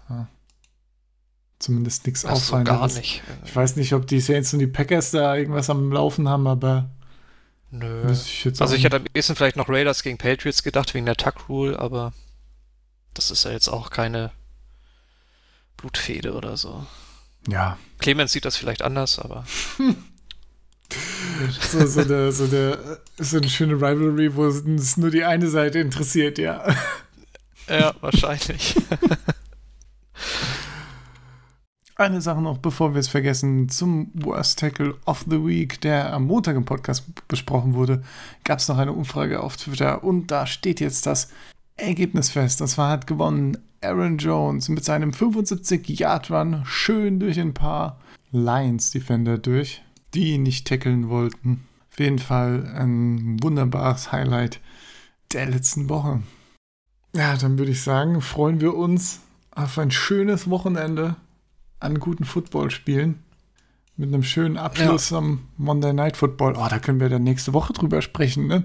Zumindest 1.59 2.05
nichts 2.05 2.25
Ach 2.25 2.35
so, 2.37 2.63
gar 2.63 2.87
nicht. 2.87 3.21
Ich 3.45 3.55
weiß 3.55 3.75
nicht, 3.75 3.93
ob 3.93 4.07
die 4.07 4.21
Saints 4.21 4.53
und 4.53 4.59
die 4.59 4.67
Packers 4.67 5.11
da 5.11 5.35
irgendwas 5.35 5.69
am 5.69 5.91
Laufen 5.91 6.27
haben, 6.27 6.47
aber 6.47 6.89
Nö. 7.71 8.09
ich 8.11 8.49
Also 8.59 8.75
ich 8.75 8.83
hätte 8.83 8.97
am 8.97 9.05
ehesten 9.13 9.35
vielleicht 9.35 9.57
noch 9.57 9.69
Raiders 9.69 10.01
gegen 10.01 10.17
Patriots 10.17 10.63
gedacht, 10.63 10.93
wegen 10.93 11.05
der 11.05 11.17
Tuck 11.17 11.49
Rule, 11.49 11.77
aber 11.77 12.13
das 13.13 13.29
ist 13.29 13.43
ja 13.43 13.51
jetzt 13.51 13.67
auch 13.67 13.91
keine 13.91 14.31
Blutfede 15.77 16.33
oder 16.33 16.57
so. 16.57 16.85
Ja, 17.47 17.77
Clemens 17.99 18.31
sieht 18.31 18.45
das 18.45 18.57
vielleicht 18.57 18.81
anders, 18.81 19.19
aber 19.19 19.45
so, 21.61 21.85
so, 21.85 22.01
eine, 22.01 22.31
so, 22.31 22.45
eine, 22.45 22.99
so 23.17 23.37
eine 23.37 23.49
schöne 23.49 23.75
Rivalry, 23.75 24.35
wo 24.35 24.45
es 24.47 24.97
nur 24.97 25.11
die 25.11 25.23
eine 25.23 25.49
Seite 25.49 25.79
interessiert, 25.79 26.37
ja. 26.37 26.63
ja, 27.67 27.93
wahrscheinlich. 28.01 28.75
Eine 31.99 32.21
Sache 32.21 32.41
noch, 32.41 32.59
bevor 32.59 32.93
wir 32.93 33.01
es 33.01 33.09
vergessen, 33.09 33.67
zum 33.67 34.09
Worst 34.13 34.57
Tackle 34.57 34.95
of 35.05 35.25
the 35.29 35.45
Week, 35.45 35.81
der 35.81 36.13
am 36.13 36.27
Montag 36.27 36.55
im 36.55 36.63
Podcast 36.63 37.03
besprochen 37.27 37.73
wurde, 37.73 38.03
gab 38.45 38.59
es 38.59 38.69
noch 38.69 38.77
eine 38.77 38.93
Umfrage 38.93 39.43
auf 39.43 39.57
Twitter 39.57 40.01
und 40.01 40.27
da 40.27 40.47
steht 40.47 40.79
jetzt 40.79 41.05
das 41.05 41.29
Ergebnis 41.75 42.29
fest. 42.29 42.61
Und 42.61 42.69
zwar 42.69 42.89
hat 42.89 43.05
gewonnen 43.05 43.57
Aaron 43.81 44.17
Jones 44.17 44.69
mit 44.69 44.85
seinem 44.85 45.11
75-Yard-Run 45.11 46.61
schön 46.63 47.19
durch 47.19 47.37
ein 47.37 47.53
paar 47.53 47.99
Lions-Defender 48.31 49.37
durch, 49.37 49.81
die 50.13 50.35
ihn 50.35 50.43
nicht 50.43 50.69
tackeln 50.69 51.09
wollten. 51.09 51.65
Auf 51.91 51.99
jeden 51.99 52.19
Fall 52.19 52.71
ein 52.77 53.43
wunderbares 53.43 54.13
Highlight 54.13 54.61
der 55.33 55.47
letzten 55.47 55.89
Woche. 55.89 56.21
Ja, 57.13 57.35
dann 57.35 57.57
würde 57.57 57.73
ich 57.73 57.81
sagen, 57.81 58.21
freuen 58.21 58.61
wir 58.61 58.73
uns 58.73 59.19
auf 59.51 59.77
ein 59.77 59.91
schönes 59.91 60.49
Wochenende 60.49 61.17
an 61.79 61.99
guten 61.99 62.25
Footballspielen. 62.25 63.23
Mit 63.97 64.13
einem 64.13 64.23
schönen 64.23 64.57
Abschluss 64.57 65.11
am 65.11 65.47
Monday 65.57 65.91
Night 65.93 66.15
Football. 66.17 66.55
Oh, 66.57 66.67
da 66.69 66.79
können 66.79 66.99
wir 67.01 67.09
dann 67.09 67.23
nächste 67.23 67.53
Woche 67.53 67.73
drüber 67.73 68.01
sprechen, 68.01 68.47
ne? 68.47 68.63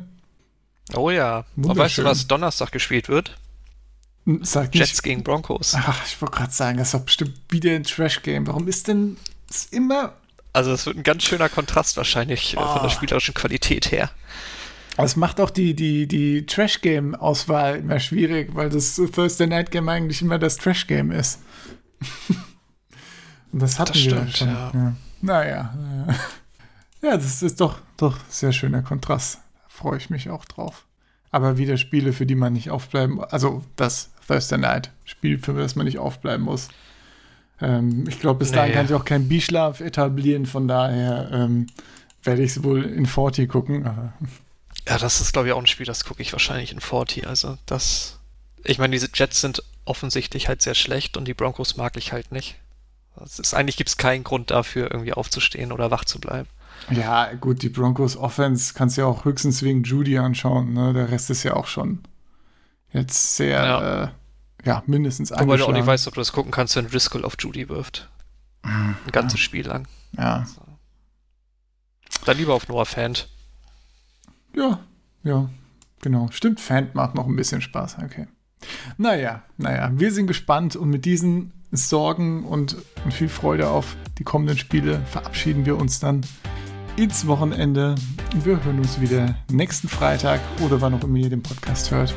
Oh 0.94 1.10
ja. 1.10 1.44
Und 1.56 1.76
weißt 1.76 1.98
du, 1.98 2.04
was 2.04 2.26
Donnerstag 2.28 2.70
gespielt 2.70 3.08
wird? 3.08 3.36
Sag 4.42 4.74
Jets 4.74 4.92
nicht. 4.92 5.02
gegen 5.02 5.22
Broncos. 5.24 5.74
Ach, 5.76 6.06
ich 6.06 6.20
wollte 6.22 6.36
gerade 6.36 6.52
sagen, 6.52 6.78
das 6.78 6.88
ist 6.88 6.94
doch 6.94 7.00
bestimmt 7.04 7.34
wieder 7.50 7.72
ein 7.72 7.82
Trash-Game. 7.84 8.46
Warum 8.46 8.68
ist 8.68 8.86
denn 8.88 9.16
es 9.50 9.66
immer. 9.66 10.14
Also 10.52 10.72
es 10.72 10.86
wird 10.86 10.96
ein 10.96 11.02
ganz 11.02 11.24
schöner 11.24 11.48
Kontrast 11.48 11.96
wahrscheinlich 11.96 12.54
äh, 12.54 12.56
von 12.56 12.78
Oh. 12.78 12.82
der 12.82 12.90
spielerischen 12.90 13.34
Qualität 13.34 13.90
her. 13.90 14.10
Das 14.96 15.16
macht 15.16 15.40
auch 15.40 15.50
die, 15.50 15.74
die, 15.74 16.06
die 16.06 16.46
Trash-Game-Auswahl 16.46 17.76
immer 17.78 17.98
schwierig, 17.98 18.54
weil 18.54 18.70
das 18.70 18.94
Thursday 18.94 19.48
Night 19.48 19.72
Game 19.72 19.88
eigentlich 19.88 20.22
immer 20.22 20.38
das 20.38 20.56
Trash-Game 20.58 21.10
ist. 21.10 21.40
Das 23.58 23.78
hatten 23.78 23.92
Das 23.92 24.02
wir 24.04 24.10
stimmt, 24.10 24.36
schon. 24.36 24.48
ja. 24.48 24.70
Ja. 24.74 24.94
Naja, 25.20 25.74
naja. 25.76 26.18
Ja, 27.02 27.18
das 27.18 27.42
ist 27.42 27.60
doch, 27.60 27.80
doch 27.98 28.16
sehr 28.30 28.52
schöner 28.52 28.80
Kontrast. 28.80 29.34
Da 29.34 29.68
freue 29.68 29.98
ich 29.98 30.08
mich 30.08 30.30
auch 30.30 30.46
drauf. 30.46 30.86
Aber 31.30 31.58
wieder 31.58 31.76
Spiele, 31.76 32.14
für 32.14 32.24
die 32.24 32.34
man 32.34 32.54
nicht 32.54 32.70
aufbleiben, 32.70 33.22
also 33.22 33.62
das 33.76 34.08
Thursday 34.26 34.56
Night. 34.58 34.90
Spiel, 35.04 35.36
für 35.38 35.52
das 35.52 35.74
man 35.76 35.84
nicht 35.84 35.98
aufbleiben 35.98 36.46
muss. 36.46 36.68
Ähm, 37.60 38.06
ich 38.08 38.20
glaube, 38.20 38.38
bis 38.38 38.52
dahin 38.52 38.70
Nee. 38.70 38.74
kann 38.76 38.86
sich 38.86 38.96
auch 38.96 39.04
kein 39.04 39.28
Bischlaf 39.28 39.80
etablieren, 39.80 40.46
von 40.46 40.66
daher 40.66 41.28
ähm, 41.30 41.66
werde 42.22 42.42
ich 42.42 42.52
es 42.52 42.62
wohl 42.64 42.82
in 42.84 43.04
40 43.06 43.50
gucken. 43.50 44.12
Ja, 44.88 44.98
das 44.98 45.20
ist, 45.22 45.32
glaube 45.32 45.48
ich, 45.48 45.54
auch 45.54 45.60
ein 45.60 45.66
Spiel, 45.66 45.86
das 45.86 46.04
gucke 46.04 46.20
ich 46.20 46.32
wahrscheinlich 46.32 46.70
in 46.72 46.80
40. 46.80 47.26
Also, 47.26 47.56
das. 47.64 48.18
Ich 48.64 48.78
meine, 48.78 48.92
diese 48.92 49.08
Jets 49.14 49.40
sind 49.40 49.62
offensichtlich 49.86 50.48
halt 50.48 50.60
sehr 50.60 50.74
schlecht 50.74 51.16
und 51.16 51.26
die 51.26 51.32
Broncos 51.32 51.76
mag 51.78 51.96
ich 51.96 52.12
halt 52.12 52.32
nicht. 52.32 52.56
Das 53.16 53.38
ist, 53.38 53.54
eigentlich 53.54 53.76
gibt 53.76 53.90
es 53.90 53.96
keinen 53.96 54.24
Grund 54.24 54.50
dafür, 54.50 54.90
irgendwie 54.90 55.12
aufzustehen 55.12 55.72
oder 55.72 55.90
wach 55.90 56.04
zu 56.04 56.18
bleiben. 56.20 56.48
ja, 56.90 57.32
gut, 57.34 57.62
die 57.62 57.68
Broncos 57.68 58.16
Offense 58.16 58.74
kannst 58.74 58.96
du 58.96 59.02
ja 59.02 59.06
auch 59.06 59.24
höchstens 59.24 59.62
wegen 59.62 59.84
Judy 59.84 60.18
anschauen. 60.18 60.72
Ne? 60.72 60.92
Der 60.92 61.10
Rest 61.10 61.30
ist 61.30 61.42
ja 61.44 61.54
auch 61.54 61.66
schon 61.66 62.00
jetzt 62.92 63.36
sehr, 63.36 63.62
Ja. 63.64 64.02
äh, 64.04 64.08
ja, 64.64 64.82
mindestens 64.86 65.30
Wobei 65.30 65.56
du 65.58 65.66
auch 65.66 65.72
nicht 65.72 65.86
weißt, 65.86 66.08
ob 66.08 66.14
du 66.14 66.20
das 66.20 66.32
gucken 66.32 66.50
kannst, 66.50 66.74
wenn 66.76 66.88
Driscoll 66.88 67.24
auf 67.24 67.34
Judy 67.38 67.68
wirft. 67.68 68.08
Ein 68.62 68.96
ganzes 69.12 69.40
Spiel 69.40 69.66
lang. 69.66 69.86
Ja, 70.16 70.46
Dann 72.24 72.36
lieber 72.38 72.54
auf 72.54 72.68
Noah 72.68 72.86
Fant. 72.86 73.28
ja, 74.56 74.80
ja, 75.22 75.48
genau. 76.00 76.28
Stimmt, 76.30 76.60
Fan 76.60 76.88
macht 76.94 77.14
noch 77.14 77.26
ein 77.26 77.36
bisschen 77.36 77.60
Spaß. 77.60 77.96
Okay. 78.02 78.26
Naja, 78.96 79.42
naja, 79.58 79.90
wir 79.94 80.10
sind 80.12 80.26
gespannt 80.26 80.76
und 80.76 80.88
mit 80.88 81.04
diesen 81.04 81.52
Sorgen 81.76 82.44
und, 82.44 82.76
und 83.04 83.12
viel 83.12 83.28
Freude 83.28 83.68
auf 83.68 83.96
die 84.18 84.24
kommenden 84.24 84.56
Spiele 84.58 85.00
verabschieden 85.06 85.66
wir 85.66 85.76
uns 85.76 86.00
dann 86.00 86.22
ins 86.96 87.26
Wochenende. 87.26 87.94
Wir 88.42 88.64
hören 88.64 88.78
uns 88.78 89.00
wieder 89.00 89.34
nächsten 89.50 89.88
Freitag 89.88 90.40
oder 90.64 90.80
wann 90.80 90.94
auch 90.94 91.02
immer 91.02 91.18
ihr 91.18 91.30
den 91.30 91.42
Podcast 91.42 91.90
hört. 91.90 92.14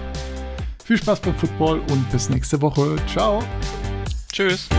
Viel 0.83 0.97
Spaß 0.97 1.19
beim 1.21 1.35
Football 1.35 1.79
und 1.91 2.09
bis 2.11 2.29
nächste 2.29 2.61
Woche. 2.61 2.95
Ciao. 3.07 3.43
Tschüss. 4.31 4.69